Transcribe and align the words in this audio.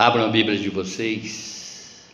Abram 0.00 0.24
a 0.24 0.28
Bíblia 0.28 0.58
de 0.58 0.70
vocês. 0.70 2.06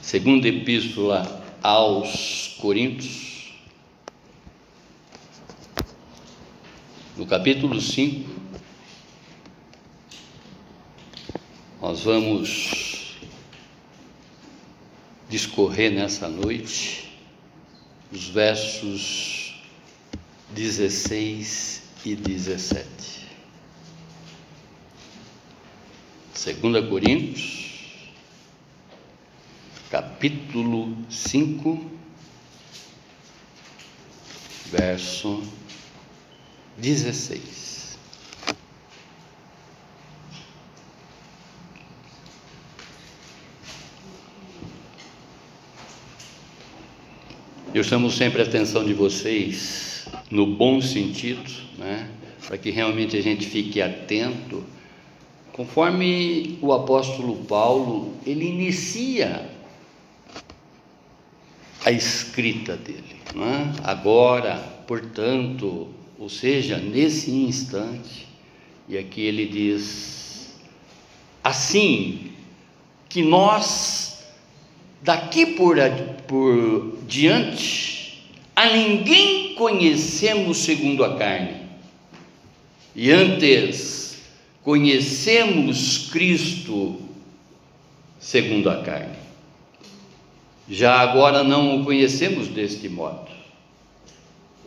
Segunda 0.00 0.46
Epístola 0.46 1.44
aos 1.60 2.54
Coríntios, 2.60 3.52
no 7.16 7.26
capítulo 7.26 7.80
5, 7.80 8.30
nós 11.80 12.02
vamos 12.02 13.16
discorrer 15.28 15.90
nessa 15.90 16.28
noite 16.28 17.18
os 18.12 18.28
versos 18.28 19.60
16 20.54 21.82
e 22.04 22.14
17. 22.14 23.21
2 26.44 26.88
Coríntios, 26.88 27.70
capítulo 29.88 30.96
5, 31.08 31.88
verso 34.72 35.40
16. 36.78 37.96
Eu 47.72 47.84
chamo 47.84 48.10
sempre 48.10 48.42
a 48.42 48.44
atenção 48.44 48.84
de 48.84 48.92
vocês 48.92 50.06
no 50.28 50.44
bom 50.56 50.80
sentido, 50.80 51.48
né? 51.78 52.10
para 52.44 52.58
que 52.58 52.70
realmente 52.70 53.16
a 53.16 53.22
gente 53.22 53.46
fique 53.46 53.80
atento 53.80 54.66
Conforme 55.52 56.58
o 56.62 56.72
apóstolo 56.72 57.44
Paulo, 57.44 58.14
ele 58.26 58.46
inicia 58.46 59.50
a 61.84 61.92
escrita 61.92 62.74
dele, 62.74 63.16
é? 63.36 63.80
agora, 63.84 64.56
portanto, 64.86 65.88
ou 66.18 66.28
seja, 66.30 66.78
nesse 66.78 67.30
instante, 67.30 68.26
e 68.88 68.96
aqui 68.96 69.20
ele 69.20 69.46
diz: 69.46 70.54
assim 71.44 72.32
que 73.10 73.22
nós, 73.22 74.24
daqui 75.02 75.44
por, 75.44 75.76
por 76.26 76.98
diante, 77.06 78.24
a 78.56 78.70
ninguém 78.70 79.54
conhecemos 79.54 80.58
segundo 80.58 81.04
a 81.04 81.18
carne, 81.18 81.60
e 82.96 83.10
antes 83.10 84.01
conhecemos 84.62 86.08
Cristo 86.10 87.00
segundo 88.18 88.70
a 88.70 88.82
carne. 88.82 89.16
Já 90.68 91.00
agora 91.00 91.42
não 91.42 91.80
o 91.80 91.84
conhecemos 91.84 92.48
deste 92.48 92.88
modo. 92.88 93.30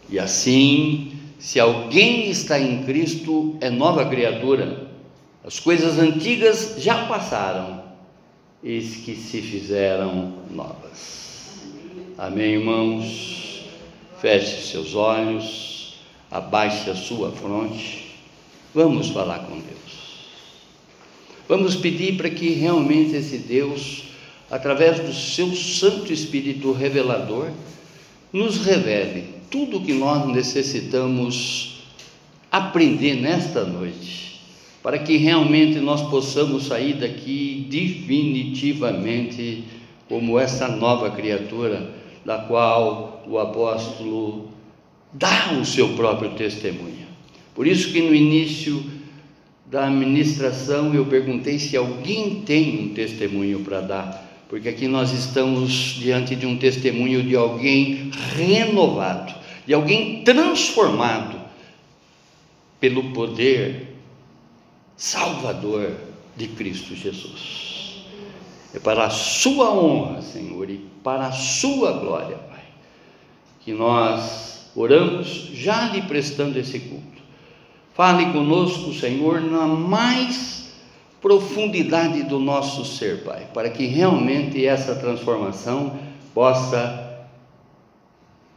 E 0.10 0.20
assim, 0.20 1.14
se 1.40 1.60
alguém 1.60 2.30
está 2.30 2.60
em 2.60 2.84
Cristo, 2.84 3.58
é 3.62 3.70
nova 3.70 4.06
criatura. 4.06 4.92
As 5.44 5.60
coisas 5.60 5.98
antigas 5.98 6.76
já 6.78 7.06
passaram, 7.06 7.84
eis 8.64 8.98
que 8.98 9.16
se 9.16 9.42
fizeram 9.42 10.34
novas. 10.52 11.64
Amém, 12.18 12.56
irmãos? 12.56 13.66
Feche 14.20 14.72
seus 14.72 14.96
olhos, 14.96 15.96
abaixe 16.30 16.90
a 16.90 16.96
sua 16.96 17.32
fronte. 17.32 18.16
Vamos 18.74 19.10
falar 19.10 19.40
com 19.40 19.60
Deus. 19.60 19.85
Vamos 21.48 21.76
pedir 21.76 22.18
para 22.18 22.30
que 22.30 22.50
realmente 22.50 23.16
esse 23.16 23.38
Deus, 23.38 24.06
através 24.50 25.00
do 25.00 25.14
seu 25.14 25.54
Santo 25.54 26.12
Espírito 26.12 26.72
revelador, 26.72 27.52
nos 28.34 28.58
revele 28.58 29.36
tudo 29.50 29.78
o 29.78 29.84
que 29.84 29.94
nós 29.94 30.28
necessitamos 30.28 31.84
aprender 32.52 33.16
nesta 33.16 33.64
noite, 33.64 34.42
para 34.82 34.98
que 34.98 35.18
realmente 35.18 35.80
nós 35.80 36.02
possamos 36.10 36.66
sair 36.66 36.96
daqui 36.96 37.68
definitivamente 37.70 39.64
como 40.10 40.40
essa 40.40 40.68
nova 40.68 41.12
criatura 41.12 41.94
da 42.26 42.40
qual 42.40 43.24
o 43.28 43.38
apóstolo 43.38 44.50
dá 45.14 45.54
o 45.62 45.66
seu 45.66 45.90
próprio 45.90 46.32
testemunho. 46.32 47.06
Por 47.54 47.68
isso 47.68 47.94
que 47.94 48.02
no 48.02 48.14
início 48.16 48.84
da 49.66 49.88
administração, 49.88 50.94
eu 50.94 51.06
perguntei 51.06 51.58
se 51.58 51.76
alguém 51.76 52.42
tem 52.42 52.86
um 52.86 52.94
testemunho 52.94 53.62
para 53.62 53.82
dar, 53.82 54.46
porque 54.48 54.70
aqui 54.70 54.88
nós 54.88 55.12
estamos 55.12 55.72
diante 55.72 56.36
de 56.36 56.46
um 56.46 56.58
testemunho 56.58 57.24
de 57.24 57.36
alguém 57.36 58.12
renovado, 58.36 59.34
de 59.66 59.74
alguém 59.74 60.24
transformado 60.24 61.42
pelo 62.80 63.12
poder 63.12 63.96
salvador 64.96 65.96
de 66.38 66.48
Cristo 66.50 66.96
Jesus. 66.96 68.06
É 68.74 68.80
para 68.80 69.06
a 69.06 69.10
sua 69.10 69.72
honra, 69.72 70.22
Senhor, 70.22 70.70
e 70.70 70.78
para 71.04 71.28
a 71.28 71.32
sua 71.32 71.94
glória, 71.94 72.38
Pai, 72.38 72.64
que 73.62 73.74
nós 73.74 74.70
oramos 74.76 75.50
já 75.54 75.90
lhe 75.90 76.04
prestando 76.04 76.60
esse 76.60 76.80
culto 76.80 77.15
Fale 77.96 78.34
conosco, 78.34 78.94
Senhor, 78.94 79.40
na 79.40 79.66
mais 79.66 80.70
profundidade 81.22 82.24
do 82.24 82.40
nosso 82.40 82.84
ser, 82.84 83.24
Pai, 83.24 83.48
para 83.54 83.70
que 83.70 83.86
realmente 83.86 84.66
essa 84.66 84.96
transformação 84.96 85.98
possa 86.34 87.26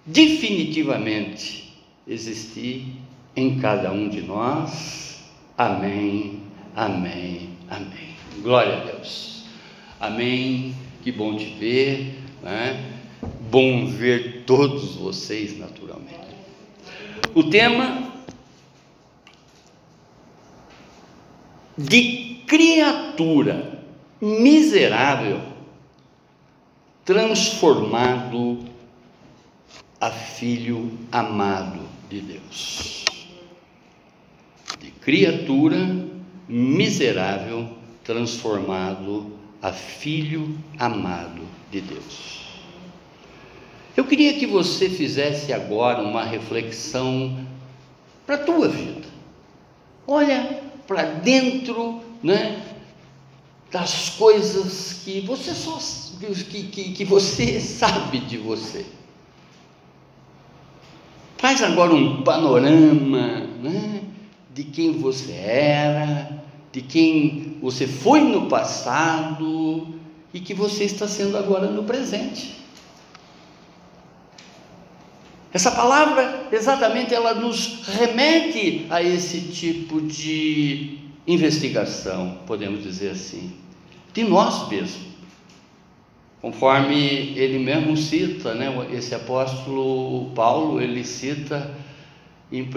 definitivamente 0.05 1.73
existir 2.07 2.97
em 3.37 3.61
cada 3.61 3.93
um 3.93 4.09
de 4.09 4.23
nós. 4.23 5.21
Amém, 5.57 6.41
amém, 6.75 7.51
amém. 7.71 8.17
Glória 8.43 8.79
a 8.79 8.85
Deus. 8.85 9.45
Amém. 10.01 10.75
Que 11.03 11.13
bom 11.13 11.37
te 11.37 11.47
ver, 11.59 12.19
né? 12.43 12.93
Bom 13.51 13.87
ver 13.87 14.43
todos 14.45 14.97
vocês, 14.97 15.57
naturalmente. 15.57 16.19
O 17.35 17.45
tema 17.45 18.08
de 21.79 22.43
criatura 22.45 23.79
miserável 24.21 25.41
transformado 27.05 28.65
a 30.01 30.11
filho 30.11 30.91
amado 31.13 31.81
de 32.11 32.21
Deus. 32.21 33.05
De 34.81 34.91
criatura 34.91 35.79
miserável 36.49 37.69
transformado 38.03 39.33
a 39.63 39.73
filho 39.73 40.59
amado 40.79 41.43
de 41.71 41.81
Deus. 41.81 42.49
Eu 43.97 44.05
queria 44.05 44.35
que 44.35 44.47
você 44.47 44.89
fizesse 44.89 45.53
agora 45.53 46.03
uma 46.03 46.25
reflexão 46.25 47.47
para 48.27 48.35
a 48.35 48.45
tua 48.45 48.69
vida. 48.69 49.07
Olha 50.07 50.68
para 50.89 51.03
dentro 51.03 52.01
né, 52.23 52.63
das 53.71 54.09
coisas 54.11 55.03
que 55.05 55.21
você 55.21 55.53
só 55.53 55.79
que, 56.19 56.63
que, 56.65 56.93
que 56.93 57.05
você 57.05 57.61
sabe 57.61 58.19
de 58.21 58.39
você. 58.39 58.87
Faz 61.37 61.63
agora 61.63 61.95
um 61.95 62.23
panorama 62.23 63.47
né, 63.63 64.03
de 64.53 64.65
quem 64.65 64.99
você 64.99 65.33
era, 65.33 66.43
de 66.73 66.81
quem 66.81 67.59
você 67.61 67.87
foi 67.87 68.21
no 68.23 68.49
passado 68.49 69.87
e 70.33 70.41
que 70.41 70.55
você 70.55 70.85
está 70.85 71.07
sendo 71.07 71.37
agora 71.37 71.71
no 71.71 71.85
presente. 71.85 72.57
Essa 75.53 75.71
palavra, 75.71 76.49
exatamente, 76.53 77.15
ela 77.15 77.35
nos 77.35 77.87
remete 77.87 78.87
a 78.91 79.03
esse 79.03 79.41
tipo 79.41 80.01
de 80.01 80.99
investigação, 81.27 82.39
podemos 82.47 82.83
dizer 82.83 83.11
assim, 83.11 83.53
de 84.13 84.25
nós 84.25 84.69
mesmos. 84.69 85.09
Conforme 86.41 87.33
ele 87.35 87.59
mesmo 87.59 87.97
cita, 87.97 88.55
né, 88.55 88.69
esse 88.93 89.15
apóstolo 89.15 90.31
Paulo, 90.35 90.81
ele 90.81 91.03
cita 91.03 91.75
em 92.53 92.63
1 92.63 92.69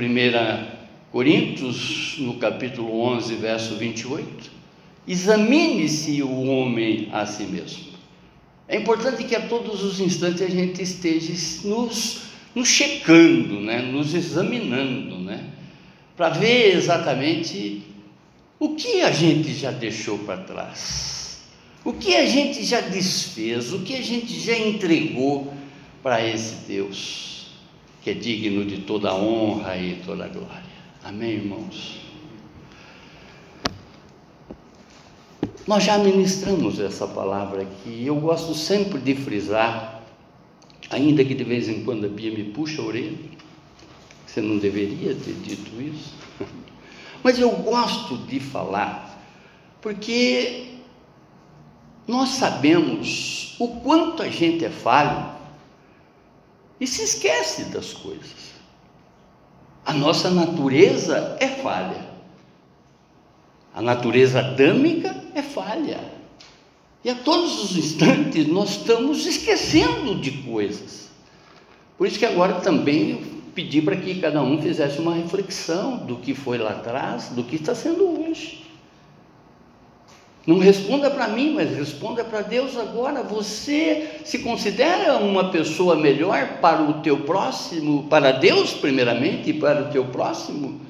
Coríntios, 1.12 2.16
no 2.20 2.36
capítulo 2.36 3.02
11, 3.02 3.36
verso 3.36 3.76
28, 3.76 4.50
examine-se 5.06 6.24
o 6.24 6.46
homem 6.46 7.10
a 7.12 7.26
si 7.26 7.44
mesmo. 7.44 7.92
É 8.66 8.78
importante 8.78 9.26
que 9.26 9.36
a 9.36 9.42
todos 9.42 9.84
os 9.84 10.00
instantes 10.00 10.42
a 10.42 10.50
gente 10.50 10.82
esteja 10.82 11.34
nos 11.68 12.31
nos 12.54 12.68
checando, 12.68 13.60
né, 13.60 13.82
nos 13.82 14.14
examinando, 14.14 15.20
né, 15.20 15.50
para 16.16 16.30
ver 16.30 16.76
exatamente 16.76 17.84
O 18.62 18.76
que 18.76 19.02
a 19.02 19.12
gente 19.12 19.56
já 19.56 19.72
deixou 19.72 20.20
para 20.20 20.38
trás? 20.38 21.40
O 21.84 21.94
que 21.94 22.16
a 22.16 22.28
gente 22.28 22.64
já 22.64 22.80
desfez? 22.80 23.74
O 23.74 23.80
que 23.80 23.96
a 23.96 24.04
gente 24.04 24.40
já 24.40 24.56
entregou 24.56 25.52
para 26.04 26.24
esse 26.24 26.68
Deus 26.68 27.48
que 28.04 28.12
é 28.12 28.14
digno 28.14 28.64
de 28.64 28.82
toda 28.82 29.16
honra 29.16 29.76
e 29.78 29.96
toda 30.06 30.28
glória? 30.28 30.64
Amém, 31.04 31.32
irmãos? 31.32 32.02
Nós 35.66 35.84
já 35.84 35.98
ministramos 35.98 36.80
essa 36.80 37.08
palavra 37.08 37.64
aqui. 37.64 38.06
Eu 38.06 38.18
gosto 38.18 38.54
sempre 38.54 39.00
de 39.00 39.16
frisar, 39.16 40.01
ainda 40.92 41.24
que 41.24 41.34
de 41.34 41.44
vez 41.44 41.70
em 41.70 41.84
quando 41.84 42.06
a 42.06 42.10
Bia 42.10 42.32
me 42.32 42.44
puxa 42.44 42.82
a 42.82 42.86
orelha. 42.86 43.18
Você 44.26 44.42
não 44.42 44.58
deveria 44.58 45.16
ter 45.16 45.34
dito 45.34 45.82
isso. 45.82 46.14
Mas 47.24 47.40
eu 47.40 47.52
gosto 47.52 48.18
de 48.18 48.40
falar, 48.40 49.20
porque 49.82 50.76
nós 52.08 52.30
sabemos 52.30 53.56
o 53.60 53.80
quanto 53.80 54.24
a 54.24 54.30
gente 54.30 54.66
é 54.66 54.70
falho 54.70 55.32
e 56.80 56.88
se 56.88 57.04
esquece 57.04 57.66
das 57.66 57.94
coisas. 57.94 58.52
A 59.86 59.94
nossa 59.94 60.30
natureza 60.30 61.38
é 61.40 61.48
falha. 61.48 62.10
A 63.74 63.82
natureza 63.82 64.40
adâmica 64.40 65.16
é 65.34 65.42
falha. 65.42 66.11
E 67.04 67.10
a 67.10 67.16
todos 67.16 67.64
os 67.64 67.78
instantes 67.78 68.48
nós 68.48 68.72
estamos 68.72 69.26
esquecendo 69.26 70.16
de 70.16 70.32
coisas. 70.44 71.10
Por 71.98 72.08
isso 72.08 72.20
que 72.20 72.26
agora 72.26 72.56
também 72.56 73.42
pedi 73.56 73.82
para 73.82 73.96
que 73.96 74.20
cada 74.20 74.42
um 74.42 74.62
fizesse 74.62 75.00
uma 75.00 75.14
reflexão 75.14 75.98
do 75.98 76.18
que 76.18 76.34
foi 76.34 76.58
lá 76.58 76.72
atrás, 76.72 77.30
do 77.30 77.44
que 77.44 77.56
está 77.56 77.76
sendo 77.76 78.22
hoje. 78.22 78.62
Não 80.46 80.58
responda 80.58 81.12
para 81.12 81.28
mim, 81.28 81.54
mas 81.54 81.76
responda 81.76 82.24
para 82.24 82.42
Deus 82.42 82.76
agora. 82.76 83.22
Você 83.22 84.22
se 84.26 84.40
considera 84.40 85.18
uma 85.18 85.52
pessoa 85.52 85.96
melhor 85.96 86.60
para 86.60 86.82
o 86.82 87.02
teu 87.02 87.22
próximo, 87.22 88.08
para 88.10 88.32
Deus 88.32 88.74
primeiramente 88.74 89.52
e 89.52 89.54
para 89.54 89.84
o 89.84 89.92
teu 89.92 90.06
próximo, 90.06 90.82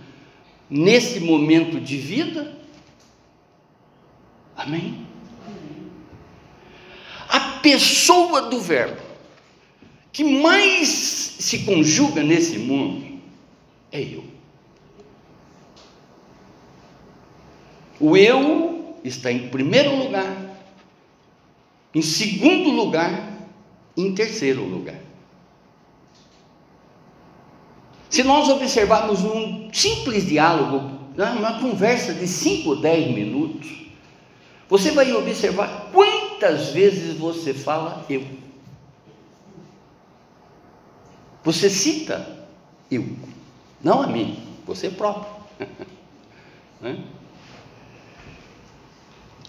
nesse 0.70 1.20
momento 1.20 1.80
de 1.82 1.98
vida? 1.98 2.54
Amém? 4.56 5.11
A 7.32 7.40
pessoa 7.62 8.44
do 8.44 8.60
Verbo 8.60 9.02
que 10.12 10.24
mais 10.24 10.90
se 10.90 11.60
conjuga 11.60 12.22
nesse 12.22 12.60
mundo 12.60 13.20
é 13.92 14.02
eu. 14.02 14.24
O 18.00 18.18
eu 18.18 18.98
está 19.04 19.32
em 19.32 19.48
primeiro 19.48 19.96
lugar, 19.96 20.36
em 21.96 22.02
segundo 22.02 22.70
lugar, 22.72 23.32
em 23.96 24.14
terceiro 24.14 24.64
lugar. 24.64 25.00
Se 28.10 28.24
nós 28.24 28.50
observarmos 28.50 29.24
um 29.24 29.70
simples 29.72 30.26
diálogo, 30.26 31.00
uma 31.16 31.60
conversa 31.60 32.14
de 32.14 32.28
5 32.28 32.70
ou 32.70 32.82
10 32.82 33.16
minutos, 33.16 33.70
você 34.68 34.92
vai 34.92 35.14
observar 35.14 35.90
quantas 36.42 36.70
vezes 36.70 37.18
você 37.18 37.54
fala 37.54 38.04
eu. 38.10 38.26
Você 41.44 41.70
cita 41.70 42.48
eu, 42.90 43.16
não 43.82 44.02
a 44.02 44.08
mim, 44.08 44.42
você 44.66 44.90
próprio. 44.90 45.32
né? 46.82 47.04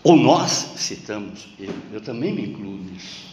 Ou 0.05 0.17
nós 0.17 0.75
citamos 0.77 1.49
eu, 1.59 1.73
eu 1.93 2.00
também 2.00 2.33
me 2.35 2.49
incluo 2.49 2.77
nisso. 2.77 3.33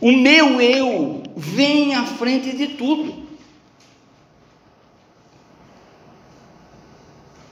O 0.00 0.12
meu 0.12 0.60
eu 0.60 1.22
vem 1.36 1.94
à 1.94 2.04
frente 2.04 2.56
de 2.56 2.68
tudo. 2.68 3.26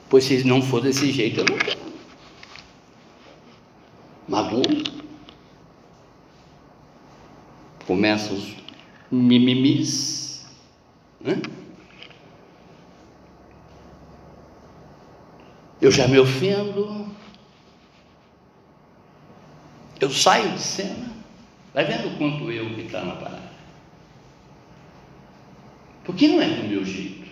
Pois 0.08 0.24
se 0.24 0.44
não 0.44 0.62
for 0.62 0.80
desse 0.80 1.10
jeito, 1.10 1.40
eu 1.40 1.44
não 1.46 1.58
quero. 1.58 1.83
Magoa 4.28 4.62
começam 7.86 8.34
os 8.36 8.54
mimimis, 9.10 10.46
né? 11.20 11.40
eu 15.84 15.90
já 15.90 16.08
me 16.08 16.18
ofendo, 16.18 17.06
eu 20.00 20.10
saio 20.10 20.52
de 20.52 20.60
cena, 20.60 21.10
vai 21.74 21.84
vendo 21.84 22.16
quanto 22.16 22.50
eu 22.50 22.74
que 22.74 22.82
está 22.82 23.04
na 23.04 23.16
parada. 23.16 23.52
Porque 26.04 26.28
não 26.28 26.40
é 26.40 26.48
do 26.48 26.68
meu 26.68 26.84
jeito. 26.84 27.24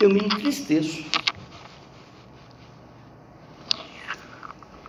Eu 0.00 0.10
me 0.10 0.20
entristeço. 0.20 1.04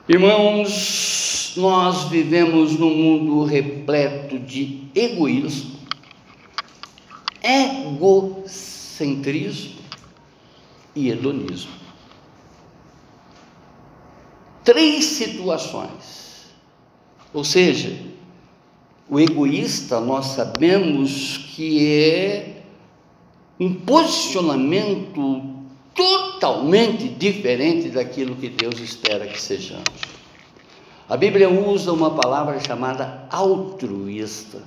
Irmãos, 0.10 1.52
nós 1.58 2.06
vivemos 2.06 2.80
num 2.80 2.96
mundo 2.96 3.44
repleto 3.44 4.40
de 4.40 4.84
egoísmo, 4.96 5.82
egocentrismo 7.44 9.82
e 10.96 11.10
hedonismo. 11.10 11.74
Três 14.64 15.04
situações. 15.04 16.56
Ou 17.34 17.44
seja, 17.44 18.00
o 19.10 19.20
egoísta 19.20 20.00
nós 20.00 20.28
sabemos 20.28 21.52
que 21.54 21.86
é 21.86 22.64
um 23.60 23.74
posicionamento 23.74 25.44
totalmente 25.94 26.27
diferente 27.18 27.90
daquilo 27.90 28.36
que 28.36 28.50
Deus 28.50 28.80
espera 28.80 29.28
que 29.28 29.40
sejamos. 29.40 29.86
A 31.10 31.16
Bíblia 31.16 31.50
usa 31.50 31.94
uma 31.94 32.12
palavra 32.12 32.60
chamada 32.60 33.26
altruísta. 33.32 34.62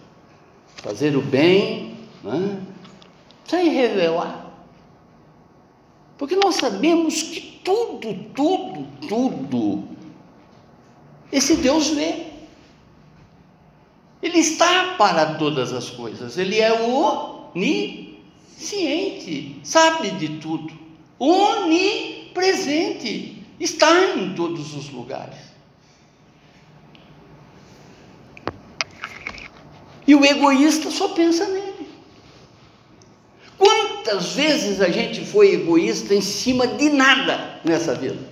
Fazer 0.76 1.14
o 1.16 1.20
bem 1.20 1.98
né, 2.24 2.58
sem 3.46 3.68
revelar. 3.68 4.46
Porque 6.16 6.36
nós 6.36 6.54
sabemos 6.54 7.22
que 7.22 7.60
tudo, 7.62 8.14
tudo, 8.34 8.86
tudo, 9.06 9.84
esse 11.30 11.56
Deus 11.56 11.88
vê. 11.88 12.30
Ele 14.22 14.38
está 14.38 14.94
para 14.98 15.34
todas 15.34 15.72
as 15.72 15.88
coisas. 15.90 16.36
Ele 16.36 16.58
é 16.58 16.72
onisciente, 17.54 18.20
sabe 19.62 20.10
de 20.12 20.40
tudo. 20.40 20.79
Onipresente, 21.20 22.32
está 23.60 24.16
em 24.16 24.34
todos 24.34 24.74
os 24.74 24.88
lugares. 24.88 25.38
E 30.06 30.14
o 30.14 30.24
egoísta 30.24 30.90
só 30.90 31.08
pensa 31.08 31.46
nele. 31.46 31.86
Quantas 33.58 34.32
vezes 34.32 34.80
a 34.80 34.88
gente 34.88 35.22
foi 35.24 35.52
egoísta 35.52 36.14
em 36.14 36.22
cima 36.22 36.66
de 36.66 36.88
nada 36.88 37.60
nessa 37.62 37.94
vida? 37.94 38.30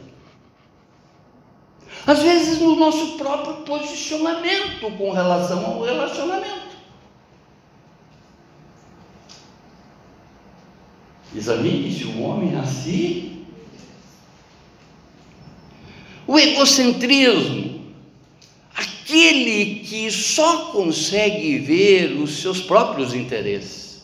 Às 2.06 2.22
vezes 2.22 2.58
no 2.58 2.74
nosso 2.74 3.18
próprio 3.18 3.56
posicionamento 3.66 4.90
com 4.96 5.12
relação 5.12 5.66
ao 5.66 5.82
relacionamento. 5.82 6.67
Examine-se 11.38 12.04
o 12.04 12.20
homem 12.22 12.56
assim. 12.56 13.46
O 16.26 16.36
egocentrismo 16.36 17.78
aquele 18.74 19.76
que 19.76 20.10
só 20.10 20.72
consegue 20.72 21.58
ver 21.60 22.20
os 22.20 22.42
seus 22.42 22.60
próprios 22.60 23.14
interesses, 23.14 24.02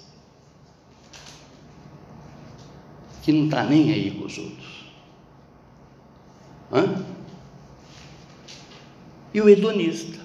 que 3.24 3.32
não 3.32 3.46
está 3.46 3.64
nem 3.64 3.92
aí 3.92 4.12
com 4.12 4.26
os 4.26 4.38
outros. 4.38 4.84
Hã? 6.72 7.04
E 9.34 9.40
o 9.40 9.48
hedonista, 9.48 10.20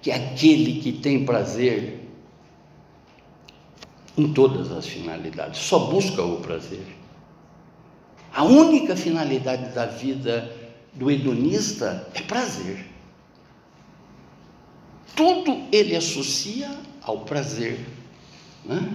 que 0.00 0.10
é 0.10 0.14
aquele 0.14 0.80
que 0.80 0.92
tem 0.92 1.26
prazer 1.26 2.01
em 4.16 4.32
todas 4.32 4.70
as 4.70 4.86
finalidades, 4.86 5.60
só 5.60 5.78
busca 5.78 6.22
o 6.22 6.40
prazer. 6.40 6.86
A 8.34 8.44
única 8.44 8.96
finalidade 8.96 9.74
da 9.74 9.86
vida 9.86 10.50
do 10.94 11.10
hedonista 11.10 12.08
é 12.14 12.22
prazer 12.22 12.92
tudo 15.14 15.68
ele 15.70 15.94
associa 15.94 16.70
ao 17.02 17.20
prazer. 17.20 17.78
Né? 18.64 18.92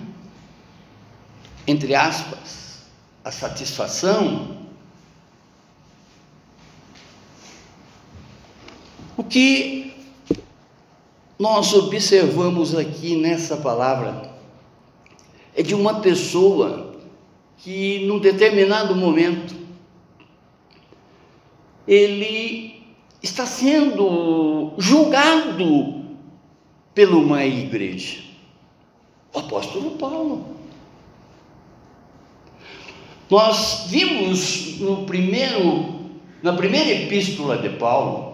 entre 1.68 1.94
aspas, 1.94 2.86
a 3.24 3.32
satisfação. 3.32 4.56
O 9.18 9.24
que 9.24 9.94
nós 11.38 11.74
observamos 11.74 12.74
aqui 12.74 13.18
nessa 13.18 13.58
palavra 13.58 14.27
é 15.58 15.64
de 15.64 15.74
uma 15.74 16.02
pessoa 16.02 16.94
que, 17.58 18.06
num 18.06 18.20
determinado 18.20 18.96
momento, 18.96 19.56
ele 21.88 22.84
está 23.24 23.44
sendo 23.48 24.74
julgado 24.78 26.06
pela 26.94 27.16
uma 27.16 27.44
igreja. 27.44 28.20
O 29.34 29.40
apóstolo 29.40 29.92
Paulo. 29.98 30.46
Nós 33.28 33.88
vimos 33.90 34.80
no 34.80 35.06
primeiro, 35.06 36.12
na 36.44 36.54
primeira 36.54 36.92
epístola 36.92 37.58
de 37.58 37.70
Paulo, 37.70 38.27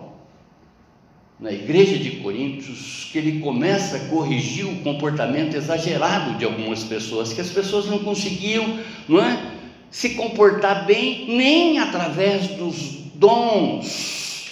na 1.43 1.51
igreja 1.51 1.97
de 1.97 2.11
Coríntios, 2.21 3.09
que 3.11 3.17
ele 3.17 3.41
começa 3.41 3.97
a 3.97 3.99
corrigir 4.07 4.65
o 4.65 4.77
comportamento 4.77 5.57
exagerado 5.57 6.37
de 6.37 6.45
algumas 6.45 6.85
pessoas, 6.85 7.33
que 7.33 7.41
as 7.41 7.49
pessoas 7.49 7.85
não 7.85 7.99
conseguiam, 7.99 8.79
não 9.09 9.21
é, 9.21 9.51
se 9.91 10.11
comportar 10.11 10.85
bem 10.85 11.35
nem 11.35 11.79
através 11.79 12.47
dos 12.47 12.91
dons, 13.15 14.51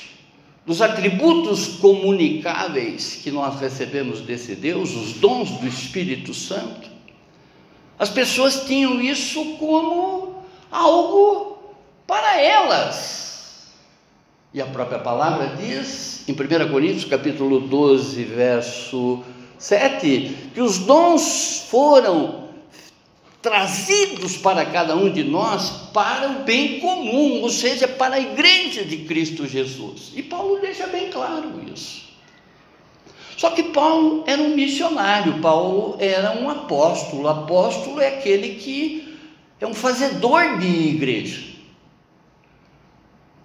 dos 0.66 0.82
atributos 0.82 1.78
comunicáveis 1.78 3.22
que 3.24 3.32
nós 3.32 3.62
recebemos 3.62 4.20
desse 4.20 4.54
Deus, 4.54 4.94
os 4.94 5.14
dons 5.14 5.50
do 5.50 5.68
Espírito 5.68 6.34
Santo. 6.34 6.90
As 7.98 8.10
pessoas 8.10 8.66
tinham 8.66 9.00
isso 9.00 9.56
como 9.58 10.44
algo 10.70 11.58
para 12.06 12.42
elas. 12.42 13.31
E 14.54 14.62
a 14.62 14.66
própria 14.66 15.00
palavra 15.00 15.56
diz, 15.56 16.26
em 16.28 16.34
1 16.34 16.70
Coríntios, 16.70 17.06
capítulo 17.06 17.62
12, 17.62 18.22
verso 18.26 19.24
7, 19.58 20.50
que 20.54 20.60
os 20.60 20.80
dons 20.80 21.68
foram 21.70 22.50
trazidos 23.42 24.36
para 24.36 24.66
cada 24.66 24.94
um 24.96 25.10
de 25.10 25.24
nós 25.24 25.70
para 25.94 26.30
o 26.30 26.44
bem 26.44 26.82
comum, 26.82 27.42
ou 27.42 27.50
seja, 27.50 27.88
para 27.88 28.16
a 28.16 28.20
igreja 28.20 28.84
de 28.84 28.98
Cristo 28.98 29.48
Jesus. 29.48 30.12
E 30.16 30.22
Paulo 30.22 30.60
deixa 30.60 30.86
bem 30.88 31.10
claro 31.10 31.50
isso. 31.74 32.12
Só 33.38 33.52
que 33.52 33.64
Paulo 33.64 34.26
era 34.28 34.42
um 34.42 34.54
missionário, 34.54 35.40
Paulo 35.40 35.96
era 35.98 36.38
um 36.40 36.50
apóstolo. 36.50 37.28
Apóstolo 37.28 38.02
é 38.02 38.10
aquele 38.10 38.56
que 38.56 39.18
é 39.62 39.66
um 39.66 39.74
fazedor 39.74 40.60
de 40.60 40.68
igreja. 40.68 41.51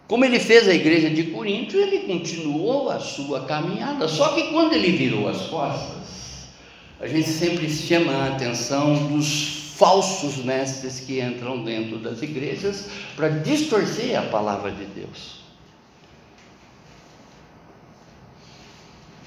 Como 0.09 0.25
ele 0.25 0.39
fez 0.39 0.69
a 0.69 0.75
igreja 0.75 1.11
de 1.11 1.25
Corinto, 1.25 1.77
ele 1.77 2.01
continuou 2.01 2.91
a 2.91 3.01
sua 3.01 3.45
caminhada. 3.45 4.07
Só 4.07 4.35
que 4.35 4.51
quando 4.53 4.73
ele 4.75 4.93
virou 4.93 5.29
as 5.29 5.43
costas, 5.49 6.47
a 7.01 7.09
gente 7.09 7.29
sempre 7.29 7.69
chama 7.69 8.13
a 8.13 8.27
atenção 8.29 9.09
dos 9.09 9.73
falsos 9.77 10.37
mestres 10.39 11.01
que 11.01 11.21
entram 11.21 11.63
dentro 11.63 11.99
das 11.99 12.23
igrejas 12.23 12.89
para 13.17 13.29
distorcer 13.29 14.19
a 14.19 14.23
palavra 14.23 14.71
de 14.71 14.85
Deus. 14.87 15.45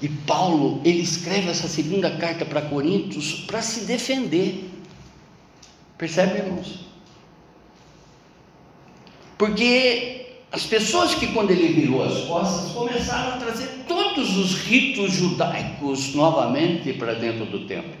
E 0.02 0.08
Paulo, 0.08 0.80
ele 0.82 1.02
escreve 1.02 1.50
essa 1.50 1.68
segunda 1.68 2.10
carta 2.16 2.46
para 2.46 2.62
Coríntios 2.62 3.44
para 3.46 3.60
se 3.60 3.84
defender. 3.84 4.70
Percebe, 5.98 6.38
irmãos? 6.38 6.86
Porque 9.36 10.19
as 10.52 10.64
pessoas 10.64 11.14
que, 11.14 11.28
quando 11.28 11.50
ele 11.50 11.68
virou 11.68 12.02
as 12.02 12.22
costas, 12.22 12.72
começaram 12.72 13.34
a 13.34 13.36
trazer 13.36 13.84
todos 13.86 14.36
os 14.36 14.54
ritos 14.54 15.12
judaicos 15.12 16.14
novamente 16.14 16.92
para 16.92 17.14
dentro 17.14 17.46
do 17.46 17.66
templo, 17.66 17.94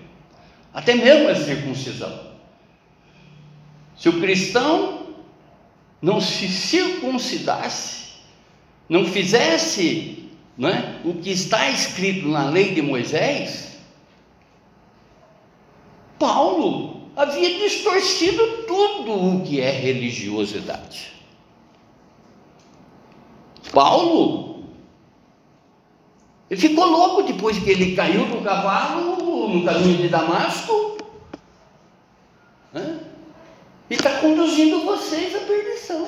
até 0.74 0.94
mesmo 0.94 1.28
a 1.28 1.34
circuncisão. 1.34 2.30
Se 3.96 4.08
o 4.08 4.20
cristão 4.20 5.06
não 6.02 6.20
se 6.20 6.48
circuncidasse, 6.48 8.00
não 8.88 9.04
fizesse 9.04 10.30
não 10.60 10.68
é, 10.68 10.96
o 11.04 11.14
que 11.14 11.30
está 11.30 11.70
escrito 11.70 12.28
na 12.28 12.50
lei 12.50 12.74
de 12.74 12.82
Moisés, 12.82 13.78
Paulo 16.18 17.08
havia 17.16 17.58
distorcido 17.58 18.64
tudo 18.66 19.12
o 19.12 19.42
que 19.42 19.58
é 19.58 19.70
religiosidade. 19.70 21.19
Paulo, 23.72 24.64
ele 26.50 26.60
ficou 26.60 26.86
louco 26.86 27.22
depois 27.22 27.58
que 27.58 27.70
ele 27.70 27.94
caiu 27.94 28.26
do 28.26 28.42
cavalo 28.42 29.48
no 29.48 29.64
caminho 29.64 29.98
de 29.98 30.08
Damasco. 30.08 30.98
E 33.88 33.94
está 33.94 34.18
conduzindo 34.18 34.84
vocês 34.84 35.34
à 35.34 35.40
perdição. 35.40 36.06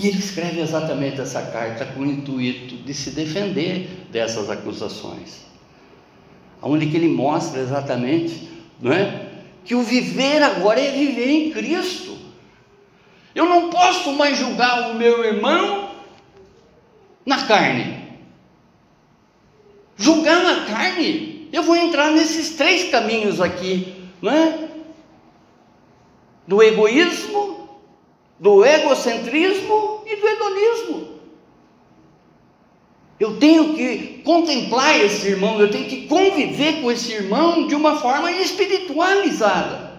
E 0.00 0.08
ele 0.08 0.18
escreve 0.18 0.60
exatamente 0.60 1.20
essa 1.20 1.42
carta 1.42 1.84
com 1.86 2.00
o 2.00 2.06
intuito 2.06 2.76
de 2.76 2.94
se 2.94 3.10
defender 3.10 4.06
dessas 4.10 4.50
acusações. 4.50 5.42
Onde 6.62 6.86
que 6.86 6.96
ele 6.96 7.08
mostra 7.08 7.60
exatamente, 7.60 8.48
não 8.80 8.92
é? 8.92 9.30
Que 9.64 9.74
o 9.74 9.82
viver 9.82 10.42
agora 10.42 10.80
é 10.80 10.90
viver 10.90 11.28
em 11.28 11.50
Cristo. 11.50 12.16
Eu 13.34 13.46
não 13.46 13.70
posso 13.70 14.12
mais 14.12 14.38
julgar 14.38 14.90
o 14.90 14.94
meu 14.94 15.24
irmão 15.24 15.90
na 17.24 17.46
carne. 17.46 18.02
Julgar 19.96 20.42
na 20.42 20.66
carne, 20.66 21.48
eu 21.52 21.62
vou 21.62 21.76
entrar 21.76 22.10
nesses 22.10 22.56
três 22.56 22.90
caminhos 22.90 23.40
aqui 23.40 24.02
não 24.22 24.32
é? 24.32 24.68
do 26.46 26.62
egoísmo, 26.62 27.68
do 28.38 28.64
egocentrismo 28.64 30.04
e 30.06 30.16
do 30.16 30.28
hedonismo. 30.28 31.08
Eu 33.18 33.38
tenho 33.38 33.74
que 33.74 34.22
contemplar 34.24 34.98
esse 35.00 35.28
irmão, 35.28 35.60
eu 35.60 35.70
tenho 35.70 35.88
que 35.88 36.06
conviver 36.06 36.80
com 36.80 36.90
esse 36.90 37.12
irmão 37.12 37.66
de 37.66 37.74
uma 37.74 38.00
forma 38.00 38.30
espiritualizada. 38.32 39.91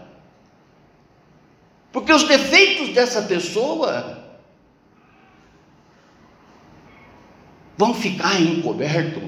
Porque 1.94 2.12
os 2.12 2.24
defeitos 2.24 2.90
dessa 2.90 3.22
pessoa 3.22 4.22
vão 7.78 7.94
ficar 7.94 8.42
encobertos 8.42 9.24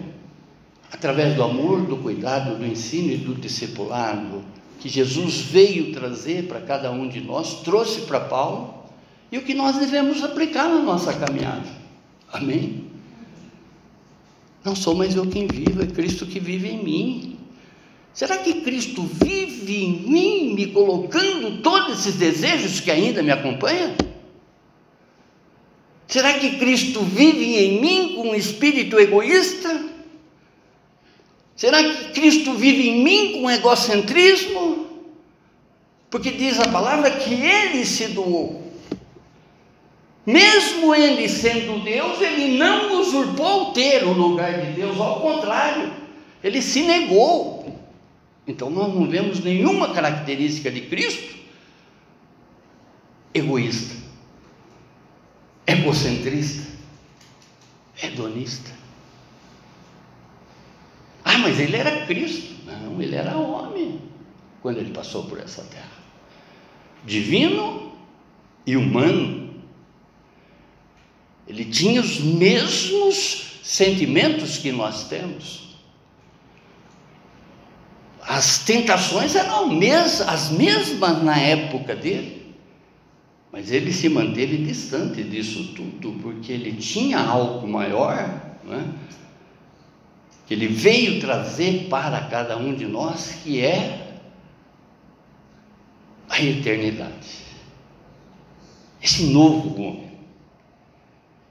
através 0.91 1.35
do 1.35 1.43
amor, 1.43 1.85
do 1.85 1.97
cuidado, 1.97 2.57
do 2.57 2.65
ensino 2.65 3.13
e 3.13 3.17
do 3.17 3.35
discipulado 3.35 4.43
que 4.79 4.89
Jesus 4.89 5.41
veio 5.41 5.93
trazer 5.93 6.47
para 6.47 6.61
cada 6.61 6.91
um 6.91 7.07
de 7.07 7.21
nós, 7.21 7.61
trouxe 7.61 8.01
para 8.01 8.19
Paulo, 8.19 8.85
e 9.31 9.37
o 9.37 9.43
que 9.43 9.53
nós 9.53 9.77
devemos 9.77 10.23
aplicar 10.23 10.67
na 10.67 10.79
nossa 10.79 11.13
caminhada. 11.13 11.67
Amém? 12.31 12.85
Não 14.63 14.75
sou 14.75 14.95
mais 14.95 15.15
eu 15.15 15.25
quem 15.27 15.47
vivo, 15.47 15.81
é 15.81 15.87
Cristo 15.87 16.25
que 16.25 16.39
vive 16.39 16.67
em 16.67 16.83
mim. 16.83 17.34
Será 18.15 18.37
que 18.37 18.61
Cristo 18.61 19.01
vive 19.01 19.83
em 19.83 19.91
mim, 20.09 20.53
me 20.53 20.67
colocando 20.67 21.61
todos 21.61 21.99
esses 21.99 22.15
desejos 22.15 22.79
que 22.79 22.89
ainda 22.89 23.21
me 23.21 23.29
acompanham? 23.29 23.93
Será 26.07 26.31
que 26.39 26.55
Cristo 26.55 27.01
vive 27.01 27.57
em 27.57 27.81
mim 27.81 28.15
com 28.15 28.29
um 28.29 28.35
espírito 28.35 28.97
egoísta? 28.97 29.89
Será 31.57 31.83
que 31.83 32.13
Cristo 32.13 32.53
vive 32.53 32.87
em 32.87 33.03
mim 33.03 33.33
com 33.33 33.51
egocentrismo? 33.51 34.87
Porque 36.09 36.31
diz 36.31 36.57
a 36.61 36.69
palavra 36.69 37.11
que 37.11 37.33
ele 37.33 37.85
se 37.85 38.07
doou. 38.07 38.63
Mesmo 40.25 40.95
ele 40.95 41.27
sendo 41.27 41.83
Deus, 41.83 42.21
ele 42.21 42.57
não 42.57 42.97
usurpou 43.01 43.73
ter 43.73 44.05
o 44.05 44.13
lugar 44.13 44.61
de 44.61 44.71
Deus, 44.71 44.97
ao 45.01 45.19
contrário, 45.19 45.91
ele 46.41 46.61
se 46.61 46.83
negou. 46.83 47.54
Então 48.47 48.69
nós 48.69 48.93
não 48.93 49.09
vemos 49.09 49.39
nenhuma 49.39 49.93
característica 49.93 50.71
de 50.71 50.81
Cristo 50.81 51.35
egoísta, 53.35 53.93
egocentrista, 55.67 56.65
hedonista. 58.01 58.71
Ah, 61.23 61.37
mas 61.39 61.59
ele 61.59 61.75
era 61.75 62.05
Cristo. 62.05 62.55
Não, 62.65 63.01
ele 63.01 63.13
era 63.13 63.37
homem 63.37 64.01
quando 64.61 64.77
ele 64.77 64.91
passou 64.91 65.25
por 65.25 65.37
essa 65.39 65.63
terra. 65.63 65.91
Divino 67.05 67.91
e 68.65 68.77
humano. 68.77 69.53
Ele 71.45 71.65
tinha 71.65 72.01
os 72.01 72.19
mesmos 72.19 73.59
sentimentos 73.63 74.57
que 74.57 74.71
nós 74.71 75.09
temos. 75.09 75.64
As 78.27 78.59
tentações 78.59 79.35
eram 79.35 79.69
as 80.27 80.49
mesmas 80.49 81.23
na 81.23 81.37
época 81.37 81.95
dele. 81.95 82.55
Mas 83.51 83.71
ele 83.71 83.93
se 83.93 84.09
manteve 84.09 84.57
distante 84.57 85.23
disso 85.23 85.73
tudo, 85.75 86.19
porque 86.21 86.51
ele 86.51 86.73
tinha 86.73 87.19
algo 87.19 87.67
maior, 87.67 88.17
né? 88.65 88.93
que 90.45 90.53
ele 90.53 90.67
veio 90.67 91.19
trazer 91.21 91.87
para 91.87 92.21
cada 92.25 92.57
um 92.57 92.75
de 92.75 92.85
nós, 92.85 93.39
que 93.43 93.61
é 93.61 94.19
a 96.29 96.41
eternidade. 96.41 97.45
Esse 99.01 99.27
novo 99.27 99.81
homem. 99.81 100.05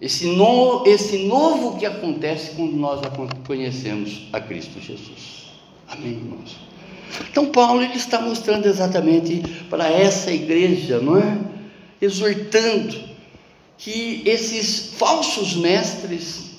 Esse, 0.01 0.27
no, 0.27 0.85
esse 0.87 1.27
novo 1.27 1.79
que 1.79 1.87
acontece 1.87 2.55
quando 2.57 2.77
nós 2.77 3.01
conhecemos 3.47 4.29
a 4.33 4.41
Cristo 4.41 4.79
Jesus. 4.81 5.44
Amém, 5.95 6.13
irmãos? 6.13 6.57
Então, 7.31 7.47
Paulo 7.47 7.83
ele 7.83 7.95
está 7.95 8.21
mostrando 8.21 8.67
exatamente 8.67 9.41
para 9.71 9.89
essa 9.89 10.31
igreja, 10.33 11.01
não 11.01 11.17
é? 11.17 11.39
Exortando 12.01 12.99
que 13.79 14.23
esses 14.27 14.95
falsos 14.95 15.55
mestres 15.57 16.55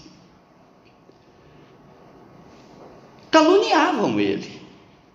caluniavam 3.30 4.20
ele, 4.20 4.62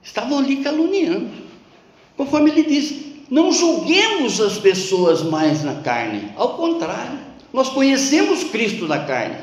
estavam 0.03 0.39
ali 0.39 0.57
caluniando. 0.57 1.31
Conforme 2.17 2.51
ele 2.51 2.65
diz, 2.65 3.11
não 3.31 3.51
julguemos 3.51 4.41
as 4.41 4.59
pessoas 4.59 5.23
mais 5.23 5.63
na 5.63 5.77
carne, 5.77 6.31
ao 6.37 6.57
contrário, 6.57 7.19
nós 7.53 7.71
conhecemos 7.71 8.45
Cristo 8.45 8.87
na 8.87 9.05
carne. 9.05 9.39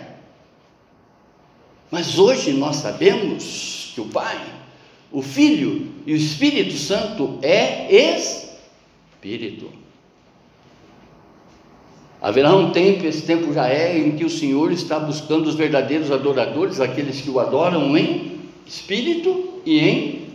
Mas 1.89 2.19
hoje 2.19 2.53
nós 2.53 2.75
sabemos 2.77 3.91
que 3.96 4.01
o 4.01 4.05
Pai, 4.05 4.39
o 5.12 5.22
Filho 5.22 5.88
e 6.06 6.14
o 6.14 6.16
Espírito 6.16 6.74
Santo 6.74 7.40
é 7.42 8.16
Espírito. 8.16 9.72
Haverá 12.22 12.56
um 12.56 12.72
tempo, 12.72 13.06
esse 13.06 13.22
tempo 13.22 13.54
já 13.54 13.70
é, 13.70 13.98
em 13.98 14.12
que 14.12 14.26
o 14.26 14.30
Senhor 14.30 14.72
está 14.72 15.00
buscando 15.00 15.48
os 15.48 15.56
verdadeiros 15.56 16.12
adoradores, 16.12 16.80
aqueles 16.80 17.22
que 17.22 17.30
o 17.30 17.40
adoram 17.40 17.96
em 17.96 18.42
espírito 18.66 19.62
e 19.66 19.80
em 19.80 20.28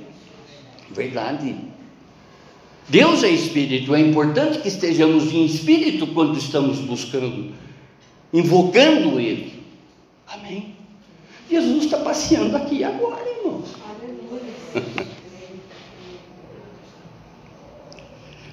verdade. 0.91 1.57
Deus 2.89 3.25
é 3.25 3.31
espírito, 3.31 3.95
é 3.95 4.01
importante 4.01 4.59
que 4.59 4.69
estejamos 4.69 5.33
em 5.33 5.45
espírito 5.45 6.07
quando 6.09 6.39
estamos 6.39 6.79
buscando, 6.79 7.53
invocando 8.33 9.19
Ele. 9.19 9.53
Amém. 10.27 10.75
Jesus 11.51 11.85
está 11.85 11.99
passeando 11.99 12.57
aqui 12.57 12.85
agora. 12.85 13.32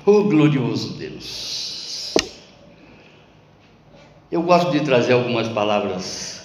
Oh, 0.06 0.24
glorioso 0.24 0.94
Deus. 0.98 2.16
Eu 4.32 4.42
gosto 4.44 4.72
de 4.72 4.82
trazer 4.82 5.14
algumas 5.14 5.48
palavras 5.48 6.40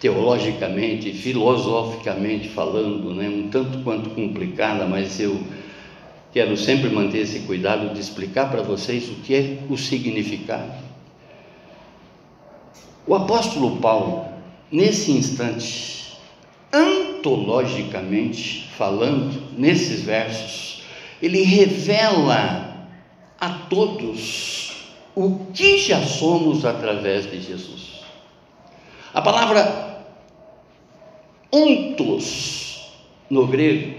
teologicamente, 0.00 1.12
filosoficamente 1.12 2.48
falando, 2.48 3.14
né, 3.14 3.28
um 3.28 3.48
tanto 3.48 3.82
quanto 3.82 4.10
complicada, 4.10 4.86
mas 4.86 5.18
eu 5.20 5.42
Quero 6.32 6.56
sempre 6.56 6.90
manter 6.90 7.22
esse 7.22 7.40
cuidado 7.40 7.94
de 7.94 8.00
explicar 8.00 8.50
para 8.50 8.62
vocês 8.62 9.08
o 9.08 9.14
que 9.16 9.34
é 9.34 9.58
o 9.70 9.76
significado. 9.78 10.72
O 13.06 13.14
apóstolo 13.14 13.78
Paulo, 13.78 14.26
nesse 14.70 15.10
instante, 15.10 15.97
antologicamente 16.72 18.68
falando, 18.76 19.56
nesses 19.56 20.02
versos, 20.02 20.82
ele 21.22 21.42
revela 21.42 22.88
a 23.40 23.48
todos 23.70 24.72
o 25.14 25.46
que 25.52 25.78
já 25.78 26.00
somos 26.02 26.64
através 26.64 27.30
de 27.30 27.40
Jesus. 27.40 28.02
A 29.12 29.20
palavra 29.20 30.04
ontos 31.50 32.92
no 33.30 33.46
grego 33.46 33.98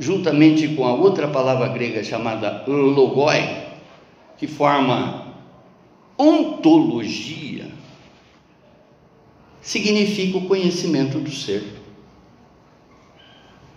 juntamente 0.00 0.68
com 0.68 0.86
a 0.86 0.94
outra 0.94 1.28
palavra 1.28 1.68
grega 1.68 2.02
chamada 2.02 2.64
logoi, 2.66 3.44
que 4.38 4.46
forma 4.46 5.26
ontologia, 6.16 7.70
significa 9.60 10.38
o 10.38 10.46
conhecimento 10.46 11.18
do 11.18 11.30
ser. 11.30 11.64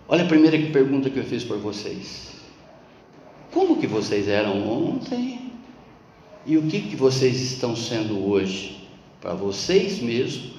Olha 0.08 0.24
a 0.24 0.28
primeira 0.28 0.58
pergunta 0.70 1.10
que 1.10 1.18
eu 1.18 1.24
fiz 1.24 1.44
para 1.44 1.56
vocês. 1.56 2.32
Como 3.52 3.78
que 3.78 3.86
vocês 3.86 4.28
eram 4.28 4.68
ontem? 4.68 5.52
E 6.46 6.58
o 6.58 6.62
que 6.62 6.80
que 6.80 6.96
vocês 6.96 7.40
estão 7.40 7.74
sendo 7.74 8.28
hoje? 8.28 8.86
Para 9.20 9.32
vocês 9.32 10.00
mesmos, 10.00 10.52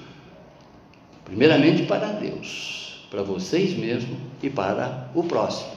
primeiramente 1.24 1.84
para 1.84 2.10
Deus 2.12 2.76
para 3.10 3.22
vocês 3.22 3.76
mesmos 3.76 4.16
e 4.42 4.50
para 4.50 5.10
o 5.14 5.22
próximo. 5.22 5.70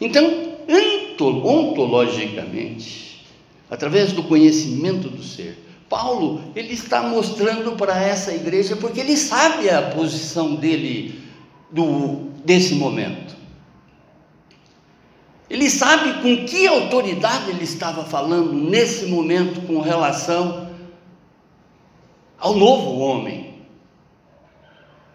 Então, 0.00 0.54
ontologicamente, 1.20 3.24
através 3.70 4.12
do 4.12 4.24
conhecimento 4.24 5.08
do 5.08 5.22
ser, 5.22 5.56
Paulo 5.94 6.42
ele 6.56 6.72
está 6.72 7.04
mostrando 7.04 7.76
para 7.76 7.96
essa 8.02 8.34
igreja 8.34 8.74
porque 8.74 8.98
ele 8.98 9.16
sabe 9.16 9.70
a 9.70 9.90
posição 9.90 10.56
dele 10.56 11.22
do 11.70 12.32
desse 12.44 12.74
momento. 12.74 13.36
Ele 15.48 15.70
sabe 15.70 16.14
com 16.14 16.44
que 16.44 16.66
autoridade 16.66 17.50
ele 17.50 17.62
estava 17.62 18.04
falando 18.04 18.52
nesse 18.52 19.06
momento 19.06 19.60
com 19.68 19.80
relação 19.80 20.68
ao 22.40 22.56
novo 22.56 22.98
homem 22.98 23.54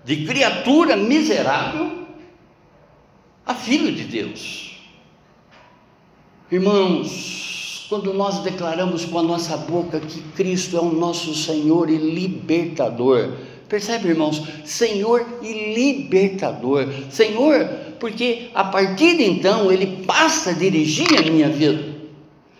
de 0.05 0.25
criatura 0.25 0.95
miserável 0.95 2.07
a 3.45 3.53
filho 3.53 3.93
de 3.93 4.05
Deus. 4.05 4.79
Irmãos, 6.49 7.58
quando 7.89 8.13
nós 8.13 8.43
declaramos 8.43 9.03
com 9.03 9.17
a 9.17 9.23
nossa 9.23 9.57
boca 9.57 9.99
que 9.99 10.21
Cristo 10.33 10.77
é 10.77 10.79
o 10.79 10.93
nosso 10.93 11.33
Senhor 11.33 11.89
e 11.89 11.97
libertador, 11.97 13.33
percebe, 13.67 14.09
irmãos? 14.09 14.43
Senhor 14.63 15.25
e 15.41 15.73
libertador. 15.73 16.87
Senhor, 17.09 17.65
porque 17.99 18.51
a 18.53 18.63
partir 18.65 19.17
de 19.17 19.23
então 19.23 19.71
ele 19.71 20.05
passa 20.05 20.51
a 20.51 20.53
dirigir 20.53 21.17
a 21.17 21.23
minha 21.23 21.49
vida. 21.49 21.97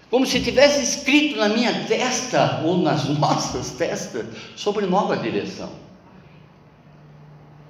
Como 0.10 0.26
se 0.26 0.42
tivesse 0.42 0.82
escrito 0.82 1.38
na 1.38 1.48
minha 1.48 1.86
testa 1.86 2.64
ou 2.66 2.80
nas 2.80 3.08
nossas 3.20 3.70
testas 3.74 4.26
sobre 4.56 4.88
nova 4.88 5.16
direção. 5.16 5.70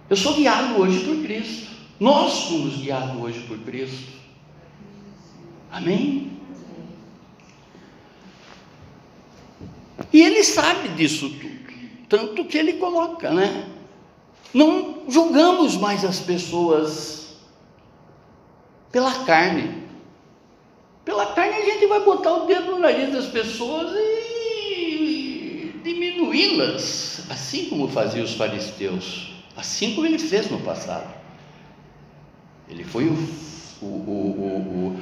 Eu 0.09 0.15
sou 0.15 0.33
guiado 0.33 0.79
hoje 0.79 1.01
por 1.01 1.17
Cristo. 1.17 1.67
Nós 1.99 2.31
somos 2.31 2.77
guiados 2.77 3.21
hoje 3.21 3.41
por 3.41 3.57
Cristo. 3.59 4.13
Amém? 5.69 6.38
E 10.11 10.21
ele 10.21 10.43
sabe 10.43 10.89
disso 10.89 11.29
tudo. 11.29 11.59
Tanto 12.07 12.45
que 12.45 12.57
ele 12.57 12.73
coloca, 12.73 13.31
né? 13.31 13.67
Não 14.53 15.03
julgamos 15.07 15.77
mais 15.77 16.03
as 16.03 16.19
pessoas 16.19 17.37
pela 18.91 19.13
carne. 19.25 19.83
Pela 21.05 21.27
carne 21.33 21.55
a 21.55 21.65
gente 21.65 21.85
vai 21.85 21.99
botar 22.01 22.33
o 22.33 22.45
dedo 22.47 22.71
no 22.71 22.79
nariz 22.79 23.11
das 23.13 23.27
pessoas 23.27 23.91
e 23.95 25.73
diminuí-las, 25.83 27.25
assim 27.29 27.69
como 27.69 27.87
faziam 27.87 28.25
os 28.25 28.33
fariseus 28.33 29.29
assim 29.59 29.93
como 29.93 30.07
ele 30.07 30.17
fez 30.17 30.49
no 30.49 30.59
passado. 30.61 31.13
Ele 32.69 32.83
foi 32.83 33.05
o, 33.05 33.13
o, 33.81 33.85
o, 33.85 34.99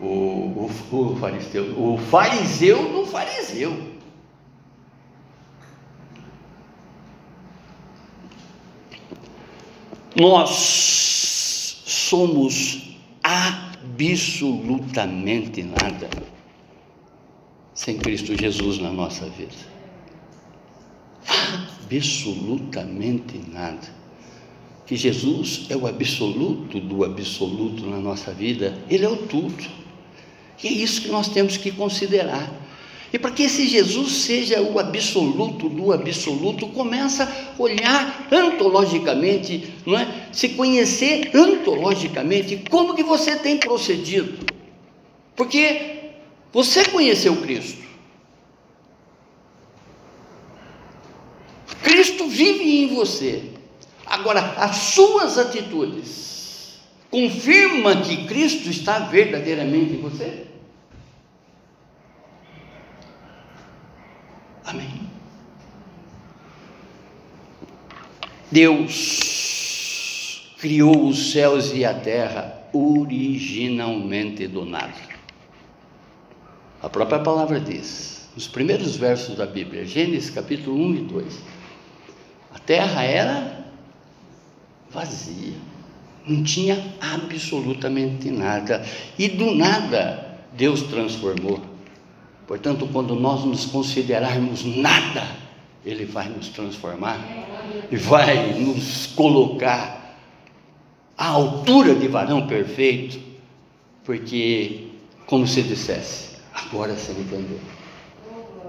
o, 0.00 0.06
o, 0.06 0.70
o, 0.92 1.16
fariseu, 1.18 1.74
o 1.78 1.98
fariseu 1.98 2.92
do 2.92 3.06
fariseu. 3.06 3.95
Nós 10.18 11.82
somos 11.86 12.96
absolutamente 13.22 15.62
nada 15.62 16.10
sem 17.74 17.98
Cristo 17.98 18.36
Jesus 18.36 18.78
na 18.78 18.90
nossa 18.90 19.28
vida 19.30 19.76
absolutamente 21.86 23.38
nada. 23.52 23.94
Que 24.86 24.96
Jesus 24.96 25.66
é 25.68 25.76
o 25.76 25.86
absoluto 25.86 26.80
do 26.80 27.04
absoluto 27.04 27.84
na 27.86 27.98
nossa 27.98 28.32
vida, 28.32 28.76
Ele 28.88 29.04
é 29.04 29.08
o 29.08 29.16
tudo. 29.16 29.64
E 30.62 30.68
é 30.68 30.70
isso 30.70 31.02
que 31.02 31.08
nós 31.08 31.28
temos 31.28 31.56
que 31.56 31.72
considerar. 31.72 32.50
E 33.12 33.18
para 33.18 33.30
que 33.30 33.44
esse 33.44 33.68
Jesus 33.68 34.12
seja 34.12 34.60
o 34.60 34.78
absoluto 34.78 35.68
do 35.68 35.92
absoluto, 35.92 36.66
começa 36.68 37.24
a 37.24 37.62
olhar 37.62 38.28
antologicamente, 38.32 39.72
não 39.86 39.98
é? 39.98 40.28
Se 40.32 40.50
conhecer 40.50 41.30
antologicamente 41.34 42.64
como 42.68 42.94
que 42.94 43.02
você 43.02 43.36
tem 43.36 43.58
procedido. 43.58 44.44
Porque 45.36 46.10
você 46.52 46.84
conheceu 46.86 47.36
Cristo. 47.36 47.86
Cristo 51.82 52.26
vive 52.26 52.82
em 52.82 52.94
você. 52.94 53.44
Agora, 54.04 54.40
as 54.56 54.76
suas 54.76 55.38
atitudes 55.38 56.80
confirmam 57.10 58.02
que 58.02 58.26
Cristo 58.26 58.68
está 58.68 58.98
verdadeiramente 58.98 59.94
em 59.94 60.00
você? 60.00 60.46
Amém. 64.64 65.08
Deus 68.50 70.42
criou 70.60 71.08
os 71.08 71.32
céus 71.32 71.72
e 71.74 71.84
a 71.84 71.92
terra 71.92 72.68
originalmente 72.72 74.46
do 74.46 74.64
nada. 74.64 74.94
A 76.80 76.88
própria 76.88 77.18
palavra 77.18 77.58
diz, 77.58 78.28
nos 78.34 78.46
primeiros 78.46 78.96
versos 78.96 79.36
da 79.36 79.46
Bíblia, 79.46 79.84
Gênesis 79.84 80.30
capítulo 80.30 80.76
1 80.76 80.94
e 80.94 81.00
2, 81.00 81.38
a 82.54 82.58
terra 82.60 83.02
era 83.02 83.66
vazia, 84.90 85.54
não 86.26 86.44
tinha 86.44 86.94
absolutamente 87.00 88.30
nada, 88.30 88.84
e 89.18 89.28
do 89.28 89.54
nada 89.54 90.38
Deus 90.52 90.82
transformou. 90.82 91.60
Portanto, 92.46 92.88
quando 92.92 93.16
nós 93.16 93.44
nos 93.44 93.66
considerarmos 93.66 94.64
nada, 94.64 95.26
Ele 95.84 96.04
vai 96.04 96.28
nos 96.28 96.48
transformar 96.48 97.18
e 97.90 97.96
vai 97.96 98.54
nos 98.54 99.06
colocar 99.08 100.16
à 101.16 101.28
altura 101.28 101.94
de 101.94 102.08
varão 102.08 102.46
perfeito, 102.46 103.18
porque, 104.04 104.88
como 105.26 105.46
se 105.46 105.62
dissesse, 105.62 106.36
agora 106.52 106.94
você 106.94 107.12
entendeu. 107.12 107.60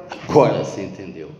Agora 0.10 0.64
você 0.64 0.84
entendeu. 0.84 1.32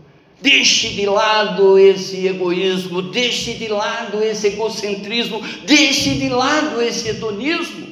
Deixe 0.42 0.90
de 0.90 1.06
lado 1.06 1.80
esse 1.80 2.28
egoísmo, 2.28 3.02
deixe 3.02 3.56
de 3.56 3.68
lado 3.68 4.22
esse 4.22 4.48
egocentrismo, 4.48 5.42
deixe 5.66 6.16
de 6.16 6.30
lado 6.30 6.82
esse 6.82 7.10
hedonismo. 7.10 7.88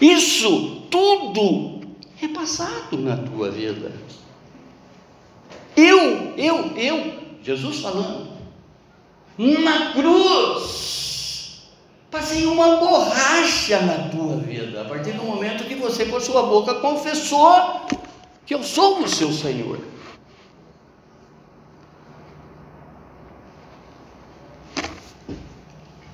Isso 0.00 0.82
tudo 0.90 1.80
é 2.20 2.28
passado 2.28 2.98
na 2.98 3.16
tua 3.16 3.50
vida. 3.50 3.92
Eu, 5.76 6.34
eu, 6.36 6.76
eu, 6.76 7.12
Jesus 7.42 7.80
falando, 7.80 8.28
na 9.36 9.92
cruz, 9.92 11.62
passei 12.10 12.46
uma 12.46 12.76
borracha 12.76 13.80
na 13.80 14.08
tua 14.08 14.36
vida, 14.36 14.82
a 14.82 14.84
partir 14.84 15.12
do 15.12 15.24
momento 15.24 15.64
que 15.64 15.74
você 15.74 16.06
com 16.06 16.16
a 16.16 16.20
sua 16.20 16.44
boca 16.44 16.74
confessou 16.74 17.86
que 18.46 18.54
eu 18.54 18.62
sou 18.62 19.00
o 19.00 19.08
seu 19.08 19.32
Senhor. 19.32 19.80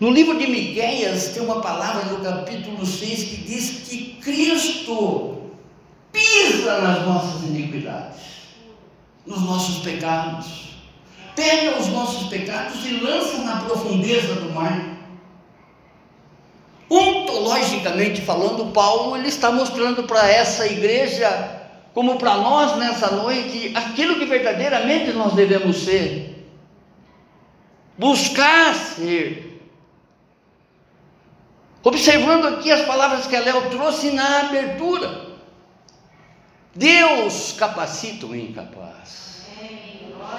No 0.00 0.08
livro 0.08 0.38
de 0.38 0.46
Miqueias 0.46 1.28
tem 1.28 1.42
uma 1.42 1.60
palavra 1.60 2.06
no 2.06 2.24
capítulo 2.24 2.86
6 2.86 3.24
que 3.24 3.36
diz 3.36 3.70
que 3.86 4.14
Cristo 4.22 5.50
pisa 6.10 6.80
nas 6.80 7.06
nossas 7.06 7.42
iniquidades, 7.42 8.18
nos 9.26 9.40
nossos 9.42 9.82
pecados. 9.82 10.70
Pega 11.34 11.78
os 11.78 11.88
nossos 11.88 12.28
pecados 12.28 12.84
e 12.84 13.00
lança 13.00 13.38
na 13.38 13.62
profundeza 13.62 14.34
do 14.34 14.50
mar. 14.50 14.98
Ontologicamente 16.88 18.20
falando, 18.20 18.72
Paulo 18.72 19.16
ele 19.16 19.28
está 19.28 19.52
mostrando 19.52 20.02
para 20.02 20.28
essa 20.28 20.66
igreja, 20.66 21.68
como 21.94 22.16
para 22.16 22.36
nós 22.36 22.76
nessa 22.78 23.10
noite, 23.12 23.72
aquilo 23.76 24.18
que 24.18 24.26
verdadeiramente 24.26 25.12
nós 25.12 25.34
devemos 25.34 25.84
ser. 25.84 26.48
Buscar 27.96 28.74
ser 28.74 29.50
Observando 31.82 32.46
aqui 32.46 32.70
as 32.70 32.84
palavras 32.84 33.26
que 33.26 33.34
a 33.34 33.40
Léo 33.40 33.70
trouxe 33.70 34.10
na 34.10 34.40
abertura. 34.40 35.29
Deus 36.74 37.52
capacita 37.58 38.26
o 38.26 38.36
incapaz. 38.36 39.46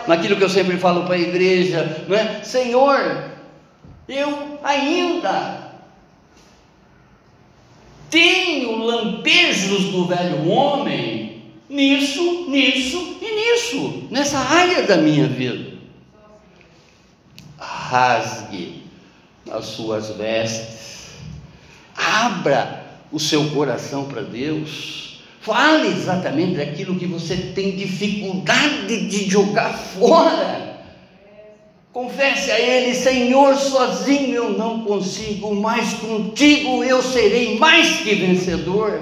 Naquilo 0.08 0.36
que 0.36 0.44
eu 0.44 0.50
sempre 0.50 0.78
falo 0.78 1.06
para 1.06 1.16
a 1.16 1.20
igreja, 1.20 2.06
não 2.08 2.16
é? 2.16 2.44
Senhor, 2.44 3.32
eu 4.08 4.60
ainda 4.64 5.72
tenho 8.10 8.78
lampejos 8.78 9.86
do 9.92 10.08
velho 10.08 10.50
homem 10.50 11.44
nisso, 11.70 12.50
nisso 12.50 13.18
e 13.22 13.36
nisso, 13.36 14.08
nessa 14.10 14.40
área 14.40 14.84
da 14.84 14.98
minha 14.98 15.28
vida. 15.28 15.72
Rasgue 17.60 18.84
as 19.50 19.66
suas 19.66 20.10
vestes 20.12 20.82
Abra 21.96 22.84
o 23.12 23.20
seu 23.20 23.50
coração 23.52 24.06
para 24.06 24.22
Deus. 24.22 25.11
Fale 25.42 25.88
exatamente 25.88 26.58
daquilo 26.58 27.00
que 27.00 27.08
você 27.08 27.36
tem 27.36 27.76
dificuldade 27.76 29.08
de 29.08 29.28
jogar 29.28 29.74
fora. 29.74 30.80
Confesse 31.92 32.52
a 32.52 32.60
Ele, 32.60 32.94
Senhor, 32.94 33.56
sozinho 33.56 34.36
eu 34.36 34.50
não 34.52 34.86
consigo, 34.86 35.54
mas 35.56 35.94
contigo 35.96 36.84
eu 36.84 37.02
serei 37.02 37.58
mais 37.58 38.02
que 38.02 38.14
vencedor. 38.14 39.02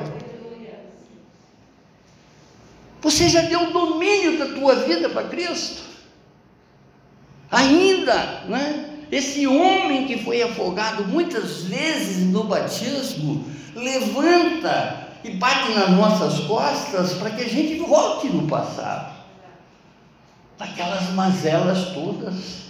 Você 3.02 3.28
já 3.28 3.42
deu 3.42 3.64
o 3.64 3.72
domínio 3.74 4.40
da 4.40 4.46
tua 4.48 4.76
vida 4.76 5.10
para 5.10 5.28
Cristo? 5.28 5.84
Ainda, 7.52 8.46
né? 8.48 8.86
Esse 9.12 9.46
homem 9.46 10.06
que 10.06 10.24
foi 10.24 10.42
afogado 10.42 11.04
muitas 11.06 11.64
vezes 11.64 12.26
no 12.28 12.46
batismo, 12.46 13.44
levanta 13.76 15.09
e 15.24 15.32
bate 15.32 15.74
nas 15.74 15.90
nossas 15.92 16.40
costas 16.46 17.14
para 17.14 17.32
que 17.32 17.44
a 17.44 17.50
gente 17.50 17.80
volte 17.80 18.28
no 18.28 18.48
passado, 18.48 19.16
daquelas 20.58 21.10
mazelas 21.12 21.94
todas. 21.94 22.70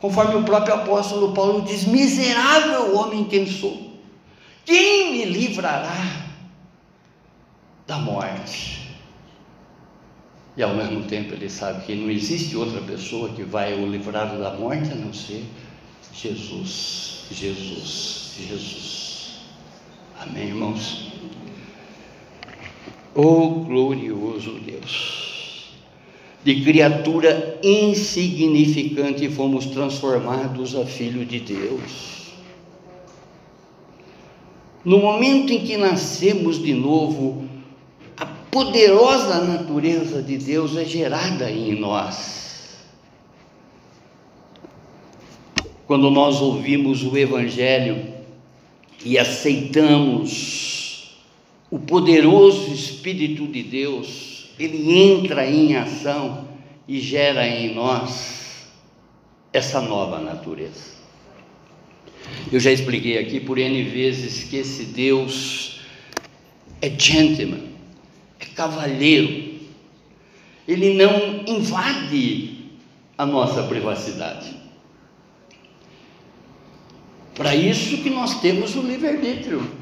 Conforme 0.00 0.36
o 0.36 0.44
próprio 0.44 0.74
apóstolo 0.74 1.32
Paulo 1.32 1.62
diz: 1.62 1.84
Miserável 1.84 2.96
homem 2.96 3.24
quem 3.24 3.46
sou, 3.46 3.94
quem 4.64 5.12
me 5.12 5.24
livrará 5.24 6.26
da 7.86 7.98
morte? 7.98 8.78
E 10.56 10.62
ao 10.62 10.74
mesmo 10.74 11.04
tempo 11.04 11.34
ele 11.34 11.48
sabe 11.48 11.84
que 11.84 11.94
não 11.94 12.10
existe 12.10 12.56
outra 12.56 12.80
pessoa 12.80 13.28
que 13.28 13.44
vai 13.44 13.74
o 13.74 13.86
livrar 13.86 14.36
da 14.36 14.54
morte 14.54 14.90
a 14.90 14.94
não 14.96 15.12
ser 15.12 15.44
Jesus, 16.12 17.26
Jesus, 17.30 18.34
Jesus. 18.36 19.38
Amém, 20.20 20.48
irmãos? 20.48 21.07
Oh 23.20 23.64
glorioso 23.64 24.60
Deus! 24.60 25.72
De 26.44 26.62
criatura 26.62 27.58
insignificante 27.64 29.28
fomos 29.28 29.66
transformados 29.66 30.76
a 30.76 30.86
filho 30.86 31.26
de 31.26 31.40
Deus. 31.40 32.28
No 34.84 34.98
momento 34.98 35.52
em 35.52 35.66
que 35.66 35.76
nascemos 35.76 36.62
de 36.62 36.72
novo, 36.72 37.42
poderosa 38.52 39.42
natureza 39.42 40.22
de 40.22 40.38
Deus 40.38 40.76
é 40.76 40.84
gerada 40.84 41.50
em 41.50 41.74
nós. 41.74 42.86
Quando 45.88 46.08
nós 46.08 46.40
ouvimos 46.40 47.02
o 47.02 47.16
Evangelho 47.16 48.14
e 49.04 49.18
aceitamos 49.18 50.77
o 51.70 51.78
poderoso 51.78 52.72
Espírito 52.72 53.46
de 53.46 53.62
Deus, 53.62 54.50
ele 54.58 54.92
entra 54.92 55.48
em 55.48 55.76
ação 55.76 56.48
e 56.86 56.98
gera 57.00 57.46
em 57.46 57.74
nós 57.74 58.68
essa 59.52 59.80
nova 59.80 60.18
natureza. 60.18 60.96
Eu 62.50 62.58
já 62.58 62.70
expliquei 62.70 63.18
aqui 63.18 63.40
por 63.40 63.58
N 63.58 63.82
vezes 63.84 64.44
que 64.44 64.56
esse 64.56 64.84
Deus 64.84 65.80
é 66.80 66.90
gentleman, 66.90 67.64
é 68.40 68.46
cavalheiro, 68.46 69.58
ele 70.66 70.94
não 70.94 71.44
invade 71.46 72.58
a 73.16 73.26
nossa 73.26 73.62
privacidade. 73.64 74.56
Para 77.34 77.54
isso 77.54 77.98
que 77.98 78.10
nós 78.10 78.40
temos 78.40 78.74
o 78.74 78.82
livre-arbítrio. 78.82 79.77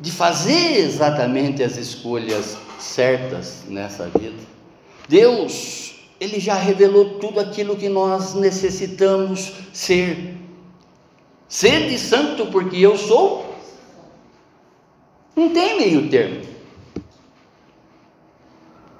De 0.00 0.12
fazer 0.12 0.78
exatamente 0.78 1.62
as 1.62 1.76
escolhas 1.76 2.56
certas 2.78 3.64
nessa 3.68 4.08
vida. 4.18 4.38
Deus, 5.08 5.94
Ele 6.20 6.38
já 6.38 6.54
revelou 6.54 7.18
tudo 7.18 7.40
aquilo 7.40 7.76
que 7.76 7.88
nós 7.88 8.34
necessitamos 8.34 9.52
ser. 9.72 10.36
Sede 11.48 11.98
santo, 11.98 12.46
porque 12.46 12.76
eu 12.76 12.96
sou. 12.96 13.56
Não 15.34 15.50
tem 15.50 15.78
meio 15.78 16.08
termo. 16.08 16.42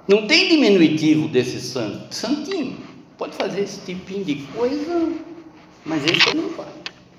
Não 0.07 0.25
tem 0.25 0.49
diminutivo 0.49 1.27
desse 1.27 1.61
santo. 1.61 2.13
Santinho. 2.13 2.77
Pode 3.17 3.35
fazer 3.35 3.61
esse 3.61 3.81
tipinho 3.81 4.23
de 4.23 4.35
coisa, 4.53 5.11
mas 5.85 6.03
esse 6.05 6.35
não 6.35 6.49
faz. 6.51 6.69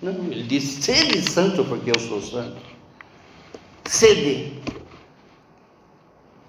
Não, 0.03 0.13
ele 0.33 0.43
diz: 0.45 0.65
sede 0.65 1.21
santo, 1.31 1.65
porque 1.65 1.91
eu 1.91 2.01
sou 2.01 2.21
santo. 2.21 2.57
Sede. 3.85 4.53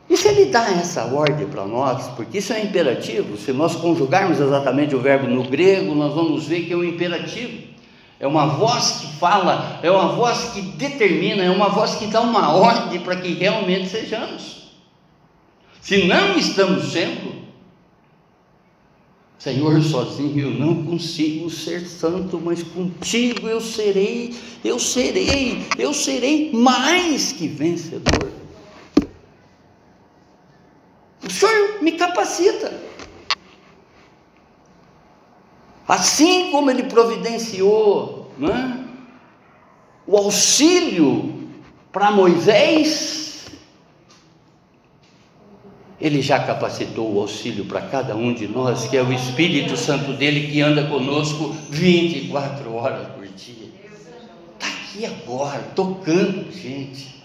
E 0.09 0.17
se 0.17 0.27
ele 0.27 0.45
dá 0.45 0.69
essa 0.69 1.05
ordem 1.05 1.47
para 1.47 1.65
nós, 1.65 2.07
porque 2.17 2.39
isso 2.39 2.51
é 2.51 2.61
imperativo, 2.61 3.37
se 3.37 3.53
nós 3.53 3.75
conjugarmos 3.77 4.39
exatamente 4.39 4.93
o 4.93 4.99
verbo 4.99 5.25
no 5.25 5.43
grego, 5.43 5.95
nós 5.95 6.13
vamos 6.13 6.45
ver 6.45 6.65
que 6.65 6.73
é 6.73 6.75
um 6.75 6.83
imperativo. 6.83 7.71
É 8.19 8.27
uma 8.27 8.45
voz 8.45 8.99
que 8.99 9.07
fala, 9.17 9.79
é 9.81 9.89
uma 9.89 10.09
voz 10.09 10.51
que 10.53 10.61
determina, 10.61 11.43
é 11.43 11.49
uma 11.49 11.69
voz 11.69 11.95
que 11.95 12.07
dá 12.07 12.21
uma 12.21 12.53
ordem 12.53 12.99
para 12.99 13.15
que 13.15 13.33
realmente 13.33 13.87
sejamos. 13.87 14.69
Se 15.79 16.05
não 16.05 16.37
estamos 16.37 16.91
sendo, 16.91 17.40
Senhor, 19.41 19.81
sozinho 19.81 20.39
eu 20.39 20.51
não 20.51 20.85
consigo 20.85 21.49
ser 21.49 21.87
santo, 21.87 22.39
mas 22.39 22.61
contigo 22.61 23.47
eu 23.47 23.59
serei, 23.59 24.35
eu 24.63 24.77
serei, 24.77 25.65
eu 25.79 25.95
serei 25.95 26.51
mais 26.53 27.31
que 27.31 27.47
vencedor. 27.47 28.31
O 31.25 31.29
Senhor 31.31 31.81
me 31.81 31.93
capacita. 31.93 32.79
Assim 35.87 36.51
como 36.51 36.69
Ele 36.69 36.83
providenciou 36.83 38.31
é? 38.43 38.83
o 40.05 40.17
auxílio 40.17 41.49
para 41.91 42.11
Moisés, 42.11 43.20
ele 46.01 46.19
já 46.19 46.39
capacitou 46.39 47.13
o 47.13 47.21
auxílio 47.21 47.63
para 47.65 47.81
cada 47.81 48.15
um 48.15 48.33
de 48.33 48.47
nós, 48.47 48.87
que 48.87 48.97
é 48.97 49.03
o 49.03 49.13
Espírito 49.13 49.77
Santo 49.77 50.13
dele 50.13 50.51
que 50.51 50.59
anda 50.59 50.87
conosco 50.87 51.55
24 51.69 52.73
horas 52.73 53.07
por 53.09 53.27
dia. 53.27 53.69
Está 54.59 54.67
aqui 54.67 55.05
agora, 55.05 55.61
tocando, 55.75 56.51
gente. 56.51 57.21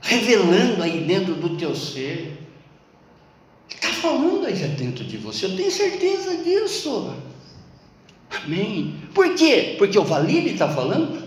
Revelando 0.00 0.82
aí 0.82 1.04
dentro 1.04 1.34
do 1.34 1.56
teu 1.56 1.76
ser. 1.76 2.36
Está 3.70 3.88
falando 3.88 4.46
aí 4.46 4.56
já 4.56 4.66
dentro 4.66 5.04
de 5.04 5.16
você, 5.16 5.46
eu 5.46 5.56
tenho 5.56 5.70
certeza 5.70 6.36
disso. 6.38 7.14
Amém. 8.28 8.96
Por 9.14 9.34
quê? 9.36 9.76
Porque 9.78 9.96
o 9.96 10.04
Valide 10.04 10.50
está 10.50 10.68
falando? 10.68 11.22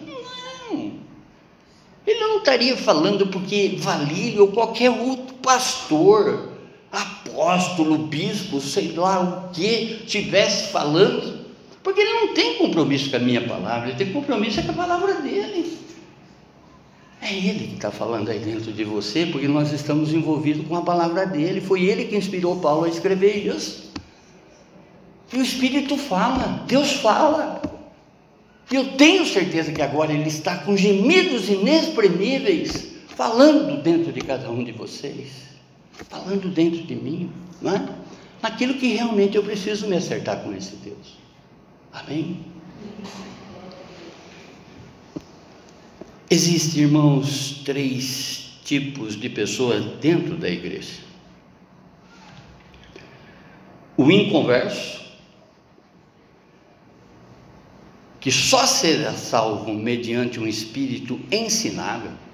Ele 2.06 2.20
não 2.20 2.38
estaria 2.38 2.78
falando 2.78 3.28
porque 3.28 3.78
Valírio 3.80 4.42
ou 4.42 4.48
qualquer 4.50 4.92
outro 4.92 5.25
pastor, 5.46 6.50
apóstolo, 6.92 8.00
bispo, 8.00 8.60
sei 8.60 8.94
lá 8.94 9.22
o 9.22 9.54
que, 9.54 10.02
estivesse 10.04 10.72
falando, 10.72 11.46
porque 11.84 12.02
ele 12.02 12.14
não 12.14 12.34
tem 12.34 12.58
compromisso 12.58 13.12
com 13.12 13.18
a 13.18 13.20
minha 13.20 13.48
palavra, 13.48 13.90
ele 13.90 13.98
tem 13.98 14.12
compromisso 14.12 14.64
com 14.64 14.72
a 14.72 14.74
palavra 14.74 15.22
dele. 15.22 15.78
É 17.22 17.32
ele 17.32 17.68
que 17.68 17.76
está 17.76 17.92
falando 17.92 18.30
aí 18.30 18.40
dentro 18.40 18.72
de 18.72 18.84
você, 18.84 19.28
porque 19.28 19.48
nós 19.48 19.72
estamos 19.72 20.12
envolvidos 20.12 20.68
com 20.68 20.76
a 20.76 20.82
palavra 20.82 21.26
dele. 21.26 21.62
Foi 21.62 21.84
ele 21.84 22.06
que 22.06 22.16
inspirou 22.16 22.58
Paulo 22.58 22.86
a 22.86 22.90
escrever 22.90 23.48
isso. 23.48 23.92
E 25.34 25.38
o 25.38 25.42
Espírito 25.42 25.98
fala, 25.98 26.64
Deus 26.68 26.94
fala. 26.94 27.62
E 28.72 28.76
eu 28.76 28.94
tenho 28.94 29.26
certeza 29.26 29.72
que 29.72 29.82
agora 29.82 30.12
Ele 30.14 30.28
está 30.28 30.58
com 30.58 30.76
gemidos 30.78 31.50
inexprimíveis, 31.50 32.95
falando 33.16 33.82
dentro 33.82 34.12
de 34.12 34.22
cada 34.22 34.50
um 34.52 34.64
de 34.64 34.72
vocês, 34.72 35.32
falando 36.10 36.50
dentro 36.54 36.84
de 36.84 36.96
mim, 36.96 37.32
não 37.62 37.76
é? 37.76 37.90
Naquilo 38.42 38.76
que 38.76 38.94
realmente 38.94 39.38
eu 39.38 39.44
preciso 39.44 39.88
me 39.88 39.96
acertar 39.96 40.44
com 40.44 40.54
esse 40.54 40.76
Deus. 40.76 41.18
Amém? 41.92 42.46
Existem, 46.30 46.84
irmãos, 46.84 47.62
três 47.64 48.60
tipos 48.66 49.16
de 49.16 49.30
pessoas 49.30 49.86
dentro 50.02 50.36
da 50.38 50.50
igreja: 50.50 51.00
o 53.96 54.12
inconverso, 54.12 55.02
que 58.20 58.32
só 58.32 58.66
será 58.66 59.14
salvo 59.14 59.74
mediante 59.74 60.40
um 60.40 60.48
espírito 60.48 61.20
ensinável. 61.32 62.25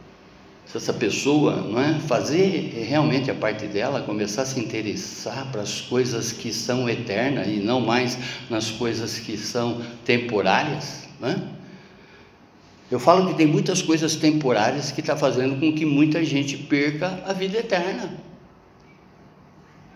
Se 0.72 0.78
essa 0.78 0.94
pessoa 0.94 1.58
não 1.58 1.82
é, 1.82 2.00
fazer 2.00 2.86
realmente 2.88 3.30
a 3.30 3.36
parte 3.36 3.68
dela, 3.68 4.04
começar 4.04 4.44
a 4.44 4.46
se 4.46 4.58
interessar 4.58 5.52
para 5.52 5.62
as 5.62 5.82
coisas 5.82 6.32
que 6.32 6.54
são 6.54 6.90
eternas 6.90 7.46
e 7.46 7.58
não 7.58 7.82
mais 7.82 8.18
nas 8.50 8.72
coisas 8.72 9.20
que 9.20 9.36
são 9.36 9.82
temporárias, 10.06 11.10
não 11.20 11.28
é? 11.28 11.42
Eu 12.90 13.02
falo 13.02 13.28
que 13.28 13.34
tem 13.34 13.48
muitas 13.48 13.82
coisas 13.82 14.16
temporárias 14.16 14.94
que 14.94 15.02
está 15.02 15.18
fazendo 15.18 15.60
com 15.60 15.74
que 15.74 15.86
muita 15.86 16.24
gente 16.24 16.56
perca 16.58 17.22
a 17.26 17.34
vida 17.34 17.58
eterna. 17.58 18.18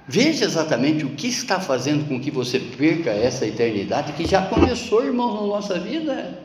Veja 0.06 0.44
exatamente 0.44 1.06
o 1.06 1.12
que 1.12 1.28
está 1.28 1.58
fazendo 1.58 2.06
com 2.06 2.20
que 2.20 2.30
você 2.30 2.60
perca 2.60 3.12
essa 3.12 3.48
eternidade 3.48 4.12
que 4.12 4.28
já 4.28 4.42
começou, 4.48 5.06
irmãos, 5.06 5.40
na 5.40 5.48
nossa 5.48 5.80
vida. 5.80 6.38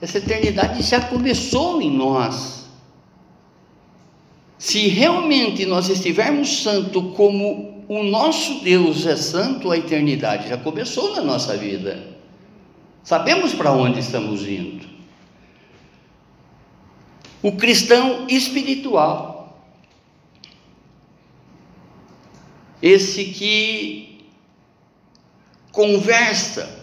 Essa 0.00 0.18
eternidade 0.18 0.80
já 0.82 1.00
começou 1.00 1.82
em 1.82 1.90
nós. 1.90 2.55
Se 4.58 4.88
realmente 4.88 5.66
nós 5.66 5.88
estivermos 5.88 6.62
santo 6.62 7.10
como 7.10 7.84
o 7.88 8.02
nosso 8.02 8.60
Deus 8.64 9.06
é 9.06 9.16
santo, 9.16 9.70
a 9.70 9.76
eternidade 9.76 10.48
já 10.48 10.56
começou 10.56 11.14
na 11.14 11.22
nossa 11.22 11.56
vida. 11.56 12.16
Sabemos 13.02 13.52
para 13.52 13.72
onde 13.72 14.00
estamos 14.00 14.42
indo. 14.46 14.86
O 17.42 17.52
cristão 17.52 18.26
espiritual 18.28 19.36
esse 22.80 23.24
que 23.26 24.26
conversa, 25.72 26.75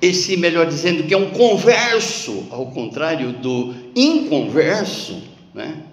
esse, 0.00 0.36
melhor 0.36 0.66
dizendo, 0.66 1.04
que 1.04 1.12
é 1.12 1.16
um 1.16 1.30
converso, 1.30 2.46
ao 2.50 2.66
contrário 2.66 3.32
do 3.32 3.74
inconverso, 3.94 5.22
né? 5.54 5.84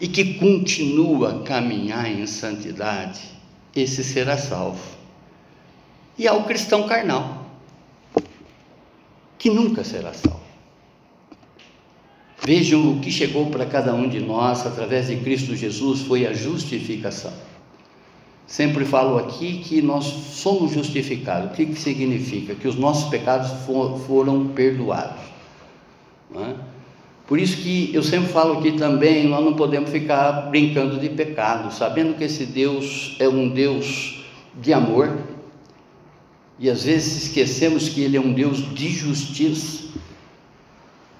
E 0.00 0.08
que 0.08 0.34
continua 0.34 1.36
a 1.36 1.42
caminhar 1.44 2.10
em 2.10 2.26
santidade, 2.26 3.20
esse 3.74 4.02
será 4.02 4.36
salvo. 4.36 4.82
E 6.18 6.26
há 6.26 6.34
o 6.34 6.44
cristão 6.44 6.88
carnal, 6.88 7.46
que 9.38 9.48
nunca 9.48 9.84
será 9.84 10.12
salvo. 10.12 10.42
Vejam 12.44 12.94
o 12.94 13.00
que 13.00 13.12
chegou 13.12 13.46
para 13.46 13.64
cada 13.64 13.94
um 13.94 14.08
de 14.08 14.18
nós 14.18 14.66
através 14.66 15.06
de 15.06 15.16
Cristo 15.18 15.54
Jesus 15.54 16.00
foi 16.02 16.26
a 16.26 16.32
justificação. 16.32 17.32
Sempre 18.46 18.84
falo 18.84 19.18
aqui 19.18 19.58
que 19.58 19.80
nós 19.80 20.04
somos 20.04 20.72
justificados. 20.72 21.50
O 21.50 21.54
que, 21.54 21.66
que 21.66 21.80
significa? 21.80 22.54
Que 22.54 22.68
os 22.68 22.76
nossos 22.76 23.08
pecados 23.08 23.50
for, 23.64 23.98
foram 24.00 24.48
perdoados. 24.48 25.22
É? 26.34 26.54
Por 27.26 27.38
isso 27.38 27.58
que 27.58 27.90
eu 27.94 28.02
sempre 28.02 28.32
falo 28.32 28.58
aqui 28.58 28.72
também, 28.72 29.26
nós 29.26 29.44
não 29.44 29.54
podemos 29.54 29.90
ficar 29.90 30.50
brincando 30.50 30.98
de 30.98 31.08
pecado, 31.08 31.72
sabendo 31.72 32.14
que 32.14 32.24
esse 32.24 32.44
Deus 32.44 33.16
é 33.18 33.28
um 33.28 33.48
Deus 33.48 34.22
de 34.60 34.72
amor, 34.72 35.18
e 36.58 36.68
às 36.68 36.84
vezes 36.84 37.24
esquecemos 37.24 37.88
que 37.88 38.02
Ele 38.02 38.16
é 38.16 38.20
um 38.20 38.32
Deus 38.32 38.58
de 38.74 38.88
justiça. 38.88 39.81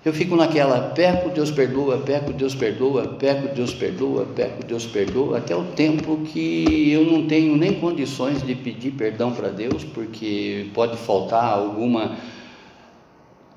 Eu 0.04 0.12
fico 0.12 0.34
naquela, 0.34 0.90
peco, 0.90 1.30
Deus 1.30 1.52
perdoa, 1.52 1.98
peco, 1.98 2.32
Deus 2.32 2.56
perdoa, 2.56 3.06
peco, 3.06 3.54
Deus 3.54 3.72
perdoa, 3.72 4.26
peco, 4.26 4.64
Deus 4.64 4.84
perdoa, 4.84 5.38
até 5.38 5.54
o 5.54 5.62
tempo 5.62 6.16
que 6.24 6.90
eu 6.90 7.04
não 7.04 7.28
tenho 7.28 7.56
nem 7.56 7.78
condições 7.78 8.42
de 8.42 8.52
pedir 8.56 8.90
perdão 8.92 9.32
para 9.32 9.48
Deus, 9.48 9.84
porque 9.84 10.68
pode 10.74 10.96
faltar 10.96 11.44
alguma. 11.44 12.16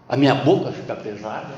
A 0.08 0.16
minha 0.16 0.36
boca 0.36 0.72
fica 0.72 0.96
pesada, 0.96 1.56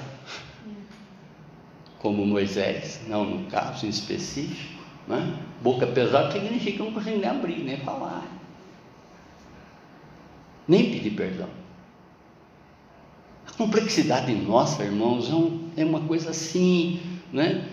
como 2.00 2.26
Moisés, 2.26 3.02
não 3.10 3.26
no 3.26 3.45
caso 3.47 3.86
em 3.86 3.89
específico. 3.89 4.84
Né? 5.06 5.38
Boca 5.62 5.86
pesada 5.86 6.32
significa 6.32 6.78
que 6.78 6.84
não 6.84 6.93
consigo 6.93 7.17
nem 7.17 7.30
abrir, 7.30 7.62
nem 7.62 7.78
falar. 7.78 8.26
nem 10.65 10.91
pedir 10.91 11.12
perdão. 11.12 11.66
Complexidade 13.58 14.32
nossa, 14.34 14.84
irmãos, 14.84 15.30
é, 15.76 15.82
é 15.82 15.86
uma 15.86 16.02
coisa 16.02 16.30
assim, 16.30 17.00
né? 17.34 17.65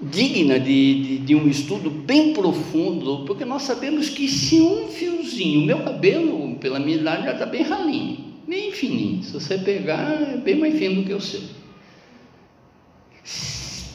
digna 0.00 0.58
de, 0.58 1.02
de, 1.02 1.18
de, 1.18 1.34
um 1.34 1.46
estudo 1.46 1.88
bem 1.90 2.32
profundo, 2.32 3.24
porque 3.24 3.44
nós 3.44 3.62
sabemos 3.62 4.08
que 4.08 4.26
se 4.26 4.60
um 4.60 4.88
fiozinho, 4.88 5.64
meu 5.64 5.80
cabelo, 5.84 6.56
pela 6.56 6.80
minha 6.80 6.96
idade, 6.96 7.24
já 7.24 7.32
está 7.32 7.46
bem 7.46 7.62
ralinho, 7.62 8.18
bem 8.48 8.72
fininho, 8.72 9.22
se 9.22 9.32
você 9.32 9.58
pegar, 9.58 10.10
é 10.10 10.36
bem 10.38 10.56
mais 10.56 10.76
fino 10.76 11.02
do 11.02 11.04
que 11.04 11.14
o 11.14 11.20
seu. 11.20 11.42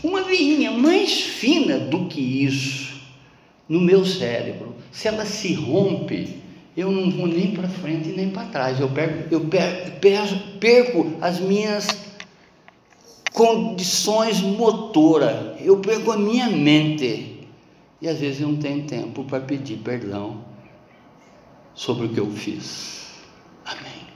Uma 0.04 0.22
veinha 0.24 0.72
mais 0.72 1.20
fina 1.22 1.80
do 1.80 2.06
que 2.06 2.22
isso 2.22 3.02
no 3.68 3.82
meu 3.82 4.06
cérebro, 4.06 4.76
se 4.92 5.08
ela 5.08 5.26
se 5.26 5.54
rompe, 5.54 6.38
eu 6.78 6.92
não 6.92 7.10
vou 7.10 7.26
nem 7.26 7.56
para 7.56 7.68
frente 7.68 8.10
nem 8.10 8.30
para 8.30 8.46
trás, 8.46 8.80
eu 8.80 8.88
perco, 8.88 9.34
eu 9.34 9.42
perco, 9.42 10.60
perco 10.60 11.18
as 11.20 11.40
minhas 11.40 11.88
condições 13.34 14.40
motora, 14.42 15.58
eu 15.60 15.80
perco 15.80 16.12
a 16.12 16.18
minha 16.18 16.48
mente 16.48 17.48
e 18.00 18.08
às 18.08 18.20
vezes 18.20 18.42
eu 18.42 18.50
não 18.50 18.58
tenho 18.58 18.84
tempo 18.84 19.24
para 19.24 19.40
pedir 19.40 19.78
perdão 19.78 20.46
sobre 21.74 22.06
o 22.06 22.10
que 22.10 22.20
eu 22.20 22.30
fiz. 22.30 23.08
Amém. 23.66 24.08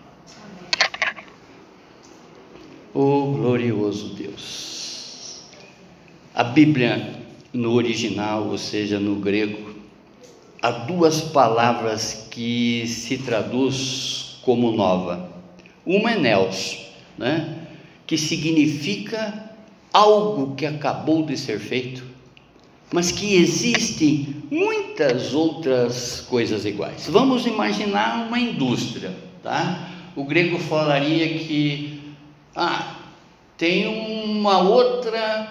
Oh 2.94 3.32
glorioso 3.32 4.14
Deus. 4.14 5.42
A 6.36 6.44
Bíblia 6.44 7.22
no 7.52 7.74
original, 7.74 8.48
ou 8.48 8.58
seja, 8.58 9.00
no 9.00 9.16
grego, 9.16 9.71
há 10.62 10.72
duas 10.72 11.22
palavras 11.22 12.28
que 12.30 12.86
se 12.88 13.18
traduz 13.18 14.38
como 14.44 14.72
nova. 14.72 15.30
Uma 15.86 16.12
é 16.12 16.20
neos, 16.20 16.78
né? 17.18 17.58
que 18.06 18.18
significa 18.18 19.52
algo 19.94 20.56
que 20.56 20.66
acabou 20.66 21.26
de 21.26 21.38
ser 21.38 21.60
feito, 21.60 22.04
mas 22.94 23.12
que 23.12 23.36
existem 23.36 24.44
muitas 24.52 25.34
outras 25.34 26.22
coisas 26.22 26.66
iguais. 26.66 27.08
Vamos 27.08 27.46
imaginar 27.46 28.28
uma 28.28 28.38
indústria, 28.38 29.16
tá? 29.42 29.88
O 30.16 30.26
grego 30.26 30.60
falaria 30.60 31.40
que 31.40 32.02
ah, 32.54 32.98
tem 33.58 33.88
uma 34.26 34.60
outra, 34.60 35.50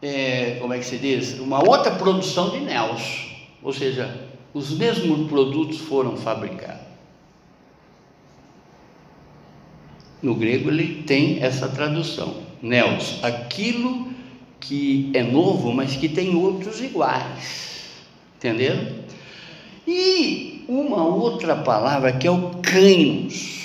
é, 0.00 0.58
como 0.60 0.72
é 0.72 0.78
que 0.78 0.84
se 0.84 0.98
diz? 0.98 1.38
Uma 1.40 1.68
outra 1.68 1.90
produção 1.92 2.50
de 2.50 2.60
Nels, 2.60 3.31
ou 3.62 3.72
seja, 3.72 4.28
os 4.52 4.70
mesmos 4.70 5.28
produtos 5.28 5.78
foram 5.78 6.16
fabricados. 6.16 6.82
No 10.22 10.34
grego 10.34 10.68
ele 10.68 11.02
tem 11.02 11.42
essa 11.42 11.68
tradução, 11.68 12.42
Neos, 12.60 13.18
aquilo 13.24 14.08
que 14.60 15.10
é 15.14 15.22
novo, 15.22 15.72
mas 15.72 15.96
que 15.96 16.08
tem 16.08 16.36
outros 16.36 16.80
iguais. 16.80 17.90
Entenderam? 18.36 19.02
E 19.86 20.64
uma 20.68 21.04
outra 21.04 21.56
palavra 21.56 22.12
que 22.12 22.26
é 22.26 22.30
o 22.30 22.50
canos, 22.62 23.62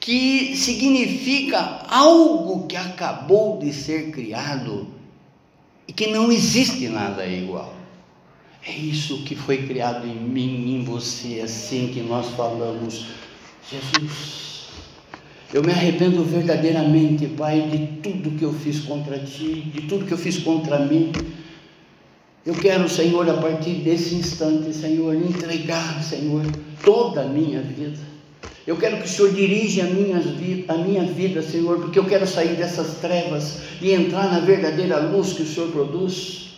que 0.00 0.56
significa 0.56 1.82
algo 1.88 2.66
que 2.66 2.76
acabou 2.76 3.58
de 3.58 3.72
ser 3.72 4.10
criado 4.10 4.88
e 5.86 5.92
que 5.92 6.06
não 6.06 6.32
existe 6.32 6.88
nada 6.88 7.26
igual. 7.26 7.83
É 8.66 8.72
isso 8.72 9.22
que 9.24 9.34
foi 9.34 9.66
criado 9.66 10.06
em 10.06 10.14
mim, 10.14 10.74
em 10.74 10.84
você, 10.84 11.40
assim 11.40 11.90
que 11.92 12.00
nós 12.00 12.30
falamos. 12.30 13.06
Jesus, 13.70 14.68
eu 15.52 15.62
me 15.62 15.70
arrependo 15.70 16.24
verdadeiramente, 16.24 17.26
Pai, 17.26 17.60
de 17.62 18.00
tudo 18.00 18.38
que 18.38 18.44
eu 18.44 18.54
fiz 18.54 18.80
contra 18.80 19.18
ti, 19.18 19.70
de 19.72 19.82
tudo 19.82 20.06
que 20.06 20.12
eu 20.12 20.18
fiz 20.18 20.38
contra 20.38 20.78
mim. 20.78 21.12
Eu 22.46 22.54
quero, 22.54 22.88
Senhor, 22.88 23.28
a 23.28 23.34
partir 23.34 23.74
desse 23.82 24.14
instante, 24.14 24.72
Senhor, 24.72 25.14
entregar, 25.14 26.02
Senhor, 26.02 26.44
toda 26.82 27.22
a 27.22 27.26
minha 27.26 27.60
vida. 27.60 27.98
Eu 28.66 28.78
quero 28.78 28.96
que 28.96 29.04
o 29.04 29.08
Senhor 29.08 29.32
dirija 29.32 29.84
a 29.84 29.90
minha, 29.90 30.18
vida, 30.20 30.72
a 30.72 30.78
minha 30.78 31.04
vida, 31.04 31.42
Senhor, 31.42 31.80
porque 31.80 31.98
eu 31.98 32.04
quero 32.06 32.26
sair 32.26 32.56
dessas 32.56 32.96
trevas 32.96 33.58
e 33.82 33.92
entrar 33.92 34.32
na 34.32 34.40
verdadeira 34.40 34.98
luz 35.00 35.34
que 35.34 35.42
o 35.42 35.46
Senhor 35.46 35.70
produz. 35.70 36.53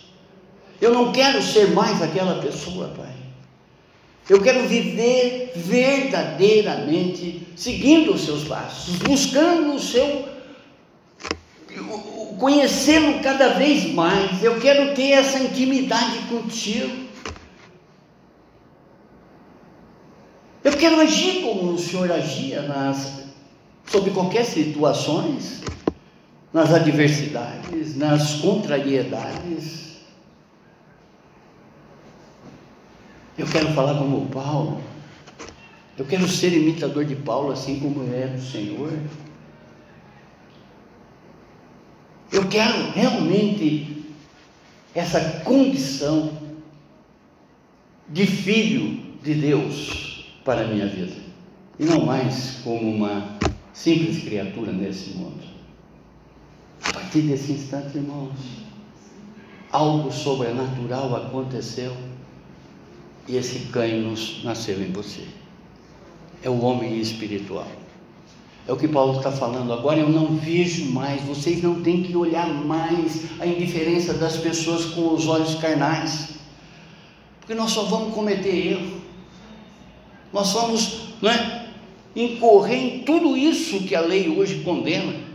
Eu 0.79 0.93
não 0.93 1.11
quero 1.11 1.41
ser 1.41 1.71
mais 1.71 2.01
aquela 2.01 2.41
pessoa, 2.41 2.93
Pai. 2.95 3.15
Eu 4.29 4.41
quero 4.41 4.67
viver 4.67 5.53
verdadeiramente 5.55 7.47
seguindo 7.55 8.13
os 8.13 8.25
seus 8.25 8.43
passos, 8.43 8.95
buscando 8.97 9.73
o 9.73 9.79
seu 9.79 10.27
conhecê-lo 12.37 13.19
cada 13.21 13.53
vez 13.53 13.91
mais. 13.93 14.43
Eu 14.43 14.59
quero 14.59 14.93
ter 14.93 15.11
essa 15.11 15.39
intimidade 15.39 16.19
contigo. 16.29 17.07
Eu 20.63 20.73
quero 20.73 20.99
agir 20.99 21.41
como 21.41 21.71
o 21.71 21.79
Senhor 21.79 22.11
agia 22.11 22.61
nas 22.63 23.25
sobre 23.89 24.11
qualquer 24.11 24.45
situações, 24.45 25.61
nas 26.51 26.73
adversidades, 26.73 27.95
nas 27.95 28.35
contrariedades. 28.35 29.86
Eu 33.37 33.45
quero 33.45 33.71
falar 33.73 33.99
como 33.99 34.25
Paulo. 34.27 34.81
Eu 35.97 36.05
quero 36.05 36.27
ser 36.27 36.53
imitador 36.53 37.05
de 37.05 37.15
Paulo, 37.15 37.51
assim 37.51 37.79
como 37.79 38.03
é 38.13 38.27
do 38.27 38.41
Senhor. 38.41 38.91
Eu 42.31 42.47
quero 42.49 42.91
realmente 42.91 44.05
essa 44.95 45.41
condição 45.41 46.31
de 48.09 48.25
filho 48.25 49.15
de 49.23 49.35
Deus 49.35 50.25
para 50.43 50.61
a 50.61 50.67
minha 50.67 50.87
vida. 50.87 51.15
E 51.79 51.85
não 51.85 52.05
mais 52.05 52.61
como 52.63 52.95
uma 52.95 53.37
simples 53.71 54.23
criatura 54.23 54.71
nesse 54.71 55.11
mundo. 55.11 55.43
A 56.83 56.91
partir 56.91 57.21
desse 57.21 57.51
instante, 57.51 57.97
irmãos, 57.97 58.37
algo 59.71 60.11
sobrenatural 60.11 61.15
aconteceu 61.15 61.95
e 63.27 63.35
esse 63.35 63.59
ganho 63.71 64.13
nasceu 64.43 64.81
em 64.81 64.91
você. 64.91 65.23
É 66.41 66.49
o 66.49 66.61
homem 66.61 66.99
espiritual. 66.99 67.67
É 68.67 68.73
o 68.73 68.77
que 68.77 68.87
Paulo 68.87 69.17
está 69.17 69.31
falando 69.31 69.71
agora. 69.71 69.99
Eu 69.99 70.09
não 70.09 70.35
vejo 70.37 70.91
mais. 70.91 71.21
Vocês 71.23 71.61
não 71.61 71.81
têm 71.81 72.03
que 72.03 72.15
olhar 72.15 72.47
mais 72.47 73.23
a 73.39 73.45
indiferença 73.45 74.13
das 74.13 74.37
pessoas 74.37 74.85
com 74.85 75.13
os 75.13 75.27
olhos 75.27 75.55
carnais, 75.55 76.29
porque 77.39 77.53
nós 77.53 77.71
só 77.71 77.83
vamos 77.83 78.13
cometer 78.13 78.73
erro. 78.73 78.97
Nós 80.33 80.51
vamos, 80.51 81.13
não 81.21 81.29
é, 81.29 81.69
incorrer 82.15 82.77
em 82.77 82.99
tudo 83.03 83.37
isso 83.37 83.79
que 83.83 83.95
a 83.95 84.01
lei 84.01 84.29
hoje 84.29 84.61
condena. 84.63 85.26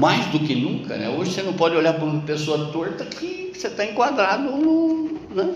Mais 0.00 0.26
do 0.26 0.40
que 0.40 0.54
nunca, 0.54 0.96
né? 0.96 1.08
Hoje 1.08 1.32
você 1.32 1.42
não 1.42 1.54
pode 1.54 1.76
olhar 1.76 1.94
para 1.94 2.04
uma 2.04 2.20
pessoa 2.22 2.70
torta 2.72 3.04
que 3.04 3.52
você 3.54 3.68
está 3.68 3.84
enquadrado 3.84 4.50
no. 4.56 5.18
Né? 5.34 5.54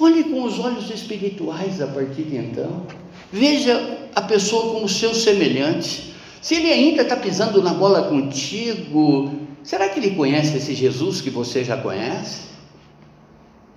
Olhe 0.00 0.24
com 0.24 0.42
os 0.42 0.58
olhos 0.58 0.90
espirituais 0.90 1.80
a 1.80 1.86
partir 1.86 2.22
de 2.22 2.36
então. 2.36 2.86
Veja 3.32 4.08
a 4.14 4.22
pessoa 4.22 4.72
como 4.72 4.88
seu 4.88 5.14
semelhante. 5.14 6.14
Se 6.40 6.54
ele 6.56 6.70
ainda 6.70 7.02
está 7.02 7.16
pisando 7.16 7.62
na 7.62 7.74
bola 7.74 8.02
contigo, 8.04 9.32
será 9.62 9.88
que 9.88 9.98
ele 9.98 10.14
conhece 10.14 10.56
esse 10.56 10.74
Jesus 10.74 11.20
que 11.20 11.30
você 11.30 11.64
já 11.64 11.76
conhece? 11.76 12.42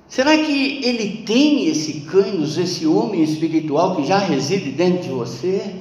Será 0.07 0.37
que 0.37 0.79
ele 0.83 1.23
tem 1.25 1.67
esse 1.67 2.01
cânus, 2.01 2.57
esse 2.57 2.87
homem 2.87 3.21
espiritual 3.23 3.95
que 3.95 4.05
já 4.05 4.17
reside 4.17 4.71
dentro 4.71 5.03
de 5.03 5.09
você? 5.09 5.75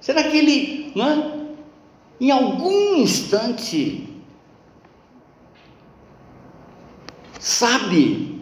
Será 0.00 0.24
que 0.24 0.36
ele, 0.36 0.92
não 0.94 1.08
é? 1.08 1.33
Em 2.20 2.30
algum 2.30 2.96
instante, 2.96 4.08
sabe 7.38 8.40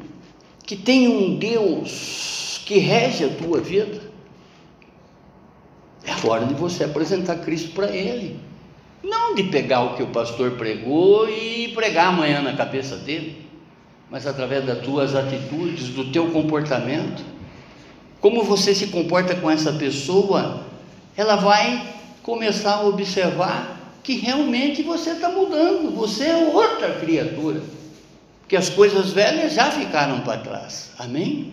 que 0.65 0.77
tem 0.77 1.09
um 1.09 1.39
Deus 1.39 2.63
que 2.67 2.79
rege 2.79 3.25
a 3.25 3.29
tua 3.29 3.61
vida, 3.61 4.01
é 6.05 6.27
hora 6.27 6.47
de 6.47 6.55
você 6.55 6.85
apresentar 6.85 7.37
Cristo 7.37 7.73
para 7.73 7.89
Ele. 7.95 8.39
Não 9.03 9.35
de 9.35 9.45
pegar 9.45 9.83
o 9.83 9.97
que 9.97 10.03
o 10.03 10.09
pastor 10.09 10.53
pregou 10.53 11.29
e 11.29 11.73
pregar 11.75 12.09
amanhã 12.09 12.41
na 12.41 12.55
cabeça 12.55 12.97
dele, 12.97 13.45
mas 14.09 14.27
através 14.27 14.65
das 14.65 14.79
tuas 14.81 15.15
atitudes, 15.15 15.89
do 15.89 16.13
teu 16.13 16.31
comportamento. 16.31 17.25
Como 18.21 18.45
você 18.45 18.75
se 18.75 18.89
comporta 18.89 19.35
com 19.35 19.51
essa 19.51 19.73
pessoa, 19.73 20.65
ela 21.17 21.37
vai 21.37 21.93
começar 22.23 22.75
a 22.75 22.87
observar 22.87 23.81
que 24.03 24.17
realmente 24.17 24.83
você 24.83 25.11
está 25.11 25.29
mudando, 25.29 25.95
você 25.95 26.25
é 26.25 26.37
outra 26.37 26.95
criatura, 26.95 27.63
que 28.49 28.57
as 28.57 28.69
coisas 28.69 29.11
velhas 29.11 29.55
já 29.55 29.71
ficaram 29.71 30.21
para 30.21 30.39
trás, 30.39 30.91
amém? 30.99 31.53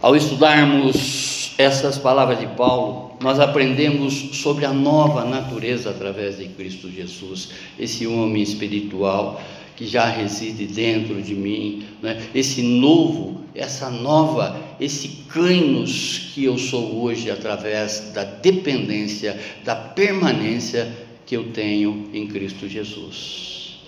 Ao 0.00 0.14
estudarmos 0.14 1.54
essas 1.56 1.96
palavras 1.96 2.38
de 2.38 2.46
Paulo, 2.48 3.16
nós 3.22 3.38
aprendemos 3.38 4.36
sobre 4.36 4.66
a 4.66 4.72
nova 4.72 5.24
natureza 5.24 5.90
através 5.90 6.36
de 6.36 6.48
Cristo 6.48 6.90
Jesus, 6.90 7.50
esse 7.78 8.06
homem 8.06 8.42
espiritual 8.42 9.40
que 9.76 9.86
já 9.86 10.06
reside 10.06 10.66
dentro 10.66 11.20
de 11.20 11.34
mim, 11.34 11.84
né? 12.02 12.22
esse 12.34 12.62
novo, 12.62 13.44
essa 13.54 13.90
nova, 13.90 14.60
esse 14.80 15.24
cainos 15.28 16.30
que 16.34 16.44
eu 16.44 16.56
sou 16.56 17.02
hoje 17.02 17.30
através 17.30 18.12
da 18.14 18.24
dependência, 18.24 19.38
da 19.64 19.74
permanência 19.74 20.92
que 21.26 21.36
eu 21.36 21.50
tenho 21.52 22.10
em 22.12 22.26
Cristo 22.26 22.68
Jesus. 22.68 23.80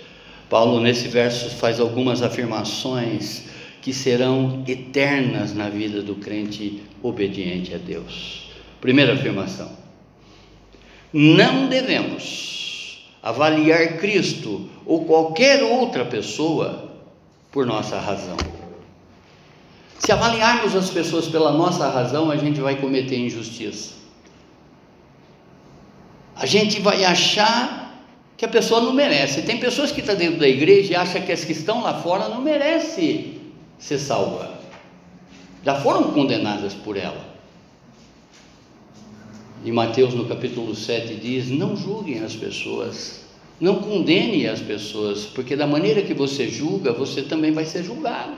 Paulo, 0.49 0.80
nesse 0.80 1.09
verso, 1.09 1.51
faz 1.57 1.80
algumas 1.80 2.22
afirmações 2.22 3.45
que 3.82 3.93
serão 3.93 4.64
eternas 4.66 5.55
na 5.55 5.68
vida 5.68 6.03
do 6.03 6.16
crente 6.16 6.82
obediente 7.03 7.74
a 7.74 7.78
Deus. 7.78 8.51
Primeira 8.80 9.14
afirmação: 9.14 9.70
não 11.12 11.68
devemos 11.68 12.66
avaliar 13.27 13.99
Cristo 13.99 14.68
ou 14.87 15.05
qualquer 15.05 15.61
outra 15.61 16.05
pessoa 16.05 16.93
por 17.51 17.66
nossa 17.66 17.99
razão. 17.99 18.37
Se 19.99 20.12
avaliarmos 20.12 20.77
as 20.77 20.91
pessoas 20.91 21.27
pela 21.27 21.51
nossa 21.51 21.89
razão, 21.89 22.31
a 22.31 22.37
gente 22.37 22.61
vai 22.61 22.77
cometer 22.77 23.18
injustiça. 23.18 23.95
A 26.37 26.47
gente 26.47 26.81
vai 26.81 27.05
achar 27.05 28.01
que 28.37 28.45
a 28.45 28.49
pessoa 28.49 28.81
não 28.81 28.93
merece. 28.93 29.43
Tem 29.43 29.59
pessoas 29.59 29.91
que 29.91 29.99
estão 29.99 30.14
dentro 30.14 30.39
da 30.39 30.47
igreja 30.47 30.93
e 30.93 30.95
acham 30.95 31.20
que 31.20 31.33
as 31.33 31.45
que 31.45 31.51
estão 31.51 31.83
lá 31.83 31.95
fora 31.95 32.29
não 32.29 32.41
merecem 32.41 33.41
ser 33.77 33.99
salva. 33.99 34.53
Já 35.64 35.81
foram 35.81 36.12
condenadas 36.12 36.74
por 36.74 36.97
ela. 36.97 37.36
E 39.67 39.73
Mateus 39.73 40.14
no 40.14 40.27
capítulo 40.27 40.77
7 40.77 41.17
diz: 41.17 41.51
Não 41.51 41.77
julguem 41.77 42.21
as 42.21 42.37
pessoas, 42.37 43.23
não 43.61 43.75
condene 43.81 44.47
as 44.47 44.61
pessoas, 44.61 45.25
porque 45.25 45.57
da 45.57 45.67
maneira 45.67 46.03
que 46.03 46.14
você 46.14 46.49
julga, 46.49 46.93
você 46.93 47.21
também 47.21 47.51
vai 47.51 47.64
ser 47.64 47.83
julgado. 47.83 48.35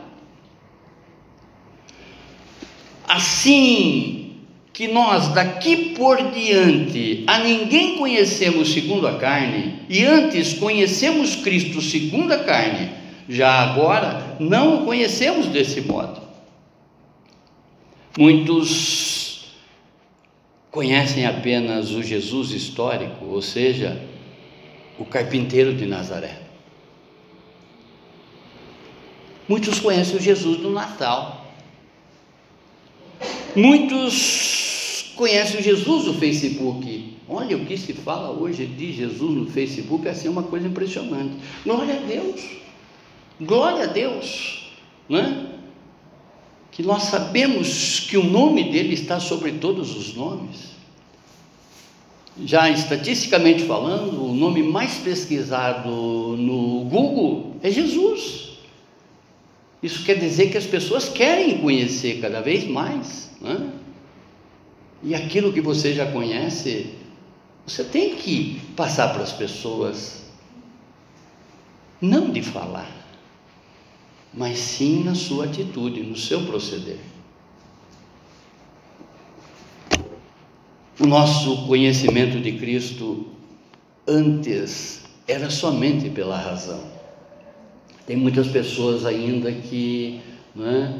Assim 3.06 4.36
que 4.72 4.88
nós 4.88 5.28
daqui 5.34 5.90
por 5.90 6.16
diante 6.30 7.24
a 7.26 7.40
ninguém 7.40 7.98
conhecemos 7.98 8.72
segundo 8.72 9.06
a 9.06 9.18
carne, 9.18 9.82
e 9.86 10.02
antes 10.04 10.54
conhecemos 10.54 11.36
Cristo 11.36 11.82
segundo 11.82 12.32
a 12.32 12.38
carne, 12.38 12.88
já 13.28 13.50
agora 13.50 14.38
não 14.40 14.76
o 14.76 14.86
conhecemos 14.86 15.46
desse 15.48 15.82
modo. 15.82 16.22
Muitos 18.16 19.17
conhecem 20.70 21.26
apenas 21.26 21.90
o 21.90 22.02
Jesus 22.02 22.50
histórico, 22.50 23.24
ou 23.24 23.42
seja, 23.42 24.00
o 24.98 25.04
carpinteiro 25.04 25.74
de 25.74 25.86
Nazaré. 25.86 26.42
Muitos 29.48 29.80
conhecem 29.80 30.16
o 30.16 30.20
Jesus 30.20 30.58
do 30.58 30.70
Natal. 30.70 31.46
Muitos 33.56 35.12
conhecem 35.16 35.60
o 35.60 35.62
Jesus 35.62 36.04
do 36.04 36.14
Facebook. 36.14 37.16
Olha 37.26 37.56
o 37.56 37.64
que 37.64 37.76
se 37.76 37.92
fala 37.92 38.30
hoje 38.30 38.66
de 38.66 38.92
Jesus 38.92 39.36
no 39.36 39.46
Facebook, 39.46 40.06
é 40.06 40.10
assim 40.10 40.28
uma 40.28 40.42
coisa 40.42 40.66
impressionante. 40.66 41.36
Glória 41.64 41.94
a 41.94 42.06
Deus. 42.06 42.58
Glória 43.40 43.84
a 43.84 43.86
Deus, 43.86 44.70
né? 45.08 45.47
Que 46.78 46.84
nós 46.84 47.06
sabemos 47.06 48.06
que 48.08 48.16
o 48.16 48.22
nome 48.22 48.70
dele 48.70 48.94
está 48.94 49.18
sobre 49.18 49.50
todos 49.50 49.96
os 49.96 50.14
nomes. 50.14 50.76
Já 52.44 52.70
estatisticamente 52.70 53.64
falando, 53.64 54.24
o 54.24 54.32
nome 54.32 54.62
mais 54.62 54.94
pesquisado 54.98 55.90
no 55.90 56.84
Google 56.84 57.56
é 57.64 57.70
Jesus. 57.72 58.60
Isso 59.82 60.04
quer 60.04 60.20
dizer 60.20 60.52
que 60.52 60.56
as 60.56 60.66
pessoas 60.66 61.08
querem 61.08 61.58
conhecer 61.58 62.20
cada 62.20 62.40
vez 62.40 62.64
mais. 62.64 63.28
Né? 63.40 63.72
E 65.02 65.16
aquilo 65.16 65.52
que 65.52 65.60
você 65.60 65.92
já 65.92 66.06
conhece, 66.12 66.94
você 67.66 67.82
tem 67.82 68.14
que 68.14 68.60
passar 68.76 69.12
para 69.12 69.24
as 69.24 69.32
pessoas, 69.32 70.22
não 72.00 72.30
de 72.30 72.40
falar 72.40 72.97
mas 74.32 74.58
sim 74.58 75.04
na 75.04 75.14
sua 75.14 75.46
atitude, 75.46 76.02
no 76.02 76.16
seu 76.16 76.42
proceder. 76.42 76.98
O 81.00 81.06
nosso 81.06 81.66
conhecimento 81.66 82.40
de 82.40 82.52
Cristo 82.52 83.26
antes 84.06 85.02
era 85.26 85.48
somente 85.48 86.10
pela 86.10 86.36
razão. 86.36 86.82
Tem 88.06 88.16
muitas 88.16 88.48
pessoas 88.48 89.04
ainda 89.04 89.52
que 89.52 90.20
não, 90.54 90.66
é, 90.66 90.94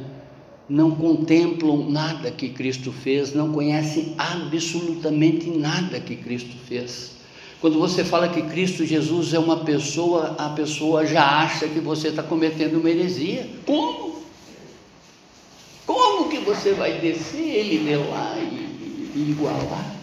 não 0.69 0.91
contemplam 0.93 1.91
nada 1.91 2.31
que 2.31 2.51
Cristo 2.51 2.93
fez, 2.93 3.35
não 3.35 3.51
conhecem 3.53 4.15
absolutamente 4.19 5.49
nada 5.51 5.99
que 5.99 6.15
Cristo 6.15 6.55
fez. 6.67 7.18
Quando 7.61 7.79
você 7.79 8.05
fala 8.05 8.29
que 8.29 8.43
Cristo 8.43 8.87
Jesus 8.87 9.35
é 9.35 9.39
uma 9.39 9.65
pessoa, 9.65 10.37
a 10.39 10.51
pessoa 10.51 11.05
já 11.05 11.41
acha 11.41 11.67
que 11.67 11.81
você 11.81 12.09
está 12.09 12.23
cometendo 12.23 12.79
uma 12.79 12.89
heresia. 12.89 13.51
Como? 13.67 14.23
Como 15.85 16.29
que 16.29 16.39
você 16.39 16.73
vai 16.73 17.01
descer 17.01 17.43
ele 17.43 17.79
de 17.79 17.97
lá 17.97 18.37
e, 18.39 19.13
e 19.17 19.31
igualar? 19.31 19.97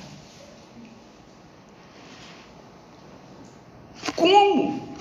Como? 4.18 4.97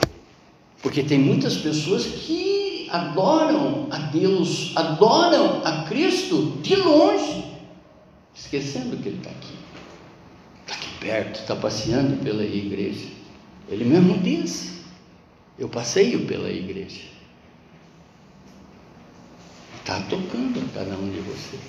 Porque 0.81 1.03
tem 1.03 1.19
muitas 1.19 1.57
pessoas 1.57 2.05
que 2.05 2.89
adoram 2.93 3.89
a 3.91 3.99
Deus, 3.99 4.73
adoram 4.77 5.61
a 5.65 5.87
Cristo 5.89 6.59
de 6.63 6.77
longe, 6.77 7.45
esquecendo 8.33 8.97
que 8.99 9.09
Ele 9.09 9.19
está 9.19 9.31
aqui 9.31 9.64
perto, 11.05 11.41
está 11.41 11.55
passeando 11.55 12.17
pela 12.25 12.43
igreja. 12.43 13.07
Ele 13.69 13.85
mesmo 13.85 14.19
diz: 14.19 14.83
Eu 15.59 15.69
passeio 15.69 16.27
pela 16.27 16.51
igreja. 16.51 17.03
Está 19.81 20.01
tocando 20.01 20.67
cada 20.73 20.97
um 20.97 21.11
de 21.11 21.21
vocês. 21.21 21.61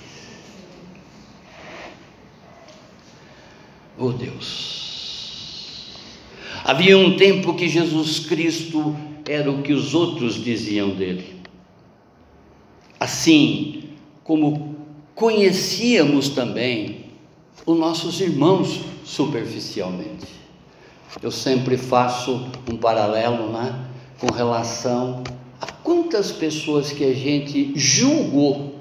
Oh 3.98 4.10
Deus! 4.10 4.86
Havia 6.64 6.96
um 6.96 7.16
tempo 7.16 7.54
que 7.54 7.68
Jesus 7.68 8.20
Cristo 8.20 8.96
era 9.28 9.50
o 9.50 9.62
que 9.62 9.72
os 9.72 9.94
outros 9.94 10.42
diziam 10.42 10.90
dele. 10.90 11.36
Assim 12.98 13.90
como 14.24 14.76
conhecíamos 15.14 16.30
também 16.30 17.04
os 17.64 17.78
nossos 17.78 18.20
irmãos 18.20 18.95
superficialmente. 19.06 20.26
Eu 21.22 21.30
sempre 21.30 21.78
faço 21.78 22.50
um 22.70 22.76
paralelo 22.76 23.52
né, 23.52 23.88
com 24.18 24.32
relação 24.32 25.22
a 25.60 25.66
quantas 25.66 26.32
pessoas 26.32 26.90
que 26.90 27.04
a 27.04 27.14
gente 27.14 27.72
julgou. 27.78 28.74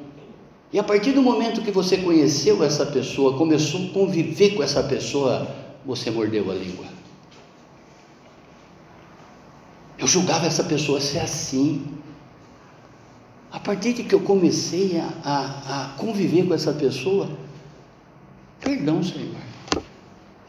E 0.73 0.79
a 0.79 0.83
partir 0.83 1.11
do 1.11 1.21
momento 1.21 1.61
que 1.61 1.71
você 1.71 1.97
conheceu 1.97 2.63
essa 2.63 2.87
pessoa, 2.87 3.37
começou 3.37 3.85
a 3.85 3.89
conviver 3.89 4.55
com 4.55 4.63
essa 4.63 4.81
pessoa, 4.81 5.47
você 5.85 6.09
mordeu 6.09 6.49
a 6.51 6.55
língua. 6.55 6.85
Eu 9.97 10.07
julgava 10.07 10.47
essa 10.47 10.63
pessoa 10.63 10.99
ser 10.99 11.19
assim. 11.19 11.85
A 13.51 13.59
partir 13.59 13.93
de 13.93 14.03
que 14.03 14.13
eu 14.13 14.19
comecei 14.19 14.99
a, 14.99 15.13
a, 15.23 15.85
a 15.85 15.89
conviver 15.97 16.45
com 16.45 16.53
essa 16.53 16.73
pessoa, 16.73 17.29
perdão, 18.59 19.01
Senhor 19.01 19.54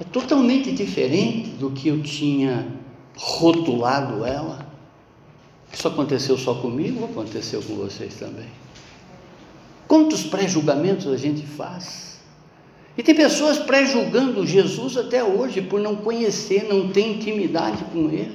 é 0.01 0.05
totalmente 0.05 0.73
diferente 0.73 1.51
do 1.51 1.71
que 1.71 1.89
eu 1.89 2.03
tinha 2.03 2.67
rotulado 3.17 4.25
ela. 4.25 4.67
Isso 5.73 5.89
aconteceu 5.89 6.37
só 6.37 6.55
comigo 6.55 7.05
aconteceu 7.05 7.63
com 7.63 7.75
vocês 7.77 8.15
também? 8.15 8.49
Quantos 9.89 10.25
pré-julgamentos 10.25 11.07
a 11.07 11.17
gente 11.17 11.47
faz? 11.47 12.21
E 12.97 13.03
tem 13.03 13.15
pessoas 13.15 13.59
pré-julgando 13.59 14.47
Jesus 14.47 14.97
até 14.97 15.23
hoje 15.23 15.61
por 15.61 15.81
não 15.81 15.97
conhecer, 15.97 16.67
não 16.69 16.89
ter 16.89 17.07
intimidade 17.07 17.85
com 17.93 18.09
Ele. 18.11 18.33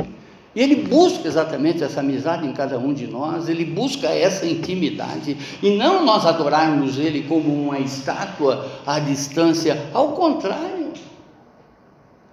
E 0.53 0.61
Ele 0.61 0.75
busca 0.75 1.27
exatamente 1.27 1.83
essa 1.83 2.01
amizade 2.01 2.45
em 2.45 2.51
cada 2.51 2.77
um 2.77 2.93
de 2.93 3.07
nós, 3.07 3.49
Ele 3.49 3.65
busca 3.65 4.07
essa 4.07 4.45
intimidade, 4.45 5.37
e 5.63 5.71
não 5.71 6.05
nós 6.05 6.25
adorarmos 6.25 6.99
Ele 6.99 7.23
como 7.23 7.53
uma 7.53 7.79
estátua 7.79 8.69
à 8.85 8.99
distância, 8.99 9.89
ao 9.93 10.09
contrário. 10.09 10.80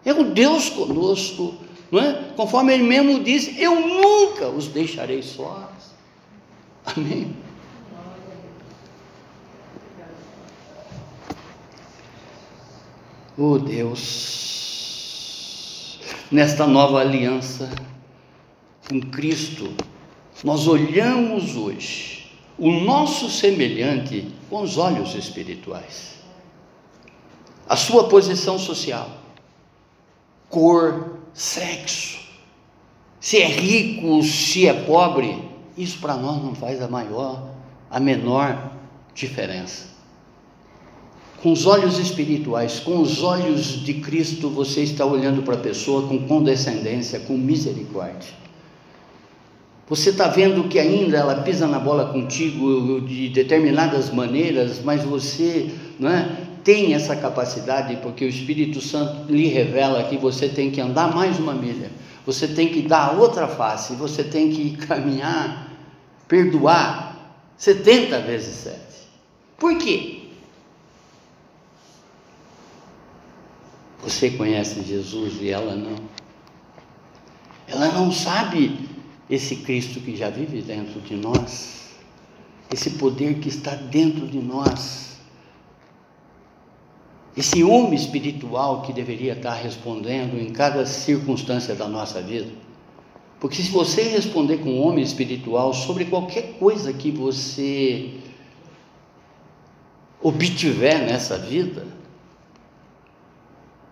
É 0.08 0.12
o 0.14 0.24
Deus 0.24 0.70
conosco, 0.70 1.54
não 1.90 2.00
é? 2.00 2.32
Conforme 2.34 2.72
ele 2.72 2.84
mesmo 2.84 3.22
diz, 3.22 3.58
eu 3.58 3.78
nunca 3.78 4.48
os 4.48 4.68
deixarei 4.68 5.22
sós. 5.22 5.68
Amém. 6.86 7.36
Oh 13.36 13.58
Deus, 13.58 13.98
nesta 16.32 16.66
nova 16.66 17.00
aliança 17.00 17.70
com 18.88 18.98
Cristo, 19.10 19.74
nós 20.42 20.66
olhamos 20.66 21.54
hoje 21.54 22.32
o 22.56 22.70
nosso 22.70 23.28
semelhante 23.28 24.32
com 24.48 24.62
os 24.62 24.78
olhos 24.78 25.14
espirituais, 25.14 26.14
a 27.68 27.76
sua 27.76 28.08
posição 28.08 28.58
social, 28.58 29.17
cor, 30.48 31.18
sexo, 31.32 32.18
se 33.20 33.38
é 33.38 33.46
rico, 33.46 34.22
se 34.22 34.66
é 34.66 34.72
pobre, 34.72 35.42
isso 35.76 35.98
para 35.98 36.16
nós 36.16 36.42
não 36.42 36.54
faz 36.54 36.80
a 36.80 36.88
maior, 36.88 37.50
a 37.90 38.00
menor 38.00 38.72
diferença. 39.14 39.86
Com 41.42 41.52
os 41.52 41.66
olhos 41.66 41.98
espirituais, 41.98 42.80
com 42.80 43.00
os 43.00 43.22
olhos 43.22 43.84
de 43.84 43.94
Cristo, 43.94 44.48
você 44.48 44.82
está 44.82 45.04
olhando 45.04 45.42
para 45.42 45.54
a 45.54 45.58
pessoa 45.58 46.08
com 46.08 46.26
condescendência, 46.26 47.20
com 47.20 47.34
misericórdia. 47.34 48.30
Você 49.88 50.10
está 50.10 50.28
vendo 50.28 50.68
que 50.68 50.78
ainda 50.78 51.16
ela 51.16 51.42
pisa 51.42 51.66
na 51.66 51.78
bola 51.78 52.12
contigo 52.12 53.00
de 53.00 53.28
determinadas 53.28 54.10
maneiras, 54.10 54.82
mas 54.84 55.02
você 55.02 55.70
não 55.98 56.10
é, 56.10 56.47
tem 56.68 56.92
essa 56.92 57.16
capacidade, 57.16 57.96
porque 58.02 58.26
o 58.26 58.28
Espírito 58.28 58.78
Santo 58.78 59.32
lhe 59.32 59.48
revela 59.48 60.04
que 60.04 60.18
você 60.18 60.50
tem 60.50 60.70
que 60.70 60.78
andar 60.82 61.14
mais 61.14 61.38
uma 61.38 61.54
milha, 61.54 61.90
você 62.26 62.46
tem 62.46 62.68
que 62.68 62.82
dar 62.82 63.18
outra 63.18 63.48
face, 63.48 63.94
você 63.94 64.22
tem 64.22 64.50
que 64.50 64.76
caminhar, 64.86 65.72
perdoar 66.28 67.32
70 67.56 68.20
vezes 68.20 68.54
7. 68.56 68.78
Por 69.56 69.78
quê? 69.78 70.24
Você 74.02 74.32
conhece 74.32 74.82
Jesus 74.82 75.40
e 75.40 75.48
ela 75.48 75.74
não. 75.74 75.96
Ela 77.66 77.92
não 77.92 78.12
sabe 78.12 78.78
esse 79.30 79.56
Cristo 79.56 80.00
que 80.00 80.14
já 80.14 80.28
vive 80.28 80.60
dentro 80.60 81.00
de 81.00 81.16
nós, 81.16 81.94
esse 82.70 82.90
poder 82.90 83.38
que 83.38 83.48
está 83.48 83.74
dentro 83.74 84.26
de 84.26 84.38
nós, 84.38 85.16
esse 87.38 87.62
homem 87.62 87.94
espiritual 87.94 88.82
que 88.82 88.92
deveria 88.92 89.34
estar 89.34 89.54
respondendo 89.54 90.36
em 90.36 90.50
cada 90.50 90.84
circunstância 90.84 91.72
da 91.72 91.86
nossa 91.86 92.20
vida. 92.20 92.50
Porque 93.38 93.62
se 93.62 93.70
você 93.70 94.02
responder 94.02 94.58
com 94.58 94.70
um 94.70 94.82
homem 94.82 95.04
espiritual 95.04 95.72
sobre 95.72 96.06
qualquer 96.06 96.54
coisa 96.58 96.92
que 96.92 97.12
você 97.12 98.10
obtiver 100.20 100.98
nessa 101.06 101.38
vida, 101.38 101.86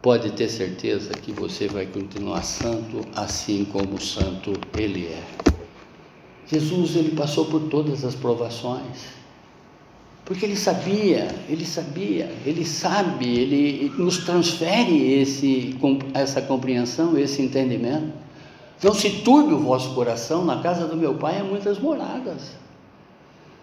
pode 0.02 0.32
ter 0.32 0.48
certeza 0.48 1.10
que 1.10 1.30
você 1.30 1.68
vai 1.68 1.86
continuar 1.86 2.42
santo 2.42 3.06
assim 3.14 3.64
como 3.64 4.00
santo 4.00 4.54
ele 4.76 5.06
é. 5.06 5.22
Jesus 6.48 6.96
ele 6.96 7.14
passou 7.14 7.44
por 7.44 7.68
todas 7.68 8.04
as 8.04 8.16
provações. 8.16 9.15
Porque 10.26 10.44
ele 10.44 10.56
sabia, 10.56 11.28
ele 11.48 11.64
sabia, 11.64 12.28
ele 12.44 12.66
sabe, 12.66 13.28
ele 13.28 13.92
nos 13.96 14.24
transfere 14.24 15.20
esse, 15.20 15.78
essa 16.12 16.42
compreensão, 16.42 17.16
esse 17.16 17.40
entendimento. 17.40 18.12
Não 18.82 18.92
se 18.92 19.22
turbe 19.22 19.54
o 19.54 19.60
vosso 19.60 19.94
coração, 19.94 20.44
na 20.44 20.60
casa 20.60 20.88
do 20.88 20.96
meu 20.96 21.14
pai 21.14 21.38
há 21.38 21.44
muitas 21.44 21.78
moradas. 21.78 22.56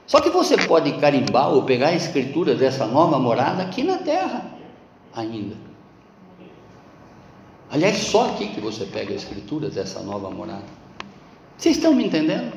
Só 0.07 0.22
que 0.22 0.30
você 0.30 0.55
pode 0.55 0.93
carimbar 0.99 1.49
ou 1.49 1.64
pegar 1.64 1.89
a 1.89 1.95
escritura 1.95 2.55
dessa 2.55 2.88
nova 2.88 3.20
morada 3.20 3.61
aqui 3.61 3.84
na 3.84 3.97
terra 3.97 4.45
ainda. 5.14 5.57
Aliás, 7.70 7.97
só 7.97 8.30
aqui 8.30 8.47
que 8.47 8.61
você 8.61 8.86
pega 8.86 9.11
a 9.11 9.18
escritura 9.18 9.70
dessa 9.70 10.01
nova 10.01 10.32
morada. 10.32 10.64
Vocês 11.57 11.76
estão 11.76 11.93
me 11.93 12.05
entendendo? 12.05 12.53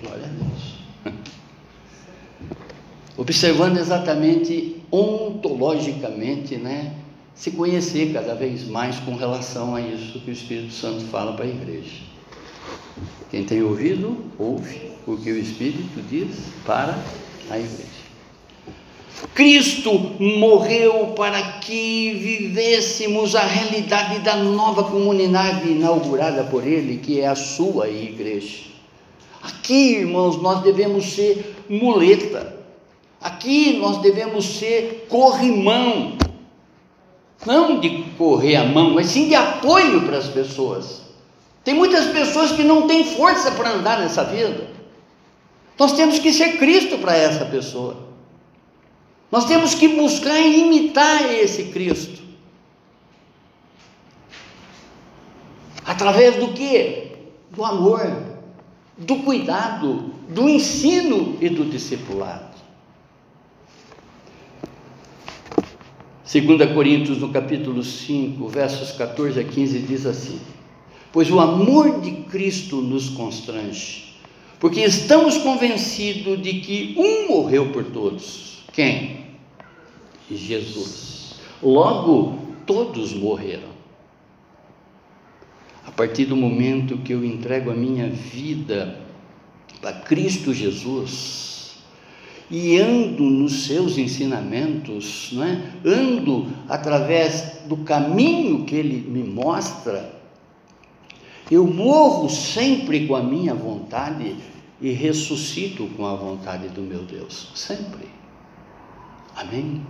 Glória 0.00 0.26
a 0.26 0.28
Deus. 0.28 1.24
Observando 3.16 3.78
exatamente 3.78 4.76
ontologicamente, 4.90 6.56
né? 6.56 6.94
Se 7.34 7.50
conhecer 7.50 8.12
cada 8.12 8.34
vez 8.34 8.66
mais 8.66 8.96
com 9.00 9.14
relação 9.14 9.74
a 9.74 9.80
isso 9.80 10.20
que 10.20 10.30
o 10.30 10.32
Espírito 10.32 10.72
Santo 10.72 11.04
fala 11.06 11.32
para 11.32 11.44
a 11.44 11.48
igreja. 11.48 12.02
Quem 13.30 13.44
tem 13.44 13.62
ouvido, 13.62 14.16
ouve 14.38 14.90
o 15.06 15.16
que 15.16 15.30
o 15.30 15.38
Espírito 15.38 16.02
diz 16.10 16.28
para 16.66 16.98
a 17.48 17.58
igreja. 17.58 18.00
Cristo 19.34 19.92
morreu 20.18 21.08
para 21.16 21.40
que 21.60 22.12
vivêssemos 22.14 23.34
a 23.34 23.42
realidade 23.42 24.20
da 24.20 24.36
nova 24.36 24.84
comunidade 24.84 25.68
inaugurada 25.68 26.44
por 26.44 26.66
Ele, 26.66 26.98
que 26.98 27.20
é 27.20 27.26
a 27.26 27.34
sua 27.34 27.88
igreja. 27.88 28.64
Aqui, 29.42 29.96
irmãos, 29.96 30.40
nós 30.40 30.62
devemos 30.62 31.12
ser 31.12 31.54
muleta. 31.68 32.59
Aqui 33.20 33.78
nós 33.78 33.98
devemos 33.98 34.46
ser 34.46 35.06
corrimão. 35.08 36.16
Não 37.44 37.80
de 37.80 38.02
correr 38.16 38.56
a 38.56 38.64
mão, 38.64 38.94
mas 38.94 39.08
sim 39.08 39.28
de 39.28 39.34
apoio 39.34 40.06
para 40.06 40.18
as 40.18 40.28
pessoas. 40.28 41.02
Tem 41.62 41.74
muitas 41.74 42.06
pessoas 42.06 42.52
que 42.52 42.64
não 42.64 42.86
têm 42.86 43.04
força 43.04 43.50
para 43.52 43.70
andar 43.70 43.98
nessa 44.00 44.24
vida. 44.24 44.68
Nós 45.78 45.92
temos 45.92 46.18
que 46.18 46.32
ser 46.32 46.58
Cristo 46.58 46.98
para 46.98 47.16
essa 47.16 47.44
pessoa. 47.44 48.08
Nós 49.30 49.44
temos 49.44 49.74
que 49.74 49.88
buscar 49.88 50.38
imitar 50.38 51.32
esse 51.32 51.64
Cristo. 51.64 52.20
Através 55.84 56.36
do 56.36 56.48
que? 56.48 57.12
Do 57.50 57.64
amor, 57.64 58.00
do 58.96 59.16
cuidado, 59.16 60.12
do 60.28 60.48
ensino 60.48 61.36
e 61.40 61.48
do 61.48 61.64
discipulado. 61.64 62.49
2 66.32 66.72
Coríntios, 66.72 67.18
no 67.18 67.30
capítulo 67.30 67.82
5, 67.82 68.46
versos 68.46 68.92
14 68.92 69.40
a 69.40 69.42
15, 69.42 69.80
diz 69.80 70.06
assim: 70.06 70.38
Pois 71.12 71.28
o 71.28 71.40
amor 71.40 72.00
de 72.00 72.12
Cristo 72.30 72.76
nos 72.76 73.08
constrange, 73.08 74.14
porque 74.60 74.80
estamos 74.80 75.38
convencidos 75.38 76.40
de 76.40 76.60
que 76.60 76.94
um 76.96 77.26
morreu 77.34 77.72
por 77.72 77.82
todos. 77.82 78.62
Quem? 78.72 79.26
Jesus. 80.30 81.40
Logo, 81.60 82.38
todos 82.64 83.12
morreram. 83.12 83.70
A 85.84 85.90
partir 85.90 86.26
do 86.26 86.36
momento 86.36 86.98
que 86.98 87.12
eu 87.12 87.24
entrego 87.24 87.72
a 87.72 87.74
minha 87.74 88.08
vida 88.08 89.00
para 89.80 89.94
Cristo 89.94 90.54
Jesus 90.54 91.49
e 92.50 92.78
ando 92.78 93.22
nos 93.22 93.66
seus 93.66 93.96
ensinamentos, 93.96 95.30
não 95.32 95.44
é? 95.44 95.72
ando 95.84 96.48
através 96.68 97.60
do 97.66 97.76
caminho 97.78 98.64
que 98.64 98.74
Ele 98.74 99.08
me 99.08 99.22
mostra, 99.22 100.18
eu 101.50 101.66
morro 101.66 102.28
sempre 102.28 103.06
com 103.06 103.14
a 103.14 103.22
minha 103.22 103.54
vontade 103.54 104.36
e 104.80 104.90
ressuscito 104.92 105.86
com 105.96 106.06
a 106.06 106.14
vontade 106.14 106.68
do 106.68 106.80
meu 106.80 107.02
Deus, 107.04 107.50
sempre. 107.54 108.08
Amém? 109.36 109.82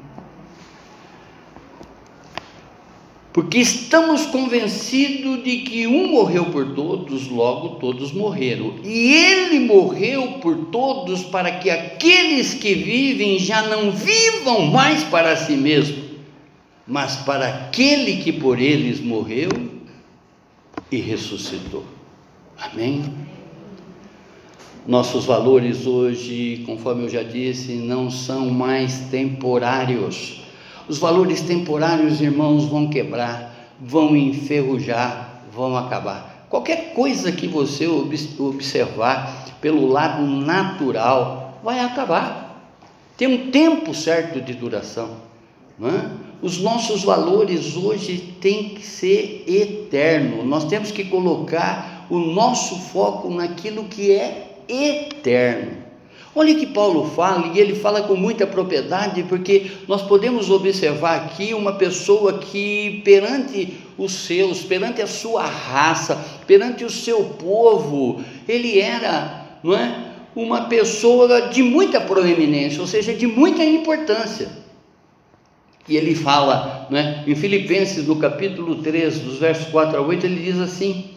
Porque 3.32 3.58
estamos 3.58 4.26
convencidos 4.26 5.44
de 5.44 5.58
que 5.58 5.86
um 5.86 6.08
morreu 6.08 6.46
por 6.46 6.74
todos, 6.74 7.28
logo 7.28 7.76
todos 7.76 8.12
morreram. 8.12 8.74
E 8.82 9.14
ele 9.14 9.60
morreu 9.60 10.38
por 10.40 10.56
todos 10.66 11.22
para 11.22 11.52
que 11.52 11.70
aqueles 11.70 12.54
que 12.54 12.74
vivem 12.74 13.38
já 13.38 13.62
não 13.68 13.92
vivam 13.92 14.66
mais 14.66 15.04
para 15.04 15.36
si 15.36 15.52
mesmo, 15.52 16.02
mas 16.86 17.16
para 17.16 17.46
aquele 17.48 18.16
que 18.16 18.32
por 18.32 18.60
eles 18.60 19.00
morreu 19.00 19.50
e 20.90 20.96
ressuscitou. 20.96 21.84
Amém? 22.58 23.04
Nossos 24.88 25.24
valores 25.24 25.86
hoje, 25.86 26.64
conforme 26.66 27.04
eu 27.04 27.08
já 27.08 27.22
disse, 27.22 27.74
não 27.74 28.10
são 28.10 28.50
mais 28.50 29.08
temporários 29.08 30.40
os 30.88 30.98
valores 30.98 31.40
temporários, 31.42 32.20
irmãos, 32.20 32.66
vão 32.66 32.88
quebrar, 32.88 33.54
vão 33.80 34.16
enferrujar, 34.16 35.42
vão 35.52 35.76
acabar. 35.76 36.46
Qualquer 36.48 36.94
coisa 36.94 37.30
que 37.30 37.46
você 37.46 37.86
observar 37.86 39.46
pelo 39.60 39.86
lado 39.86 40.22
natural 40.22 41.60
vai 41.62 41.80
acabar. 41.80 42.72
Tem 43.16 43.28
um 43.28 43.50
tempo 43.50 43.94
certo 43.94 44.40
de 44.40 44.54
duração. 44.54 45.10
É? 45.82 46.10
Os 46.42 46.58
nossos 46.58 47.04
valores 47.04 47.76
hoje 47.76 48.34
têm 48.40 48.70
que 48.70 48.84
ser 48.84 49.44
eterno. 49.46 50.44
Nós 50.44 50.64
temos 50.64 50.90
que 50.90 51.04
colocar 51.04 52.06
o 52.10 52.18
nosso 52.18 52.76
foco 52.76 53.30
naquilo 53.30 53.84
que 53.84 54.10
é 54.10 54.56
eterno. 54.68 55.79
Olha 56.32 56.54
que 56.54 56.66
Paulo 56.66 57.10
fala, 57.10 57.48
e 57.54 57.58
ele 57.58 57.74
fala 57.74 58.02
com 58.02 58.14
muita 58.14 58.46
propriedade, 58.46 59.24
porque 59.24 59.72
nós 59.88 60.02
podemos 60.02 60.48
observar 60.48 61.16
aqui 61.16 61.52
uma 61.52 61.72
pessoa 61.72 62.38
que, 62.38 63.02
perante 63.04 63.78
os 63.98 64.12
seus, 64.12 64.62
perante 64.62 65.02
a 65.02 65.08
sua 65.08 65.44
raça, 65.44 66.24
perante 66.46 66.84
o 66.84 66.90
seu 66.90 67.24
povo, 67.24 68.22
ele 68.48 68.78
era, 68.78 69.58
não 69.62 69.74
é? 69.74 70.06
Uma 70.36 70.66
pessoa 70.66 71.48
de 71.48 71.64
muita 71.64 72.00
proeminência, 72.00 72.80
ou 72.80 72.86
seja, 72.86 73.12
de 73.12 73.26
muita 73.26 73.64
importância. 73.64 74.48
E 75.88 75.96
ele 75.96 76.14
fala, 76.14 76.86
né, 76.88 77.24
em 77.26 77.34
Filipenses, 77.34 78.06
no 78.06 78.14
capítulo 78.14 78.76
3, 78.76 79.18
dos 79.18 79.38
versos 79.38 79.66
4 79.72 79.98
a 79.98 80.00
8, 80.00 80.24
ele 80.26 80.40
diz 80.44 80.60
assim: 80.60 81.10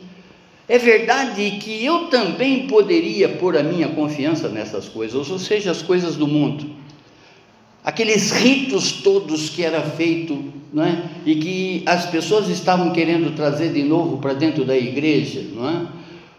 é 0.67 0.77
verdade 0.77 1.59
que 1.61 1.83
eu 1.83 2.07
também 2.07 2.67
poderia 2.67 3.29
pôr 3.29 3.57
a 3.57 3.63
minha 3.63 3.89
confiança 3.89 4.47
nessas 4.47 4.87
coisas, 4.87 5.29
ou 5.29 5.37
seja, 5.37 5.71
as 5.71 5.81
coisas 5.81 6.15
do 6.15 6.25
mundo. 6.25 6.65
Aqueles 7.83 8.31
ritos 8.31 8.93
todos 8.93 9.49
que 9.49 9.61
era 9.61 9.81
feito, 9.81 10.53
não 10.71 10.83
é? 10.83 11.03
E 11.25 11.35
que 11.35 11.83
as 11.85 12.05
pessoas 12.05 12.47
estavam 12.47 12.93
querendo 12.93 13.35
trazer 13.35 13.73
de 13.73 13.83
novo 13.83 14.19
para 14.19 14.33
dentro 14.33 14.63
da 14.63 14.77
igreja, 14.77 15.45
não 15.53 15.69
é? 15.69 15.85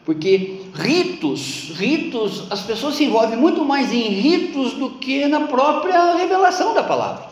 Porque 0.06 0.60
ritos, 0.74 1.72
ritos, 1.76 2.44
as 2.50 2.62
pessoas 2.62 2.94
se 2.94 3.04
envolvem 3.04 3.38
muito 3.38 3.62
mais 3.62 3.92
em 3.92 4.08
ritos 4.08 4.72
do 4.72 4.90
que 4.92 5.26
na 5.26 5.40
própria 5.40 6.16
revelação 6.16 6.72
da 6.72 6.82
palavra. 6.82 7.28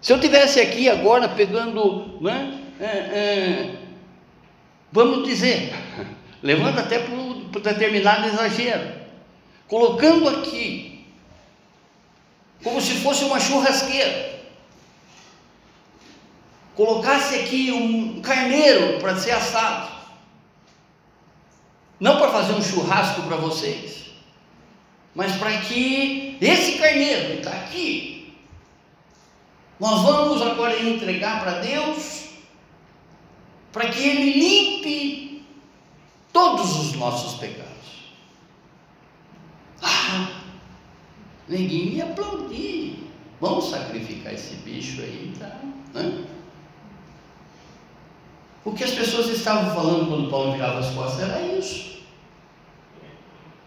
Se 0.00 0.12
eu 0.12 0.20
tivesse 0.20 0.60
aqui 0.60 0.88
agora 0.88 1.28
pegando, 1.28 2.18
não 2.20 2.30
é? 2.30 2.54
é, 2.80 2.86
é 2.86 3.74
vamos 4.92 5.26
dizer, 5.26 5.72
levando 6.42 6.78
até 6.78 6.98
para 6.98 7.72
determinado 7.72 8.26
exagero, 8.28 8.92
colocando 9.66 10.28
aqui, 10.28 11.06
como 12.62 12.80
se 12.80 12.94
fosse 12.94 13.24
uma 13.24 13.38
churrasqueira, 13.38 14.38
colocasse 16.74 17.34
aqui 17.36 17.70
um 17.72 18.20
carneiro 18.20 18.98
para 18.98 19.16
ser 19.16 19.32
assado, 19.32 19.90
não 22.00 22.18
para 22.18 22.30
fazer 22.30 22.52
um 22.52 22.62
churrasco 22.62 23.22
para 23.22 23.36
vocês, 23.36 24.12
mas 25.14 25.36
para 25.36 25.58
que 25.58 26.38
esse 26.40 26.78
carneiro 26.78 27.32
que 27.32 27.38
está 27.38 27.50
aqui, 27.50 28.34
nós 29.80 30.02
vamos 30.02 30.42
agora 30.42 30.80
entregar 30.80 31.40
para 31.40 31.60
Deus 31.60 32.27
para 33.72 33.88
que 33.88 34.02
Ele 34.02 34.32
limpe 34.32 35.42
todos 36.32 36.76
os 36.76 36.92
nossos 36.94 37.38
pecados. 37.38 37.68
Ah, 39.82 40.42
ninguém 41.48 41.94
ia 41.94 42.04
aplaudir. 42.04 43.08
Vamos 43.40 43.70
sacrificar 43.70 44.34
esse 44.34 44.54
bicho 44.56 45.00
aí, 45.00 45.32
tá? 45.38 45.60
Hã? 45.94 46.24
O 48.64 48.72
que 48.72 48.84
as 48.84 48.90
pessoas 48.90 49.28
estavam 49.28 49.74
falando 49.74 50.08
quando 50.08 50.30
Paulo 50.30 50.52
virava 50.52 50.80
as 50.80 50.90
costas 50.90 51.20
era 51.20 51.40
isso. 51.56 51.98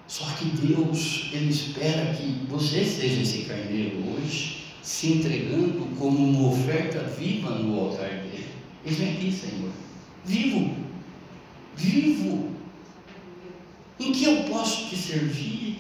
Só 0.08 0.26
que 0.38 0.45
Deus, 0.45 1.30
Ele 1.32 1.49
espera 1.49 2.14
que 2.14 2.45
você 2.49 2.84
seja 2.84 3.22
esse 3.22 3.43
carneiro 3.43 4.04
hoje, 4.12 4.66
se 4.84 5.14
entregando 5.14 5.95
como 5.97 6.18
uma 6.18 6.49
oferta 6.49 6.99
viva 6.99 7.52
no 7.52 7.80
altar 7.80 8.10
dele. 8.10 8.49
Ele 8.86 9.06
é 9.06 9.12
aqui, 9.14 9.32
Senhor 9.32 9.72
vivo, 10.26 10.76
vivo. 11.76 12.52
Em 14.00 14.12
que 14.12 14.24
eu 14.26 14.44
posso 14.46 14.90
te 14.90 14.96
servir? 14.96 15.78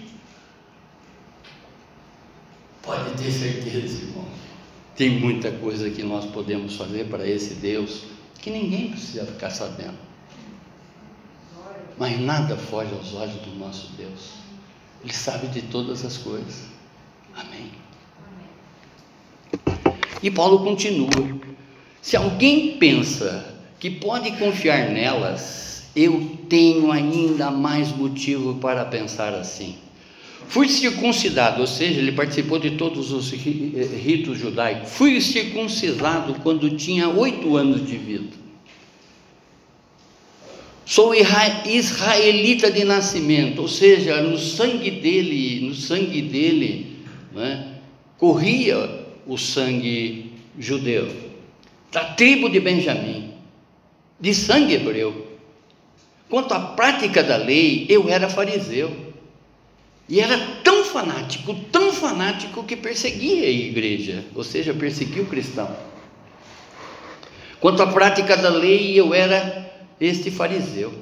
Pode 2.81 3.11
ter 3.21 3.31
certeza, 3.31 4.03
irmão. 4.03 4.25
Tem 4.95 5.19
muita 5.19 5.51
coisa 5.51 5.89
que 5.89 6.03
nós 6.03 6.25
podemos 6.25 6.75
fazer 6.75 7.07
para 7.07 7.27
esse 7.27 7.55
Deus 7.55 8.03
que 8.39 8.49
ninguém 8.49 8.91
precisa 8.91 9.25
ficar 9.25 9.49
sabendo. 9.49 9.97
Mas 11.97 12.19
nada 12.19 12.57
foge 12.57 12.91
aos 12.93 13.13
olhos 13.13 13.35
do 13.35 13.55
nosso 13.55 13.91
Deus. 13.93 14.33
Ele 15.03 15.13
sabe 15.13 15.47
de 15.47 15.61
todas 15.63 16.05
as 16.05 16.17
coisas. 16.17 16.65
Amém. 17.35 17.71
E 20.21 20.29
Paulo 20.29 20.63
continua: 20.63 21.09
se 22.01 22.15
alguém 22.15 22.77
pensa 22.77 23.50
que 23.81 23.89
pode 23.89 24.33
confiar 24.33 24.91
nelas, 24.91 25.85
eu 25.95 26.37
tenho 26.47 26.91
ainda 26.91 27.49
mais 27.49 27.89
motivo 27.89 28.53
para 28.59 28.85
pensar 28.85 29.33
assim. 29.33 29.75
Fui 30.47 30.69
circuncidado, 30.69 31.61
ou 31.61 31.67
seja, 31.67 31.99
ele 31.99 32.11
participou 32.11 32.59
de 32.59 32.71
todos 32.71 33.11
os 33.11 33.31
ritos 33.31 34.37
judaicos. 34.37 34.91
Fui 34.91 35.19
circuncidado 35.19 36.35
quando 36.43 36.77
tinha 36.77 37.09
oito 37.09 37.57
anos 37.57 37.85
de 37.85 37.97
vida. 37.97 38.39
Sou 40.85 41.15
israelita 41.15 42.69
de 42.69 42.83
nascimento, 42.83 43.63
ou 43.63 43.67
seja, 43.67 44.21
no 44.21 44.37
sangue 44.37 44.91
dele, 44.91 45.61
no 45.67 45.73
sangue 45.73 46.21
dele, 46.21 46.97
né, 47.33 47.77
corria 48.19 49.05
o 49.25 49.37
sangue 49.37 50.33
judeu, 50.59 51.07
da 51.91 52.03
tribo 52.03 52.47
de 52.47 52.59
Benjamim 52.59 53.30
de 54.21 54.33
sangue 54.35 54.75
hebreu. 54.75 55.27
Quanto 56.29 56.53
à 56.53 56.59
prática 56.59 57.23
da 57.23 57.35
lei, 57.35 57.87
eu 57.89 58.07
era 58.07 58.29
fariseu. 58.29 58.91
E 60.07 60.19
era 60.19 60.37
tão 60.63 60.85
fanático, 60.85 61.53
tão 61.71 61.91
fanático 61.91 62.63
que 62.63 62.75
perseguia 62.75 63.47
a 63.47 63.49
igreja, 63.49 64.25
ou 64.35 64.43
seja, 64.43 64.73
perseguia 64.73 65.23
o 65.23 65.25
cristão. 65.25 65.75
Quanto 67.59 67.81
à 67.81 67.87
prática 67.87 68.37
da 68.37 68.49
lei, 68.49 68.99
eu 68.99 69.13
era 69.13 69.71
este 69.99 70.29
fariseu. 70.29 70.93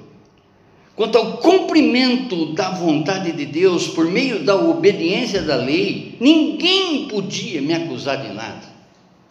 Quanto 0.96 1.18
ao 1.18 1.38
cumprimento 1.38 2.54
da 2.54 2.72
vontade 2.72 3.32
de 3.32 3.46
Deus 3.46 3.88
por 3.88 4.06
meio 4.06 4.44
da 4.44 4.56
obediência 4.56 5.42
da 5.42 5.56
lei, 5.56 6.18
ninguém 6.20 7.08
podia 7.08 7.62
me 7.62 7.74
acusar 7.74 8.22
de 8.22 8.34
nada. 8.34 8.68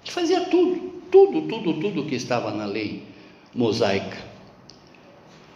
Eu 0.04 0.12
fazia 0.12 0.40
tudo, 0.42 0.92
tudo, 1.10 1.42
tudo, 1.42 1.74
tudo 1.74 2.04
que 2.04 2.14
estava 2.14 2.50
na 2.50 2.64
lei 2.64 3.07
mosaica. 3.58 4.16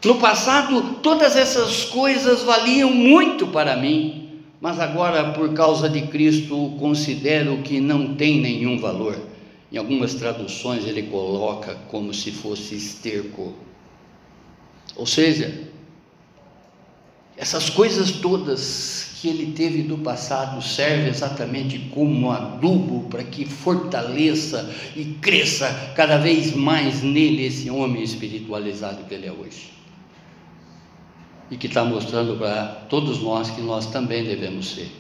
No 0.05 0.17
passado, 0.17 0.97
todas 1.01 1.37
essas 1.37 1.85
coisas 1.85 2.43
valiam 2.43 2.91
muito 2.91 3.47
para 3.47 3.77
mim, 3.77 4.41
mas 4.61 4.81
agora, 4.81 5.33
por 5.33 5.55
causa 5.55 5.89
de 5.89 6.03
Cristo, 6.09 6.75
considero 6.81 7.59
que 7.59 7.81
não 7.81 8.17
tem 8.17 8.41
nenhum 8.41 8.77
valor. 8.77 9.17
Em 9.71 9.79
algumas 9.79 10.15
traduções, 10.15 10.85
ele 10.85 11.05
coloca 11.05 11.77
como 11.89 12.13
se 12.13 12.33
fosse 12.33 12.75
esterco. 12.75 13.55
Ou 14.97 15.07
seja, 15.07 15.71
essas 17.43 17.69
coisas 17.69 18.13
todas 18.13 19.17
que 19.21 19.27
ele 19.27 19.51
teve 19.51 19.83
do 19.83 19.99
passado 19.99 20.63
serve 20.63 21.09
exatamente 21.11 21.77
como 21.91 22.31
adubo 22.31 23.09
para 23.09 23.25
que 23.25 23.45
fortaleça 23.45 24.73
e 24.95 25.07
cresça 25.21 25.93
cada 25.97 26.19
vez 26.19 26.55
mais 26.55 27.03
nele 27.03 27.45
esse 27.45 27.69
homem 27.69 28.01
espiritualizado 28.01 29.03
que 29.09 29.15
ele 29.15 29.27
é 29.27 29.33
hoje. 29.33 29.73
E 31.51 31.57
que 31.57 31.67
está 31.67 31.85
mostrando 31.85 32.37
para 32.37 32.87
todos 32.89 33.21
nós 33.21 33.51
que 33.51 33.61
nós 33.61 33.87
também 33.87 34.23
devemos 34.23 34.77
ser. 34.77 34.93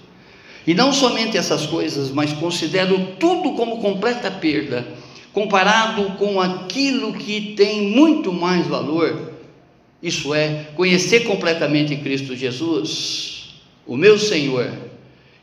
E 0.66 0.74
não 0.74 0.92
somente 0.92 1.36
essas 1.36 1.64
coisas, 1.64 2.10
mas 2.10 2.32
considero 2.32 3.14
tudo 3.20 3.52
como 3.52 3.78
completa 3.80 4.32
perda, 4.32 4.84
comparado 5.32 6.16
com 6.16 6.40
aquilo 6.40 7.12
que 7.12 7.54
tem 7.54 7.82
muito 7.82 8.32
mais 8.32 8.66
valor. 8.66 9.31
Isso 10.02 10.34
é, 10.34 10.70
conhecer 10.74 11.20
completamente 11.20 11.96
Cristo 11.96 12.34
Jesus 12.34 13.32
o 13.86 13.96
meu 13.96 14.18
Senhor, 14.18 14.72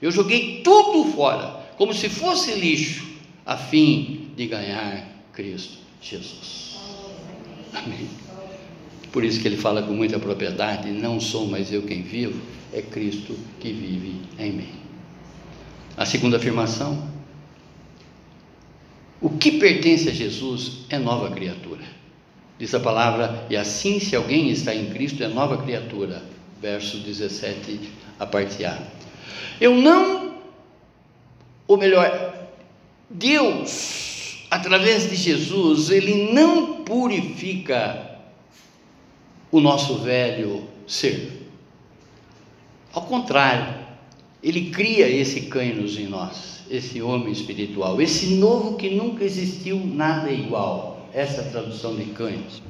eu 0.02 0.12
joguei 0.12 0.62
tudo 0.64 1.12
fora, 1.12 1.66
como 1.78 1.94
se 1.94 2.10
fosse 2.10 2.54
lixo, 2.54 3.06
a 3.46 3.58
fim 3.58 4.32
de 4.36 4.48
ganhar 4.48 5.08
Cristo 5.34 5.78
Jesus. 6.02 6.78
Amém. 7.74 8.08
Por 9.12 9.24
isso 9.24 9.42
que 9.42 9.48
ele 9.48 9.58
fala 9.58 9.82
com 9.82 9.94
muita 9.94 10.20
propriedade: 10.20 10.90
não 10.92 11.20
sou 11.20 11.48
mais 11.48 11.72
eu 11.72 11.82
quem 11.82 12.02
vivo, 12.02 12.40
é 12.74 12.82
Cristo 12.82 13.36
que 13.60 13.72
vive 13.72 14.22
em 14.38 14.52
mim. 14.52 14.70
A 15.98 16.06
segunda 16.06 16.38
afirmação: 16.38 17.10
o 19.20 19.30
que 19.32 19.54
pertence 19.54 20.08
a 20.08 20.14
Jesus 20.14 20.86
é 20.90 20.98
nova 20.98 21.32
criatura. 21.32 21.84
Diz 22.60 22.76
a 22.76 22.80
palavra, 22.80 23.46
e 23.50 23.56
assim, 23.56 24.02
se 24.02 24.18
alguém 24.18 24.50
está 24.50 24.76
em 24.76 24.90
Cristo, 24.90 25.24
é 25.24 25.30
nova 25.30 25.58
criatura. 25.58 26.22
Verso 26.62 26.98
17 26.98 27.80
a 28.20 28.26
parte 28.26 28.66
A. 28.66 28.78
Eu 29.62 29.76
não, 29.76 30.36
ou 31.66 31.78
melhor, 31.78 32.50
Deus, 33.10 34.44
através 34.52 35.10
de 35.10 35.16
Jesus, 35.16 35.90
ele 35.90 36.34
não 36.34 36.84
purifica 36.84 38.20
o 39.50 39.62
nosso 39.62 40.00
velho 40.00 40.68
ser. 40.86 41.48
Ao 42.92 43.04
contrário, 43.04 43.74
ele 44.44 44.70
cria 44.70 45.08
esse 45.08 45.42
Cainos 45.44 45.98
em 45.98 46.08
nós, 46.08 46.64
esse 46.70 47.02
homem 47.02 47.32
espiritual, 47.32 48.02
esse 48.02 48.36
novo 48.36 48.76
que 48.76 48.90
nunca 48.90 49.24
existiu 49.24 49.80
nada 49.80 50.32
igual. 50.32 50.89
Essa 51.14 51.42
é 51.42 51.46
a 51.46 51.50
tradução 51.50 51.96
de 51.96 52.06
Cainos. 52.06 52.62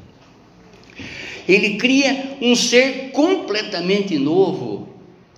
Ele 1.48 1.78
cria 1.78 2.38
um 2.42 2.56
ser 2.56 3.12
completamente 3.12 4.18
novo, 4.18 4.90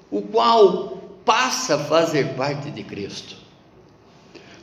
o 0.10 0.22
qual 0.22 1.02
passa 1.24 1.76
a 1.76 1.80
fazer 1.80 2.34
parte 2.36 2.70
de 2.70 2.84
Cristo. 2.84 3.36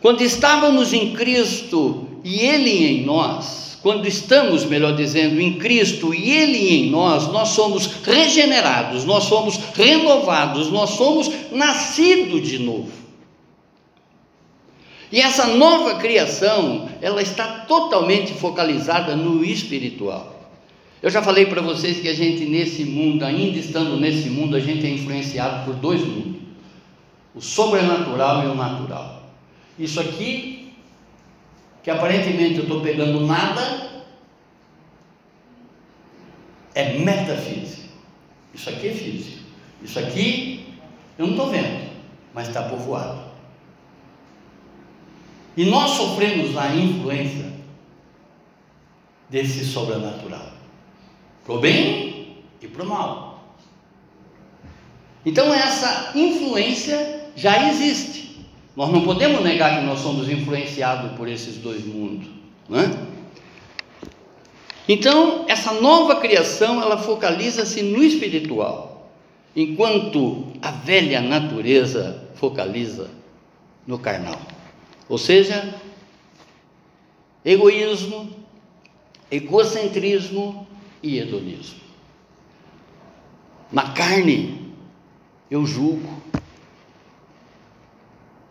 Quando 0.01 0.23
estávamos 0.23 0.93
em 0.93 1.15
Cristo 1.15 2.07
e 2.23 2.41
Ele 2.41 2.87
em 2.87 3.05
nós, 3.05 3.79
quando 3.83 4.07
estamos, 4.07 4.65
melhor 4.65 4.95
dizendo, 4.95 5.41
em 5.41 5.59
Cristo 5.59 6.13
e 6.13 6.31
Ele 6.31 6.75
em 6.75 6.91
nós, 6.91 7.29
nós 7.29 7.49
somos 7.51 7.87
regenerados, 8.05 9.05
nós 9.05 9.25
somos 9.25 9.57
renovados, 9.75 10.71
nós 10.71 10.91
somos 10.91 11.31
nascidos 11.51 12.47
de 12.47 12.59
novo. 12.59 13.08
E 15.11 15.21
essa 15.21 15.47
nova 15.47 15.99
criação, 15.99 16.89
ela 17.01 17.23
está 17.23 17.61
totalmente 17.61 18.35
focalizada 18.35 19.17
no 19.17 19.43
espiritual. 19.45 20.39
Eu 21.01 21.11
já 21.11 21.23
falei 21.23 21.47
para 21.47 21.63
vocês 21.63 22.01
que 22.01 22.09
a 22.09 22.15
gente 22.15 22.45
nesse 22.45 22.85
mundo, 22.85 23.25
ainda 23.25 23.59
estando 23.59 23.99
nesse 23.99 24.29
mundo, 24.29 24.57
a 24.57 24.61
gente 24.61 24.85
é 24.85 24.91
influenciado 24.91 25.65
por 25.65 25.75
dois 25.75 26.01
mundos: 26.05 26.43
o 27.35 27.41
sobrenatural 27.41 28.45
e 28.45 28.47
o 28.49 28.55
natural. 28.55 29.31
Isso 29.79 30.01
aqui, 30.01 30.73
que 31.83 31.91
aparentemente 31.91 32.57
eu 32.57 32.65
estou 32.65 32.81
pegando 32.81 33.21
nada, 33.21 33.89
é 36.75 36.99
metafísico. 36.99 37.89
Isso 38.53 38.69
aqui 38.69 38.89
é 38.89 38.93
físico. 38.93 39.39
Isso 39.83 39.99
aqui 39.99 40.67
eu 41.17 41.27
não 41.27 41.35
estou 41.35 41.49
vendo, 41.49 41.89
mas 42.35 42.49
está 42.49 42.63
povoado. 42.63 43.28
E 45.59 45.65
nós 45.65 45.91
sofremos 45.91 46.57
a 46.57 46.73
influência 46.73 47.53
desse 49.29 49.65
sobrenatural, 49.65 50.53
para 51.45 51.53
o 51.53 51.59
bem 51.59 52.37
e 52.63 52.69
para 52.69 52.85
o 52.85 52.87
mal. 52.87 53.43
Então 55.27 55.53
essa 55.53 56.13
influência 56.15 57.27
já 57.35 57.69
existe. 57.71 58.47
Nós 58.77 58.89
não 58.93 59.03
podemos 59.03 59.43
negar 59.43 59.81
que 59.81 59.85
nós 59.85 59.99
somos 59.99 60.29
influenciados 60.29 61.17
por 61.17 61.29
esses 61.29 61.57
dois 61.57 61.85
mundos, 61.85 62.29
não 62.69 62.79
é? 62.79 63.09
Então, 64.89 65.45
essa 65.49 65.73
nova 65.73 66.21
criação, 66.21 66.81
ela 66.81 66.99
focaliza-se 66.99 67.83
no 67.83 68.01
espiritual, 68.05 69.11
enquanto 69.57 70.53
a 70.63 70.71
velha 70.71 71.21
natureza 71.21 72.29
focaliza 72.37 73.11
no 73.85 73.99
carnal. 73.99 74.39
Ou 75.09 75.17
seja, 75.17 75.75
egoísmo, 77.45 78.31
egocentrismo 79.31 80.67
e 81.03 81.19
hedonismo. 81.19 81.81
Na 83.73 83.93
carne, 83.93 84.73
eu 85.51 85.65
julgo, 85.65 86.09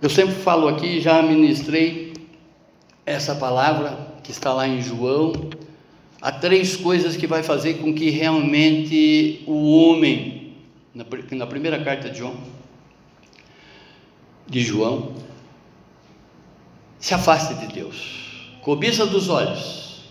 eu 0.02 0.10
sempre 0.10 0.36
falo 0.36 0.68
aqui, 0.68 1.02
já 1.02 1.22
ministrei 1.24 2.14
essa 3.06 3.34
palavra 3.36 4.16
que 4.24 4.32
está 4.32 4.54
lá 4.54 4.68
em 4.68 4.82
João. 4.82 5.34
Há 6.22 6.32
três 6.32 6.76
coisas 6.76 7.16
que 7.16 7.26
vai 7.26 7.42
fazer 7.42 7.76
com 7.76 7.94
que 7.94 8.10
realmente 8.10 9.44
o 9.48 9.76
homem, 9.76 10.54
na, 10.94 11.48
primeira 11.48 11.84
carta 11.84 12.10
de 12.10 12.20
João, 12.20 12.36
de 14.46 14.62
João, 14.62 15.14
se 17.00 17.14
afaste 17.14 17.54
de 17.56 17.68
Deus. 17.68 18.60
Cobiça 18.62 19.06
dos 19.06 19.30
olhos, 19.30 20.02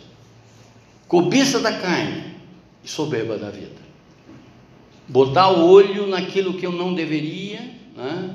cobiça 1.08 1.60
da 1.60 1.78
carne 1.78 2.36
e 2.82 2.88
soberba 2.88 3.36
da 3.36 3.50
vida. 3.50 3.76
Botar 5.08 5.50
o 5.50 5.68
olho 5.68 6.06
naquilo 6.06 6.54
que 6.54 6.66
eu 6.66 6.72
não 6.72 6.94
deveria, 6.94 7.60
né? 7.94 8.34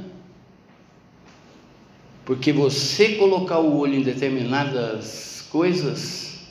Porque 2.24 2.54
você 2.54 3.16
colocar 3.16 3.60
o 3.60 3.78
olho 3.78 3.95
em 3.95 4.04
determinadas 4.04 5.47
coisas 5.52 6.47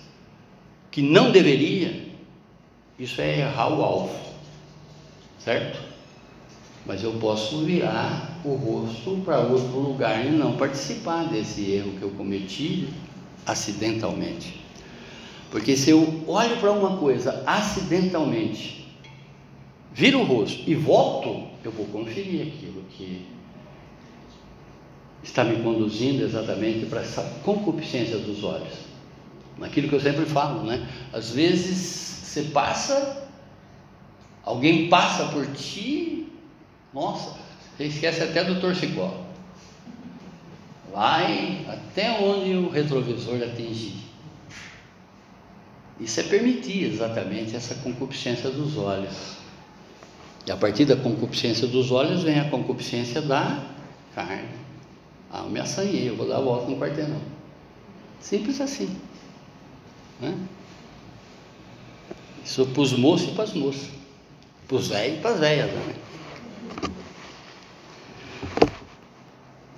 que 0.90 1.01
não 1.01 1.30
deveria, 1.30 2.09
isso 2.98 3.20
é 3.20 3.38
errar 3.38 3.68
o 3.68 3.82
alvo, 3.82 4.20
certo? 5.38 5.80
Mas 6.84 7.03
eu 7.03 7.12
posso 7.12 7.64
virar 7.64 8.29
o 8.45 8.55
rosto 8.55 9.20
para 9.24 9.41
outro 9.41 9.78
lugar 9.78 10.24
e 10.24 10.30
não 10.30 10.57
participar 10.57 11.24
desse 11.24 11.70
erro 11.70 11.93
que 11.99 12.03
eu 12.03 12.11
cometi 12.11 12.88
acidentalmente. 13.47 14.61
Porque 15.51 15.76
se 15.76 15.91
eu 15.91 16.24
olho 16.26 16.57
para 16.59 16.70
uma 16.70 16.97
coisa 16.97 17.43
acidentalmente, 17.47 18.88
viro 19.93 20.20
o 20.20 20.24
rosto 20.24 20.62
e 20.68 20.74
volto, 20.74 21.49
eu 21.64 21.72
vou 21.72 21.86
conferir 21.86 22.43
aquilo 22.49 22.84
que 22.91 23.26
está 25.22 25.45
me 25.45 25.62
conduzindo 25.62 26.22
exatamente 26.22 26.86
para 26.86 27.01
essa 27.01 27.22
concupiscência 27.45 28.18
dos 28.18 28.45
olhos. 28.45 28.74
Naquilo 29.59 29.88
que 29.88 29.95
eu 29.95 30.01
sempre 30.01 30.24
falo, 30.24 30.62
né? 30.62 30.88
Às 31.12 31.32
vezes 31.32 31.76
você 31.76 32.45
passa, 32.45 33.28
alguém 34.45 34.88
passa 34.88 35.26
por 35.26 35.47
ti, 35.49 36.28
nossa, 36.95 37.39
você 37.80 37.86
esquece 37.86 38.22
até 38.22 38.44
do 38.44 38.60
torcicolo. 38.60 39.24
Vai 40.92 41.64
até 41.66 42.20
onde 42.20 42.54
o 42.54 42.68
retrovisor 42.68 43.36
atingir. 43.42 43.94
Isso 45.98 46.20
é 46.20 46.24
permitir 46.24 46.84
exatamente 46.84 47.56
essa 47.56 47.74
concupiscência 47.76 48.50
dos 48.50 48.76
olhos. 48.76 49.38
E 50.46 50.50
a 50.50 50.56
partir 50.56 50.84
da 50.84 50.96
concupiscência 50.96 51.66
dos 51.66 51.90
olhos 51.90 52.22
vem 52.22 52.38
a 52.38 52.50
concupiscência 52.50 53.22
da 53.22 53.64
carne. 54.14 54.48
Ah, 55.32 55.44
eu 55.44 55.50
me 55.50 55.60
assanhei, 55.60 56.08
eu 56.08 56.16
vou 56.16 56.28
dar 56.28 56.36
a 56.36 56.40
volta 56.40 56.70
no 56.70 56.78
quarteirão. 56.78 57.20
Simples 58.20 58.60
assim. 58.60 58.94
Né? 60.20 60.36
Isso 62.44 62.66
para 62.66 62.82
os 62.82 62.92
moços 62.92 63.28
e 63.28 63.32
para 63.32 63.44
as 63.44 63.54
moças. 63.54 63.88
Para 64.68 64.76
os 64.76 64.88
velhos 64.88 65.18
e 65.18 65.20
para 65.20 65.30
as 65.30 65.40
velhas. 65.40 65.70
Né? 65.70 65.94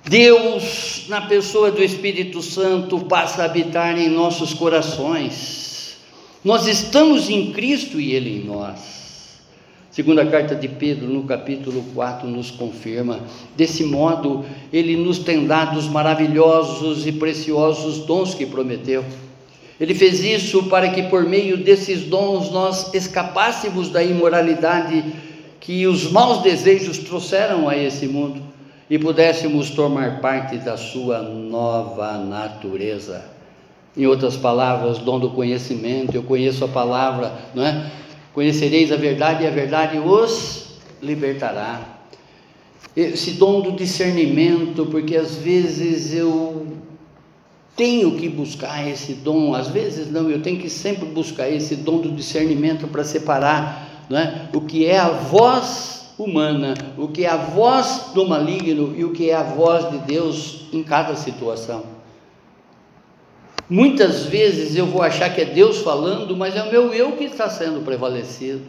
Deus, 0.05 1.05
na 1.07 1.21
pessoa 1.21 1.71
do 1.71 1.81
Espírito 1.81 2.41
Santo, 2.41 2.99
passa 2.99 3.41
a 3.41 3.45
habitar 3.45 3.97
em 3.97 4.09
nossos 4.09 4.53
corações. 4.53 5.95
Nós 6.43 6.67
estamos 6.67 7.29
em 7.29 7.53
Cristo 7.53 7.99
e 8.01 8.11
Ele 8.11 8.37
em 8.37 8.43
nós. 8.43 9.39
Segunda 9.89 10.25
carta 10.25 10.55
de 10.55 10.67
Pedro, 10.67 11.07
no 11.07 11.23
capítulo 11.23 11.85
4, 11.93 12.27
nos 12.27 12.51
confirma. 12.51 13.21
Desse 13.55 13.83
modo, 13.83 14.43
ele 14.73 14.97
nos 14.97 15.19
tem 15.19 15.45
dado 15.45 15.77
os 15.77 15.87
maravilhosos 15.87 17.05
e 17.05 17.11
preciosos 17.11 17.99
dons 17.99 18.33
que 18.33 18.45
prometeu. 18.45 19.05
Ele 19.79 19.93
fez 19.93 20.23
isso 20.23 20.63
para 20.63 20.89
que 20.89 21.03
por 21.03 21.23
meio 21.23 21.57
desses 21.57 22.05
dons 22.05 22.51
nós 22.51 22.93
escapássemos 22.93 23.89
da 23.89 24.03
imoralidade 24.03 25.05
que 25.59 25.85
os 25.85 26.11
maus 26.11 26.41
desejos 26.41 26.97
trouxeram 26.97 27.69
a 27.69 27.77
esse 27.77 28.07
mundo 28.07 28.52
e 28.89 28.99
pudéssemos 28.99 29.69
tomar 29.71 30.19
parte 30.19 30.57
da 30.57 30.77
sua 30.77 31.21
nova 31.21 32.17
natureza. 32.17 33.25
Em 33.95 34.05
outras 34.07 34.35
palavras, 34.35 34.97
dom 34.97 35.19
do 35.19 35.29
conhecimento, 35.31 36.15
eu 36.15 36.23
conheço 36.23 36.65
a 36.65 36.67
palavra, 36.67 37.31
não 37.53 37.65
é? 37.65 37.91
Conhecereis 38.33 38.91
a 38.91 38.95
verdade 38.95 39.43
e 39.43 39.47
a 39.47 39.51
verdade 39.51 39.99
os 39.99 40.79
libertará. 41.01 41.81
Esse 42.95 43.31
dom 43.31 43.61
do 43.61 43.71
discernimento, 43.71 44.85
porque 44.87 45.15
às 45.15 45.35
vezes 45.35 46.13
eu 46.13 46.67
tenho 47.75 48.15
que 48.15 48.29
buscar 48.29 48.87
esse 48.87 49.13
dom, 49.13 49.53
às 49.53 49.67
vezes 49.67 50.11
não, 50.11 50.29
eu 50.29 50.41
tenho 50.41 50.59
que 50.59 50.69
sempre 50.69 51.05
buscar 51.05 51.49
esse 51.49 51.75
dom 51.75 51.99
do 51.99 52.11
discernimento 52.11 52.87
para 52.87 53.03
separar 53.03 54.05
não 54.09 54.17
é? 54.17 54.49
o 54.53 54.61
que 54.61 54.85
é 54.85 54.99
a 54.99 55.09
voz 55.09 56.02
humana, 56.17 56.73
o 56.97 57.07
que 57.07 57.25
é 57.25 57.29
a 57.29 57.37
voz 57.37 58.11
do 58.13 58.27
maligno 58.27 58.93
e 58.95 59.03
o 59.03 59.11
que 59.11 59.29
é 59.29 59.35
a 59.35 59.43
voz 59.43 59.89
de 59.91 59.97
Deus 59.99 60.65
em 60.71 60.83
cada 60.83 61.15
situação. 61.15 61.83
Muitas 63.69 64.25
vezes 64.25 64.75
eu 64.75 64.85
vou 64.85 65.01
achar 65.01 65.33
que 65.33 65.41
é 65.41 65.45
Deus 65.45 65.79
falando, 65.79 66.35
mas 66.35 66.55
é 66.55 66.63
o 66.63 66.71
meu 66.71 66.93
eu 66.93 67.13
que 67.13 67.23
está 67.23 67.49
sendo 67.49 67.83
prevalecido. 67.83 68.61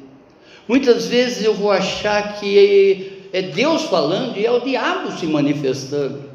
Muitas 0.66 1.06
vezes 1.06 1.44
eu 1.44 1.54
vou 1.54 1.70
achar 1.70 2.40
que 2.40 3.28
é 3.32 3.42
Deus 3.42 3.82
falando 3.82 4.38
e 4.38 4.46
é 4.46 4.50
o 4.50 4.60
diabo 4.60 5.12
se 5.12 5.26
manifestando. 5.26 6.32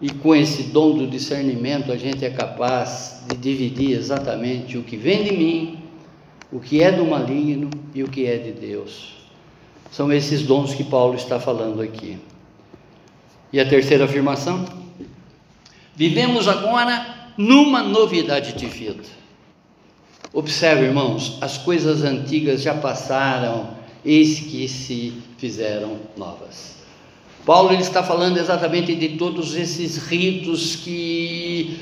E 0.00 0.08
com 0.08 0.34
esse 0.34 0.64
dom 0.64 0.96
do 0.96 1.06
discernimento, 1.06 1.92
a 1.92 1.96
gente 1.96 2.24
é 2.24 2.30
capaz 2.30 3.22
de 3.28 3.36
dividir 3.36 3.90
exatamente 3.90 4.78
o 4.78 4.82
que 4.82 4.96
vem 4.96 5.24
de 5.24 5.36
mim, 5.36 5.78
o 6.50 6.58
que 6.58 6.82
é 6.82 6.90
do 6.90 7.04
maligno 7.04 7.68
e 7.94 8.02
o 8.02 8.08
que 8.08 8.24
é 8.24 8.38
de 8.38 8.52
Deus. 8.52 9.19
São 9.90 10.12
esses 10.12 10.42
dons 10.42 10.74
que 10.74 10.84
Paulo 10.84 11.16
está 11.16 11.40
falando 11.40 11.82
aqui. 11.82 12.18
E 13.52 13.58
a 13.58 13.68
terceira 13.68 14.04
afirmação? 14.04 14.64
Vivemos 15.94 16.46
agora 16.46 17.32
numa 17.36 17.82
novidade 17.82 18.52
de 18.52 18.66
vida. 18.66 19.02
Observe, 20.32 20.84
irmãos, 20.84 21.38
as 21.40 21.58
coisas 21.58 22.04
antigas 22.04 22.62
já 22.62 22.74
passaram, 22.74 23.70
eis 24.04 24.38
que 24.38 24.68
se 24.68 25.12
fizeram 25.38 25.96
novas. 26.16 26.76
Paulo 27.44 27.72
ele 27.72 27.82
está 27.82 28.02
falando 28.02 28.38
exatamente 28.38 28.94
de 28.94 29.16
todos 29.16 29.54
esses 29.56 29.96
ritos 29.96 30.76
que 30.76 31.80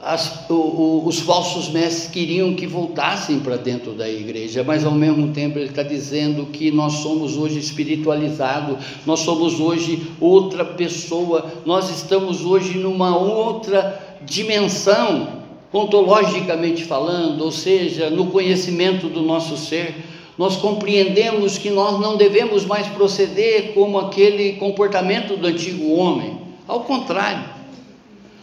as, 0.00 0.48
o, 0.48 0.54
o, 0.54 1.06
os 1.06 1.18
falsos 1.18 1.68
mestres 1.70 2.10
queriam 2.10 2.54
que 2.54 2.66
voltassem 2.66 3.40
para 3.40 3.56
dentro 3.56 3.92
da 3.92 4.08
igreja, 4.08 4.62
mas 4.62 4.84
ao 4.84 4.92
mesmo 4.92 5.32
tempo 5.32 5.58
ele 5.58 5.68
está 5.68 5.82
dizendo 5.82 6.46
que 6.46 6.70
nós 6.70 6.94
somos 6.94 7.36
hoje 7.36 7.58
espiritualizados, 7.58 8.76
nós 9.04 9.20
somos 9.20 9.58
hoje 9.58 10.06
outra 10.20 10.64
pessoa, 10.64 11.46
nós 11.66 11.90
estamos 11.90 12.44
hoje 12.44 12.78
numa 12.78 13.16
outra 13.16 14.18
dimensão, 14.24 15.38
ontologicamente 15.72 16.84
falando, 16.84 17.42
ou 17.42 17.50
seja, 17.50 18.08
no 18.08 18.28
conhecimento 18.28 19.08
do 19.08 19.20
nosso 19.20 19.56
ser. 19.56 19.94
Nós 20.38 20.56
compreendemos 20.56 21.58
que 21.58 21.68
nós 21.68 22.00
não 22.00 22.16
devemos 22.16 22.64
mais 22.64 22.86
proceder 22.86 23.74
como 23.74 23.98
aquele 23.98 24.52
comportamento 24.52 25.36
do 25.36 25.48
antigo 25.48 25.92
homem, 25.94 26.38
ao 26.68 26.82
contrário 26.82 27.57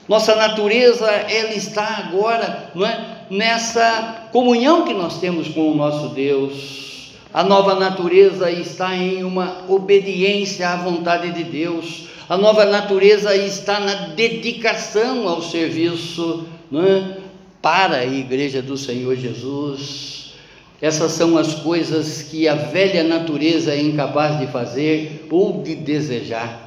nossa 0.07 0.35
natureza, 0.35 1.07
ela 1.07 1.53
está 1.53 2.05
agora 2.07 2.69
não 2.75 2.85
é, 2.85 3.25
nessa 3.29 4.27
comunhão 4.31 4.85
que 4.85 4.93
nós 4.93 5.19
temos 5.19 5.47
com 5.47 5.71
o 5.71 5.75
nosso 5.75 6.09
Deus. 6.09 7.11
A 7.33 7.43
nova 7.43 7.75
natureza 7.75 8.49
está 8.51 8.95
em 8.95 9.23
uma 9.23 9.65
obediência 9.67 10.69
à 10.69 10.75
vontade 10.75 11.31
de 11.31 11.43
Deus. 11.43 12.07
A 12.29 12.37
nova 12.37 12.65
natureza 12.65 13.35
está 13.35 13.79
na 13.79 13.93
dedicação 14.15 15.27
ao 15.27 15.41
serviço 15.41 16.47
não 16.71 16.83
é, 16.83 17.17
para 17.61 17.97
a 17.97 18.05
igreja 18.05 18.61
do 18.61 18.77
Senhor 18.77 19.15
Jesus. 19.15 20.33
Essas 20.81 21.13
são 21.13 21.37
as 21.37 21.55
coisas 21.55 22.21
que 22.21 22.47
a 22.47 22.53
velha 22.53 23.03
natureza 23.03 23.73
é 23.73 23.81
incapaz 23.81 24.37
de 24.39 24.47
fazer 24.47 25.27
ou 25.31 25.63
de 25.63 25.75
desejar. 25.75 26.64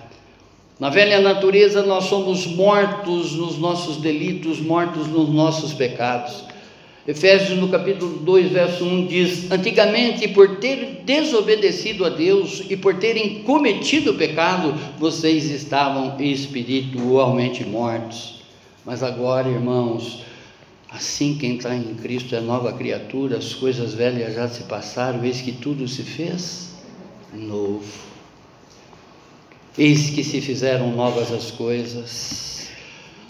Na 0.78 0.90
velha 0.90 1.20
natureza 1.20 1.82
nós 1.82 2.04
somos 2.04 2.46
mortos 2.46 3.32
nos 3.32 3.58
nossos 3.58 3.96
delitos, 3.96 4.60
mortos 4.60 5.08
nos 5.08 5.28
nossos 5.28 5.72
pecados. 5.72 6.44
Efésios 7.04 7.58
no 7.58 7.68
capítulo 7.68 8.18
2, 8.18 8.52
verso 8.52 8.84
1 8.84 9.06
diz: 9.06 9.50
Antigamente, 9.50 10.28
por 10.28 10.58
ter 10.58 11.02
desobedecido 11.04 12.04
a 12.04 12.10
Deus 12.10 12.62
e 12.70 12.76
por 12.76 12.94
terem 12.94 13.42
cometido 13.42 14.14
pecado, 14.14 14.72
vocês 14.98 15.50
estavam 15.50 16.20
espiritualmente 16.20 17.64
mortos. 17.64 18.42
Mas 18.84 19.02
agora, 19.02 19.48
irmãos, 19.48 20.22
assim 20.88 21.36
quem 21.36 21.56
está 21.56 21.74
em 21.74 21.94
Cristo 21.94 22.36
é 22.36 22.40
nova 22.40 22.72
criatura, 22.72 23.38
as 23.38 23.52
coisas 23.52 23.94
velhas 23.94 24.34
já 24.34 24.46
se 24.46 24.62
passaram, 24.64 25.24
eis 25.24 25.40
que 25.40 25.50
tudo 25.50 25.88
se 25.88 26.04
fez 26.04 26.74
novo. 27.34 28.07
Eis 29.78 30.10
que 30.10 30.24
se 30.24 30.40
fizeram 30.40 30.90
novas 30.90 31.30
as 31.30 31.52
coisas. 31.52 32.68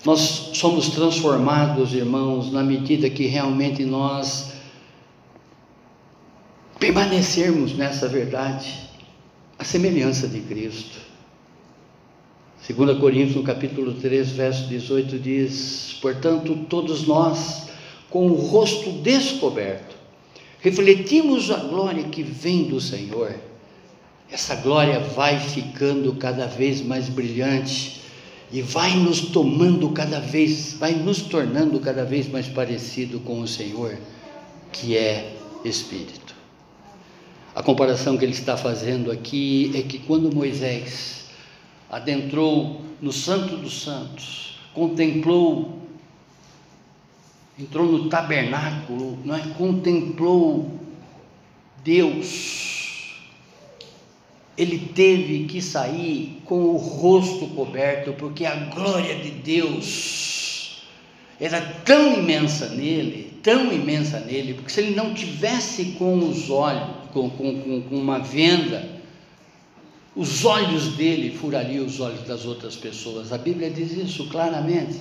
Nós 0.03 0.53
somos 0.55 0.89
transformados, 0.89 1.93
irmãos, 1.93 2.51
na 2.51 2.63
medida 2.63 3.11
que 3.11 3.27
realmente 3.27 3.85
nós 3.85 4.53
permanecermos 6.79 7.77
nessa 7.77 8.09
verdade, 8.09 8.73
a 9.59 9.65
semelhança 9.65 10.27
de 10.27 10.41
Cristo. 10.41 10.97
2 12.67 12.99
Coríntios, 12.99 13.37
no 13.37 13.43
capítulo 13.43 13.93
3, 13.93 14.31
verso 14.31 14.69
18, 14.69 15.19
diz: 15.19 15.99
Portanto, 16.01 16.65
todos 16.71 17.07
nós, 17.07 17.69
com 18.09 18.27
o 18.27 18.35
rosto 18.35 18.91
descoberto, 19.03 19.95
refletimos 20.61 21.51
a 21.51 21.59
glória 21.59 22.05
que 22.05 22.23
vem 22.23 22.65
do 22.65 22.81
Senhor 22.81 23.48
essa 24.31 24.55
glória 24.57 25.01
vai 25.01 25.39
ficando 25.41 26.15
cada 26.15 26.47
vez 26.47 26.81
mais 26.83 27.09
brilhante 27.09 28.03
e 28.51 28.63
vai 28.63 28.95
nos 28.95 29.21
tomando 29.21 29.91
cada 29.91 30.21
vez, 30.21 30.75
vai 30.75 30.93
nos 30.93 31.23
tornando 31.23 31.81
cada 31.81 32.05
vez 32.05 32.29
mais 32.29 32.47
parecido 32.47 33.21
com 33.21 33.41
o 33.41 33.49
Senhor, 33.49 33.97
que 34.73 34.97
é 34.97 35.35
Espírito. 35.65 36.35
A 37.55 37.63
comparação 37.63 38.17
que 38.17 38.25
ele 38.25 38.33
está 38.33 38.57
fazendo 38.57 39.11
aqui 39.11 39.73
é 39.75 39.83
que 39.83 39.99
quando 39.99 40.35
Moisés 40.35 41.27
adentrou 41.91 42.83
no 43.01 43.13
Santo 43.13 43.57
dos 43.57 43.83
Santos, 43.83 44.61
contemplou, 44.73 45.79
entrou 47.59 47.87
no 47.87 48.09
tabernáculo, 48.09 49.19
não 49.25 49.35
é? 49.35 49.41
contemplou 49.57 50.71
Deus, 51.83 52.78
ele 54.59 54.91
teve 54.93 55.45
que 55.45 55.63
sair 55.63 56.43
com 56.45 56.57
o 56.57 56.77
rosto 56.77 57.47
coberto, 57.47 58.13
porque 58.15 58.45
a 58.45 58.57
glória 58.57 59.15
de 59.15 59.31
Deus 59.31 60.83
era 61.39 61.61
tão 61.85 62.19
imensa 62.19 62.69
nele, 62.71 63.39
tão 63.41 63.73
imensa 63.73 64.19
nele, 64.19 64.55
porque 64.55 64.73
se 64.73 64.81
ele 64.81 64.97
não 64.97 65.15
tivesse 65.15 65.93
com 65.93 66.19
os 66.19 66.51
olhos, 66.51 66.89
com, 67.13 67.31
com, 67.31 67.83
com 67.83 67.95
uma 67.95 68.19
venda, 68.19 68.99
os 70.17 70.45
olhos 70.45 70.97
dele 70.97 71.39
furariam 71.39 71.87
os 71.87 72.01
olhos 72.01 72.27
das 72.27 72.45
outras 72.45 72.75
pessoas. 72.75 73.33
A 73.33 73.39
Bíblia 73.39 73.71
diz 73.71 73.93
isso 73.93 74.29
claramente, 74.29 74.99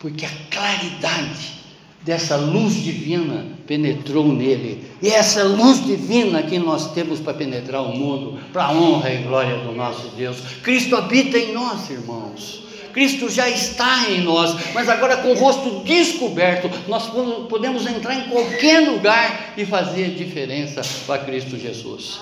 porque 0.00 0.26
a 0.26 0.30
claridade 0.50 1.61
dessa 2.04 2.36
luz 2.36 2.74
divina 2.74 3.46
penetrou 3.66 4.26
nele. 4.32 4.84
E 5.00 5.08
essa 5.08 5.44
luz 5.44 5.84
divina 5.84 6.42
que 6.42 6.58
nós 6.58 6.92
temos 6.92 7.20
para 7.20 7.34
penetrar 7.34 7.82
o 7.82 7.96
mundo, 7.96 8.38
para 8.52 8.64
a 8.64 8.72
honra 8.72 9.12
e 9.12 9.22
glória 9.22 9.56
do 9.58 9.72
nosso 9.72 10.08
Deus. 10.16 10.38
Cristo 10.62 10.96
habita 10.96 11.38
em 11.38 11.52
nós, 11.52 11.88
irmãos. 11.90 12.62
Cristo 12.92 13.30
já 13.30 13.48
está 13.48 14.10
em 14.10 14.20
nós, 14.20 14.54
mas 14.74 14.86
agora 14.88 15.16
com 15.16 15.32
o 15.32 15.34
rosto 15.34 15.82
descoberto, 15.82 16.70
nós 16.88 17.06
podemos 17.48 17.86
entrar 17.86 18.14
em 18.14 18.28
qualquer 18.28 18.80
lugar 18.80 19.54
e 19.56 19.64
fazer 19.64 20.10
diferença 20.10 20.82
para 21.06 21.24
Cristo 21.24 21.56
Jesus. 21.56 22.20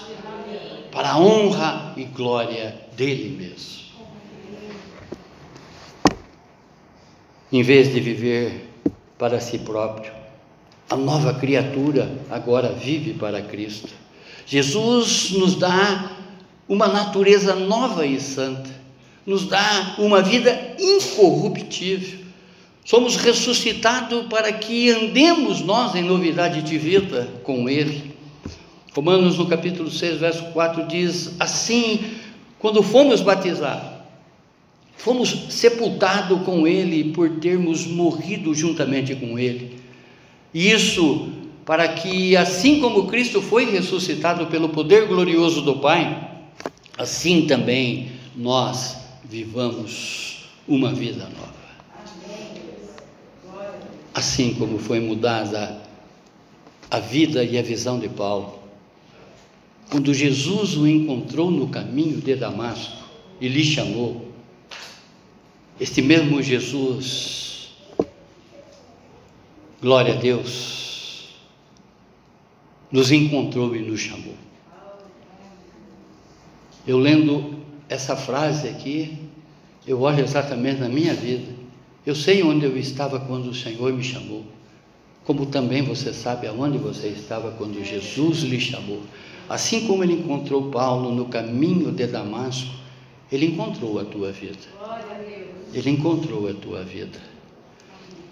Para 0.92 1.10
a 1.10 1.18
honra 1.18 1.92
e 1.96 2.04
glória 2.04 2.76
dele 2.96 3.36
mesmo. 3.36 3.80
Em 7.52 7.62
vez 7.64 7.92
de 7.92 7.98
viver 7.98 8.69
para 9.20 9.38
si 9.38 9.58
próprio. 9.58 10.10
A 10.88 10.96
nova 10.96 11.34
criatura 11.34 12.10
agora 12.30 12.72
vive 12.72 13.12
para 13.12 13.42
Cristo. 13.42 13.90
Jesus 14.46 15.32
nos 15.32 15.54
dá 15.56 16.10
uma 16.66 16.88
natureza 16.88 17.54
nova 17.54 18.06
e 18.06 18.18
santa, 18.18 18.70
nos 19.26 19.46
dá 19.46 19.94
uma 19.98 20.22
vida 20.22 20.74
incorruptível. 20.80 22.18
Somos 22.82 23.16
ressuscitados 23.16 24.26
para 24.26 24.50
que 24.54 24.90
andemos 24.90 25.60
nós 25.60 25.94
em 25.94 26.02
novidade 26.02 26.62
de 26.62 26.78
vida 26.78 27.28
com 27.44 27.68
Ele. 27.68 28.16
Romanos 28.94 29.36
no 29.36 29.46
capítulo 29.46 29.90
6, 29.90 30.18
verso 30.18 30.44
4 30.46 30.86
diz: 30.88 31.36
Assim, 31.38 32.14
quando 32.58 32.82
fomos 32.82 33.20
batizados, 33.20 33.89
Fomos 35.02 35.46
sepultados 35.48 36.42
com 36.42 36.66
Ele 36.66 37.12
por 37.12 37.30
termos 37.38 37.86
morrido 37.86 38.54
juntamente 38.54 39.14
com 39.14 39.38
Ele. 39.38 39.78
Isso 40.52 41.30
para 41.64 41.88
que, 41.88 42.36
assim 42.36 42.80
como 42.82 43.06
Cristo 43.06 43.40
foi 43.40 43.70
ressuscitado 43.70 44.48
pelo 44.48 44.68
poder 44.68 45.08
glorioso 45.08 45.62
do 45.62 45.78
Pai, 45.78 46.42
assim 46.98 47.46
também 47.46 48.12
nós 48.36 48.98
vivamos 49.24 50.50
uma 50.68 50.92
vida 50.92 51.24
nova. 51.24 51.54
Assim 54.12 54.52
como 54.52 54.78
foi 54.78 55.00
mudada 55.00 55.80
a 56.90 56.98
vida 56.98 57.42
e 57.42 57.56
a 57.56 57.62
visão 57.62 57.98
de 57.98 58.10
Paulo, 58.10 58.58
quando 59.90 60.12
Jesus 60.12 60.76
o 60.76 60.86
encontrou 60.86 61.50
no 61.50 61.68
caminho 61.68 62.20
de 62.20 62.34
Damasco 62.34 62.98
e 63.40 63.48
lhe 63.48 63.64
chamou, 63.64 64.29
este 65.80 66.02
mesmo 66.02 66.42
Jesus, 66.42 67.70
glória 69.80 70.12
a 70.12 70.16
Deus, 70.18 71.30
nos 72.92 73.10
encontrou 73.10 73.74
e 73.74 73.80
nos 73.80 73.98
chamou. 73.98 74.34
Eu 76.86 76.98
lendo 76.98 77.60
essa 77.88 78.14
frase 78.14 78.68
aqui, 78.68 79.18
eu 79.86 80.02
olho 80.02 80.22
exatamente 80.22 80.80
na 80.80 80.88
minha 80.88 81.14
vida. 81.14 81.50
Eu 82.04 82.14
sei 82.14 82.42
onde 82.42 82.66
eu 82.66 82.76
estava 82.76 83.18
quando 83.18 83.46
o 83.46 83.54
Senhor 83.54 83.90
me 83.90 84.04
chamou, 84.04 84.44
como 85.24 85.46
também 85.46 85.82
você 85.82 86.12
sabe 86.12 86.46
aonde 86.46 86.76
você 86.76 87.08
estava 87.08 87.52
quando 87.52 87.82
Jesus 87.82 88.40
lhe 88.40 88.60
chamou. 88.60 89.00
assim 89.48 89.86
como 89.86 90.04
ele 90.04 90.12
encontrou 90.12 90.70
Paulo 90.70 91.14
no 91.14 91.24
caminho 91.24 91.90
de 91.90 92.06
Damasco, 92.06 92.70
ele 93.32 93.46
encontrou 93.46 93.98
a 93.98 94.04
tua 94.04 94.30
vida. 94.30 94.58
Ele 95.72 95.90
encontrou 95.90 96.48
a 96.48 96.54
tua 96.54 96.82
vida. 96.82 97.18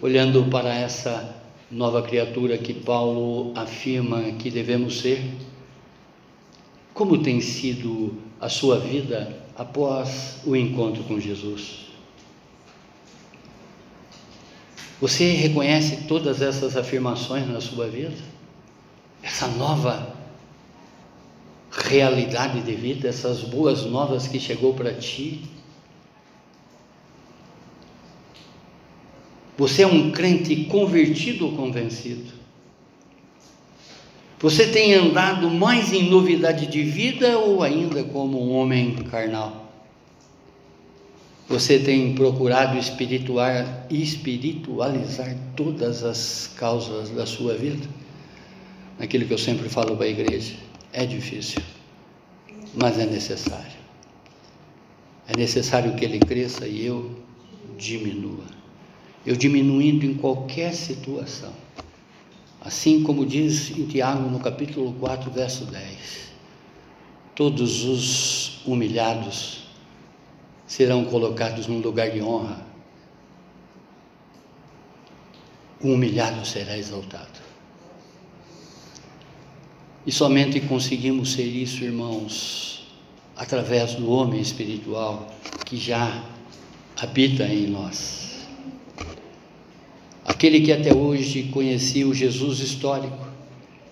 Olhando 0.01 0.45
para 0.45 0.73
essa 0.73 1.35
nova 1.71 2.01
criatura 2.01 2.57
que 2.57 2.73
Paulo 2.73 3.53
afirma 3.55 4.21
que 4.33 4.49
devemos 4.49 4.99
ser, 4.99 5.23
como 6.93 7.17
tem 7.21 7.39
sido 7.39 8.17
a 8.41 8.49
sua 8.49 8.79
vida 8.79 9.37
após 9.55 10.39
o 10.45 10.55
encontro 10.55 11.03
com 11.03 11.19
Jesus? 11.19 11.87
Você 14.99 15.31
reconhece 15.31 16.07
todas 16.07 16.41
essas 16.41 16.75
afirmações 16.75 17.47
na 17.47 17.61
sua 17.61 17.87
vida? 17.87 18.17
Essa 19.23 19.47
nova 19.47 20.13
realidade 21.71 22.61
de 22.61 22.75
vida, 22.75 23.07
essas 23.07 23.41
boas 23.41 23.85
novas 23.85 24.27
que 24.27 24.39
chegou 24.39 24.73
para 24.73 24.93
ti? 24.93 25.41
Você 29.59 29.81
é 29.81 29.87
um 29.87 30.09
crente 30.11 30.55
convertido 30.65 31.45
ou 31.47 31.51
convencido? 31.51 32.31
Você 34.39 34.67
tem 34.67 34.93
andado 34.93 35.49
mais 35.49 35.91
em 35.91 36.09
novidade 36.09 36.65
de 36.67 36.81
vida 36.81 37.37
ou 37.37 37.61
ainda 37.61 38.01
como 38.05 38.41
um 38.41 38.53
homem 38.53 38.95
carnal? 39.11 39.69
Você 41.49 41.77
tem 41.77 42.15
procurado 42.15 42.77
espiritualizar 43.89 45.35
todas 45.57 46.05
as 46.05 46.49
causas 46.55 47.09
da 47.09 47.25
sua 47.25 47.53
vida? 47.55 47.85
Aquilo 48.97 49.25
que 49.25 49.33
eu 49.33 49.37
sempre 49.37 49.67
falo 49.67 49.97
para 49.97 50.05
a 50.05 50.09
igreja. 50.09 50.53
É 50.93 51.05
difícil, 51.05 51.61
mas 52.73 52.97
é 52.97 53.05
necessário. 53.05 53.77
É 55.27 55.35
necessário 55.35 55.93
que 55.95 56.05
ele 56.05 56.19
cresça 56.19 56.65
e 56.65 56.85
eu 56.85 57.11
diminua. 57.77 58.58
Eu 59.25 59.35
diminuindo 59.35 60.05
em 60.05 60.13
qualquer 60.13 60.73
situação. 60.73 61.53
Assim 62.61 63.03
como 63.03 63.25
diz 63.25 63.71
em 63.71 63.85
Tiago 63.85 64.29
no 64.29 64.39
capítulo 64.39 64.93
4, 64.93 65.31
verso 65.31 65.65
10. 65.65 66.29
Todos 67.35 67.85
os 67.85 68.65
humilhados 68.65 69.63
serão 70.67 71.05
colocados 71.05 71.67
num 71.67 71.79
lugar 71.79 72.11
de 72.11 72.21
honra. 72.21 72.65
O 75.81 75.93
humilhado 75.93 76.45
será 76.45 76.77
exaltado. 76.77 77.39
E 80.05 80.11
somente 80.11 80.59
conseguimos 80.61 81.33
ser 81.33 81.45
isso, 81.45 81.83
irmãos, 81.83 82.87
através 83.35 83.95
do 83.95 84.11
homem 84.11 84.41
espiritual 84.41 85.27
que 85.65 85.77
já 85.77 86.23
habita 86.97 87.45
em 87.45 87.67
nós. 87.67 88.28
Aquele 90.39 90.61
que 90.61 90.71
até 90.71 90.95
hoje 90.95 91.49
conhecia 91.51 92.07
o 92.07 92.13
Jesus 92.13 92.59
histórico 92.59 93.27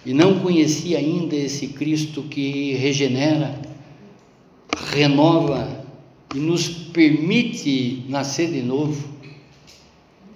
e 0.06 0.14
não 0.14 0.39
conhecia 0.39 0.98
ainda 0.98 1.36
esse 1.36 1.68
Cristo 1.68 2.24
que 2.24 2.72
regenera, 2.72 3.62
renova 4.93 5.86
e 6.34 6.39
nos 6.39 6.70
permite 6.70 8.06
nascer 8.08 8.50
de 8.50 8.62
novo 8.62 9.10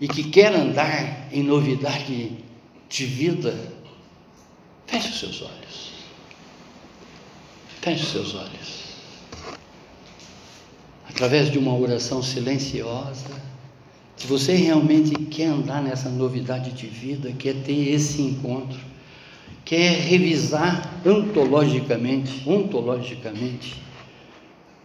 e 0.01 0.07
que 0.09 0.23
quer 0.25 0.53
andar 0.53 1.29
em 1.31 1.43
novidade 1.43 2.31
de 2.89 3.05
vida, 3.05 3.71
feche 4.87 5.11
os 5.11 5.17
seus 5.17 5.41
olhos. 5.41 5.91
Feche 7.79 8.03
os 8.03 8.09
seus 8.11 8.35
olhos. 8.35 8.83
Através 11.07 11.49
de 11.49 11.57
uma 11.57 11.73
oração 11.73 12.21
silenciosa, 12.21 13.50
se 14.21 14.27
você 14.27 14.53
realmente 14.53 15.15
quer 15.15 15.47
andar 15.47 15.81
nessa 15.81 16.07
novidade 16.07 16.73
de 16.73 16.85
vida, 16.85 17.31
quer 17.31 17.55
ter 17.63 17.89
esse 17.89 18.21
encontro, 18.21 18.79
quer 19.65 19.99
revisar 19.99 21.01
ontologicamente, 21.03 22.47
ontologicamente, 22.47 23.81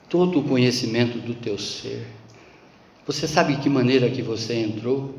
todo 0.08 0.40
o 0.40 0.42
conhecimento 0.42 1.18
do 1.18 1.34
teu 1.34 1.58
ser. 1.58 2.06
Você 3.06 3.28
sabe 3.28 3.56
que 3.56 3.68
maneira 3.68 4.08
que 4.08 4.22
você 4.22 4.54
entrou, 4.54 5.14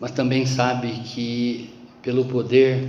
mas 0.00 0.12
também 0.12 0.46
sabe 0.46 0.88
que 1.04 1.68
pelo 2.00 2.24
poder 2.24 2.88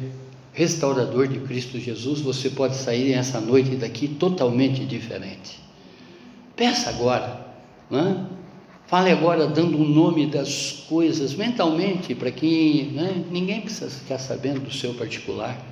restaurador 0.53 1.27
de 1.27 1.41
Cristo 1.41 1.77
Jesus, 1.77 2.21
você 2.21 2.49
pode 2.49 2.77
sair 2.77 3.11
essa 3.11 3.41
noite 3.41 3.75
daqui 3.75 4.07
totalmente 4.07 4.85
diferente. 4.85 5.59
Peça 6.55 6.89
agora, 6.89 7.47
né? 7.91 8.29
Fale 8.89 9.11
agora 9.11 9.45
dando 9.45 9.77
o 9.77 9.87
nome 9.87 10.25
das 10.25 10.83
coisas 10.89 11.35
mentalmente, 11.35 12.15
para 12.15 12.31
que 12.31 12.91
né, 12.95 13.23
ninguém 13.29 13.61
precisa 13.61 13.87
ficar 13.91 14.17
sabendo 14.17 14.61
do 14.61 14.73
seu 14.73 14.95
particular, 14.95 15.63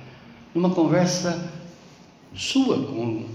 numa 0.54 0.70
conversa 0.70 1.52
sua 2.32 2.78
com 2.78 3.26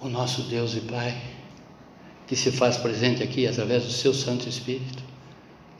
o 0.00 0.08
nosso 0.08 0.42
Deus 0.42 0.76
e 0.76 0.80
Pai 0.82 1.20
que 2.28 2.36
se 2.36 2.52
faz 2.52 2.76
presente 2.76 3.22
aqui 3.22 3.46
através 3.46 3.84
do 3.84 3.90
seu 3.90 4.14
Santo 4.14 4.48
Espírito. 4.48 5.02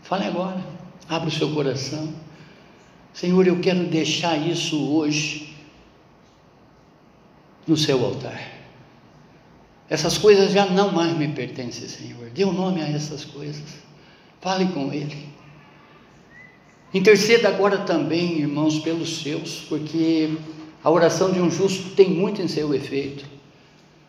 Fale 0.03 0.25
agora, 0.25 0.61
abra 1.09 1.29
o 1.29 1.33
seu 1.33 1.53
coração. 1.53 2.13
Senhor, 3.13 3.47
eu 3.47 3.61
quero 3.61 3.85
deixar 3.87 4.37
isso 4.37 4.93
hoje 4.93 5.55
no 7.67 7.77
seu 7.77 8.05
altar. 8.05 8.56
Essas 9.89 10.19
coisas 10.19 10.53
já 10.53 10.67
não 10.67 10.93
mais 10.93 11.17
me 11.17 11.29
pertencem, 11.29 11.89
Senhor. 11.89 12.31
Dê 12.31 12.45
o 12.45 12.49
um 12.49 12.53
nome 12.53 12.83
a 12.83 12.89
essas 12.89 13.25
coisas. 13.25 13.63
Fale 14.41 14.67
com 14.67 14.93
Ele. 14.93 15.29
Interceda 16.93 17.49
agora 17.49 17.79
também, 17.79 18.41
irmãos, 18.41 18.79
pelos 18.79 19.23
seus, 19.23 19.61
porque 19.69 20.31
a 20.83 20.91
oração 20.91 21.31
de 21.31 21.41
um 21.41 21.51
justo 21.51 21.91
tem 21.91 22.11
muito 22.11 22.41
em 22.41 22.49
seu 22.49 22.75
efeito. 22.75 23.25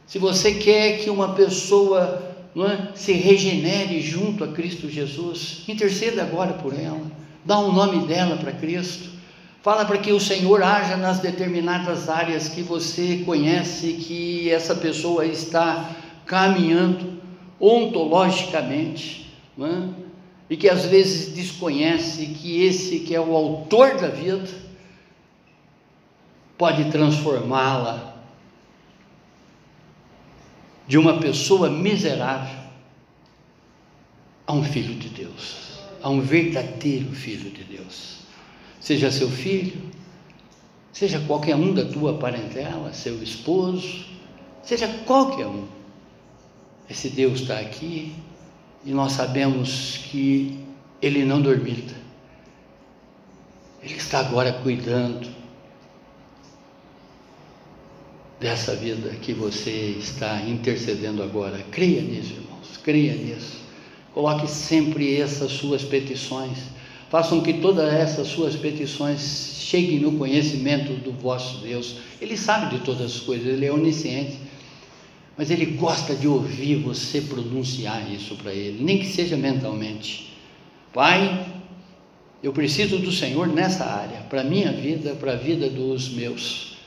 Se 0.05 0.17
você 0.17 0.53
quer 0.53 0.99
que 0.99 1.09
uma 1.09 1.33
pessoa 1.33 2.35
é, 2.55 2.95
se 2.95 3.13
regenere 3.13 3.99
junto 3.99 4.43
a 4.43 4.47
Cristo 4.47 4.89
Jesus, 4.89 5.63
interceda 5.67 6.23
agora 6.23 6.53
por 6.53 6.73
ela, 6.73 7.11
dá 7.43 7.59
o 7.59 7.69
um 7.69 7.73
nome 7.73 8.07
dela 8.07 8.37
para 8.37 8.51
Cristo, 8.51 9.09
fala 9.61 9.85
para 9.85 9.97
que 9.97 10.11
o 10.11 10.19
Senhor 10.19 10.63
haja 10.63 10.95
nas 10.95 11.19
determinadas 11.19 12.09
áreas 12.09 12.49
que 12.49 12.61
você 12.61 13.23
conhece 13.25 13.93
que 13.93 14.49
essa 14.49 14.75
pessoa 14.75 15.25
está 15.25 15.95
caminhando 16.25 17.21
ontologicamente, 17.59 19.33
é? 19.59 20.07
e 20.49 20.55
que 20.55 20.69
às 20.69 20.85
vezes 20.85 21.33
desconhece 21.33 22.27
que 22.27 22.63
esse 22.63 22.99
que 22.99 23.15
é 23.15 23.19
o 23.19 23.35
autor 23.35 23.97
da 23.97 24.07
vida 24.07 24.47
pode 26.57 26.89
transformá-la 26.91 28.15
de 30.87 30.97
uma 30.97 31.19
pessoa 31.19 31.69
miserável 31.69 32.57
a 34.45 34.53
um 34.53 34.63
filho 34.63 34.95
de 34.95 35.09
Deus, 35.09 35.79
a 36.01 36.09
um 36.09 36.21
verdadeiro 36.21 37.11
filho 37.11 37.51
de 37.51 37.63
Deus. 37.63 38.16
Seja 38.87 39.11
seu 39.11 39.29
filho, 39.29 39.81
seja 40.93 41.19
qualquer 41.19 41.57
um 41.57 41.73
da 41.73 41.83
tua 41.83 42.13
parentela, 42.13 42.93
seu 42.93 43.21
esposo, 43.21 44.05
seja 44.63 44.87
qualquer 45.05 45.45
um. 45.45 45.67
Esse 46.89 47.09
Deus 47.09 47.41
está 47.41 47.59
aqui 47.59 48.15
e 48.85 48.91
nós 48.91 49.11
sabemos 49.11 50.05
que 50.09 50.57
Ele 51.01 51.25
não 51.25 51.41
dormita. 51.41 51.95
Ele 53.83 53.95
está 53.95 54.19
agora 54.19 54.53
cuidando 54.53 55.27
dessa 58.39 58.73
vida 58.73 59.09
que 59.21 59.33
você 59.33 59.97
está 59.99 60.41
intercedendo 60.43 61.21
agora. 61.21 61.61
Creia 61.71 62.01
nisso, 62.01 62.35
irmãos, 62.35 62.77
creia 62.81 63.15
nisso. 63.15 63.57
Coloque 64.13 64.47
sempre 64.47 65.19
essas 65.19 65.51
suas 65.51 65.83
petições. 65.83 66.76
Façam 67.09 67.41
que 67.41 67.53
todas 67.53 67.93
essas 67.93 68.27
suas 68.27 68.55
petições 68.55 69.55
cheguem 69.59 69.99
no 69.99 70.13
conhecimento 70.13 70.93
do 70.93 71.11
vosso 71.11 71.59
Deus. 71.59 71.97
Ele 72.21 72.35
sabe 72.35 72.77
de 72.77 72.83
todas 72.83 73.15
as 73.15 73.19
coisas, 73.21 73.47
ele 73.47 73.65
é 73.65 73.71
onisciente. 73.71 74.37
Mas 75.37 75.51
ele 75.51 75.65
gosta 75.65 76.15
de 76.15 76.27
ouvir 76.27 76.75
você 76.75 77.21
pronunciar 77.21 78.11
isso 78.11 78.35
para 78.35 78.53
ele, 78.53 78.83
nem 78.83 78.97
que 78.97 79.05
seja 79.05 79.37
mentalmente. 79.37 80.33
Pai, 80.91 81.45
eu 82.41 82.51
preciso 82.51 82.97
do 82.97 83.11
Senhor 83.11 83.47
nessa 83.47 83.85
área, 83.85 84.21
para 84.29 84.41
a 84.41 84.43
minha 84.43 84.71
vida, 84.71 85.13
para 85.13 85.33
a 85.33 85.35
vida 85.35 85.69
dos 85.69 86.09
meus 86.09 86.77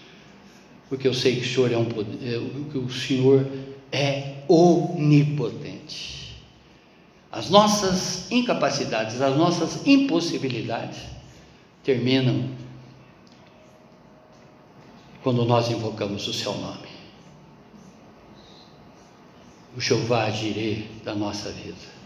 porque 0.90 1.06
eu 1.06 1.14
sei 1.14 1.36
que 1.36 1.42
o 1.42 1.48
Senhor 1.48 1.72
é 1.72 1.78
um 1.78 1.84
poder, 1.84 2.42
que 2.72 2.76
o 2.76 2.90
Senhor 2.90 3.46
é 3.92 4.42
onipotente. 4.48 6.29
As 7.32 7.48
nossas 7.48 8.30
incapacidades, 8.30 9.20
as 9.20 9.36
nossas 9.36 9.86
impossibilidades 9.86 10.98
terminam 11.84 12.50
quando 15.22 15.44
nós 15.44 15.70
invocamos 15.70 16.26
o 16.26 16.32
seu 16.32 16.52
nome. 16.54 16.88
O 19.76 19.80
Jeová 19.80 20.28
Jireh 20.30 20.88
da 21.04 21.14
nossa 21.14 21.52
vida. 21.52 22.00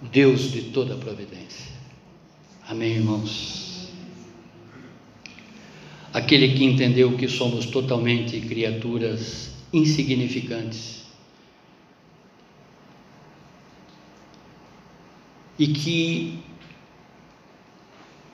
Deus 0.00 0.52
de 0.52 0.70
toda 0.70 0.94
providência. 0.94 1.72
Amém, 2.68 2.92
irmãos? 2.92 3.88
Aquele 6.12 6.54
que 6.54 6.64
entendeu 6.64 7.16
que 7.16 7.26
somos 7.26 7.66
totalmente 7.66 8.40
criaturas 8.40 9.50
insignificantes 9.72 11.03
e 15.58 15.68
que 15.68 16.42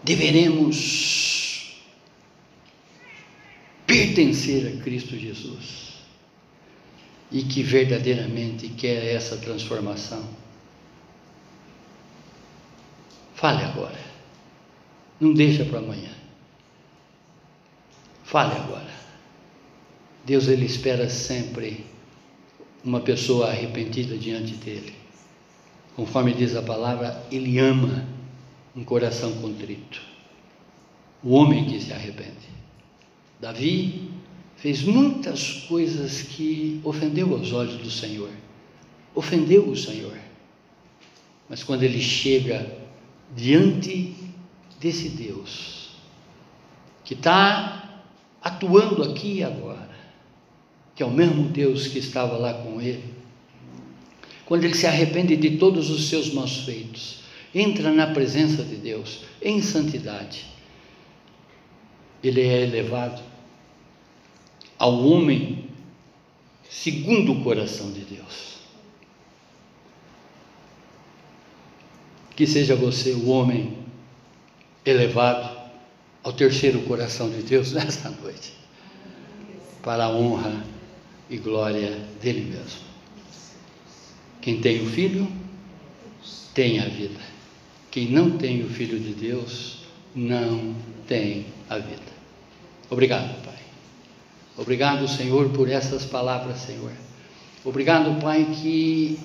deveremos 0.03 1.77
pertencer 3.87 4.67
a 4.67 4.83
Cristo 4.83 5.17
Jesus 5.17 5.91
e 7.31 7.43
que 7.43 7.63
verdadeiramente 7.63 8.69
quer 8.69 9.15
essa 9.15 9.37
transformação. 9.37 10.25
Fale 13.35 13.65
agora. 13.65 13.99
Não 15.21 15.33
deixa 15.33 15.65
para 15.65 15.79
amanhã. 15.79 16.11
Fale 18.25 18.55
agora. 18.55 18.91
Deus 20.25 20.49
ele 20.49 20.67
espera 20.67 21.09
sempre 21.09 21.85
uma 22.85 23.01
pessoa 23.01 23.49
arrependida 23.49 24.17
diante 24.17 24.55
dele. 24.55 25.00
Conforme 26.01 26.33
diz 26.33 26.57
a 26.57 26.63
palavra, 26.63 27.23
ele 27.31 27.59
ama 27.59 28.09
um 28.75 28.83
coração 28.83 29.33
contrito. 29.35 30.01
O 31.23 31.35
homem 31.35 31.67
que 31.67 31.79
se 31.79 31.93
arrepende. 31.93 32.49
Davi 33.39 34.09
fez 34.57 34.83
muitas 34.83 35.67
coisas 35.69 36.23
que 36.23 36.81
ofendeu 36.85 37.35
aos 37.35 37.53
olhos 37.53 37.77
do 37.77 37.91
Senhor. 37.91 38.31
Ofendeu 39.15 39.69
o 39.69 39.77
Senhor. 39.77 40.17
Mas 41.51 41.63
quando 41.63 41.83
ele 41.83 42.01
chega 42.01 42.79
diante 43.37 44.17
desse 44.81 45.11
Deus 45.11 45.91
que 47.05 47.13
está 47.13 48.01
atuando 48.41 49.03
aqui 49.03 49.35
e 49.35 49.45
agora, 49.45 49.91
que 50.95 51.03
é 51.03 51.07
o 51.07 51.11
mesmo 51.11 51.51
Deus 51.51 51.89
que 51.89 51.99
estava 51.99 52.39
lá 52.39 52.55
com 52.55 52.81
ele, 52.81 53.20
quando 54.51 54.65
ele 54.65 54.75
se 54.75 54.85
arrepende 54.85 55.37
de 55.37 55.59
todos 55.59 55.91
os 55.91 56.09
seus 56.09 56.35
maus 56.35 56.65
feitos, 56.65 57.21
entra 57.55 57.93
na 57.93 58.09
presença 58.09 58.65
de 58.65 58.75
Deus 58.75 59.21
em 59.41 59.63
santidade, 59.63 60.45
ele 62.21 62.41
é 62.41 62.65
elevado 62.65 63.23
ao 64.77 65.07
homem 65.07 65.67
segundo 66.69 67.35
o 67.35 67.45
coração 67.45 67.93
de 67.93 68.01
Deus. 68.01 68.57
Que 72.35 72.45
seja 72.45 72.75
você 72.75 73.13
o 73.13 73.29
homem 73.29 73.79
elevado 74.85 75.61
ao 76.25 76.33
terceiro 76.33 76.83
coração 76.83 77.31
de 77.31 77.45
Deus 77.45 77.71
nesta 77.73 78.11
noite, 78.11 78.53
para 79.81 80.07
a 80.07 80.11
honra 80.11 80.61
e 81.31 81.37
glória 81.37 81.97
dele 82.21 82.51
mesmo. 82.51 82.90
Quem 84.41 84.61
tem 84.61 84.83
o 84.83 84.87
filho, 84.87 85.29
tem 86.55 86.81
a 86.81 86.87
vida. 86.87 87.21
Quem 87.91 88.11
não 88.11 88.39
tem 88.39 88.63
o 88.63 88.69
filho 88.69 88.99
de 88.99 89.13
Deus, 89.13 89.79
não 90.15 90.75
tem 91.07 91.47
a 91.69 91.79
vida. 91.79 92.11
Obrigado, 92.89 93.43
Pai. 93.45 93.59
Obrigado, 94.57 95.07
Senhor, 95.09 95.49
por 95.51 95.69
essas 95.69 96.05
palavras, 96.05 96.59
Senhor. 96.59 96.93
Obrigado, 97.65 98.21
Pai, 98.21 98.47
que 98.61 99.19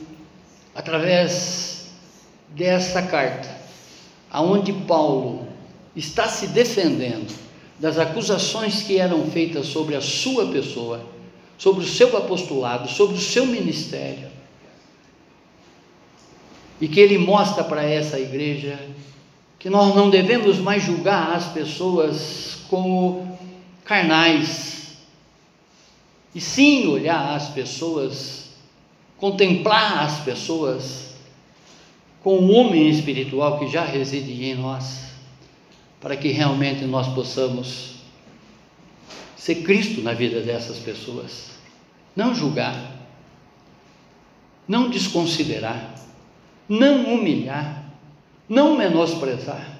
através 0.73 1.91
dessa 2.49 3.01
carta, 3.01 3.49
aonde 4.29 4.73
Paulo 4.73 5.47
está 5.95 6.27
se 6.27 6.47
defendendo 6.47 7.33
das 7.79 7.97
acusações 7.97 8.83
que 8.83 8.97
eram 8.97 9.29
feitas 9.29 9.67
sobre 9.67 9.95
a 9.95 10.01
sua 10.01 10.47
pessoa, 10.51 11.01
sobre 11.57 11.83
o 11.83 11.87
seu 11.87 12.15
apostolado, 12.17 12.89
sobre 12.89 13.15
o 13.15 13.21
seu 13.21 13.45
ministério, 13.45 14.34
e 16.79 16.87
que 16.87 16.99
ele 16.99 17.17
mostra 17.17 17.63
para 17.63 17.83
essa 17.83 18.19
igreja 18.19 18.79
que 19.57 19.69
nós 19.69 19.95
não 19.95 20.09
devemos 20.09 20.59
mais 20.59 20.83
julgar 20.83 21.35
as 21.35 21.45
pessoas 21.47 22.59
como 22.69 23.37
carnais, 23.83 24.97
e 26.33 26.41
sim 26.41 26.87
olhar 26.87 27.35
as 27.35 27.49
pessoas, 27.49 28.49
contemplar 29.17 30.03
as 30.03 30.19
pessoas 30.19 31.15
com 32.21 32.39
o 32.39 32.51
homem 32.51 32.89
espiritual 32.89 33.59
que 33.59 33.67
já 33.67 33.85
reside 33.85 34.43
em 34.43 34.55
nós, 34.55 35.05
para 36.01 36.17
que 36.17 36.27
realmente 36.29 36.83
nós 36.85 37.07
possamos 37.07 37.95
ser 39.37 39.55
Cristo 39.63 40.01
na 40.01 40.13
vida 40.13 40.41
dessas 40.41 40.77
pessoas, 40.79 41.51
não 42.15 42.33
julgar, 42.33 42.93
não 44.67 44.89
desconsiderar, 44.89 45.95
não 46.67 47.13
humilhar, 47.13 47.83
não 48.47 48.77
menosprezar, 48.77 49.79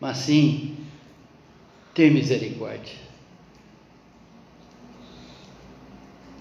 mas 0.00 0.18
sim 0.18 0.76
ter 1.94 2.10
misericórdia. 2.10 2.94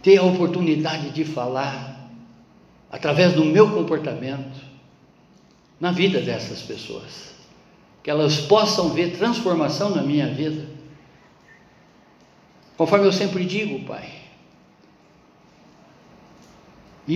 Ter 0.01 0.17
a 0.17 0.23
oportunidade 0.23 1.11
de 1.11 1.25
falar, 1.25 2.09
através 2.89 3.33
do 3.33 3.43
meu 3.43 3.69
comportamento, 3.69 4.59
na 5.79 5.91
vida 5.91 6.21
dessas 6.21 6.61
pessoas, 6.61 7.33
que 8.01 8.09
elas 8.09 8.37
possam 8.41 8.89
ver 8.89 9.17
transformação 9.17 9.89
na 9.95 10.01
minha 10.01 10.27
vida. 10.27 10.65
Conforme 12.77 13.05
eu 13.05 13.11
sempre 13.11 13.45
digo, 13.45 13.85
Pai, 13.85 14.18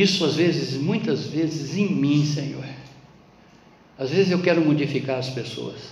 isso 0.01 0.25
às 0.25 0.35
vezes, 0.35 0.75
muitas 0.75 1.27
vezes 1.27 1.77
em 1.77 1.87
mim, 1.87 2.25
Senhor. 2.25 2.65
Às 3.97 4.09
vezes 4.09 4.31
eu 4.31 4.41
quero 4.41 4.65
modificar 4.65 5.19
as 5.19 5.29
pessoas. 5.29 5.91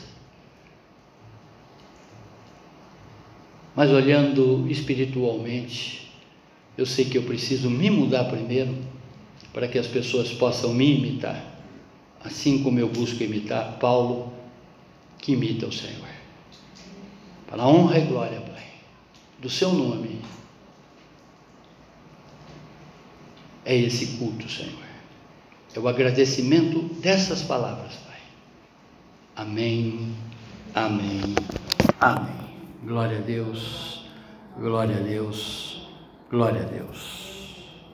Mas 3.75 3.91
olhando 3.91 4.67
espiritualmente, 4.69 6.11
eu 6.78 6.86
sei 6.86 7.05
que 7.05 7.17
eu 7.17 7.23
preciso 7.23 7.69
me 7.69 7.89
mudar 7.89 8.25
primeiro 8.25 8.75
para 9.53 9.67
que 9.67 9.78
as 9.78 9.87
pessoas 9.87 10.32
possam 10.33 10.73
me 10.73 10.97
imitar, 10.97 11.61
assim 12.23 12.63
como 12.63 12.79
eu 12.79 12.89
busco 12.89 13.21
imitar 13.21 13.78
Paulo, 13.79 14.33
que 15.19 15.33
imita 15.33 15.67
o 15.67 15.71
Senhor. 15.71 16.09
Para 17.47 17.63
a 17.63 17.67
honra 17.67 17.99
e 17.99 18.05
glória, 18.05 18.41
Pai, 18.41 18.63
do 19.39 19.49
seu 19.49 19.71
nome 19.73 20.19
é 23.66 23.75
esse 23.75 24.17
culto, 24.17 24.50
Senhor. 24.50 24.83
É 25.74 25.79
o 25.79 25.88
agradecimento 25.88 26.82
dessas 27.01 27.43
palavras, 27.43 27.93
Pai. 28.08 28.20
Amém, 29.36 30.13
amém, 30.75 31.36
amém. 32.00 32.42
Glória 32.83 33.20
a 33.20 33.21
Deus, 33.21 34.05
glória 34.58 34.97
a 34.97 35.01
Deus, 35.01 35.88
glória 36.29 36.62
a 36.62 36.66
Deus. 36.66 37.20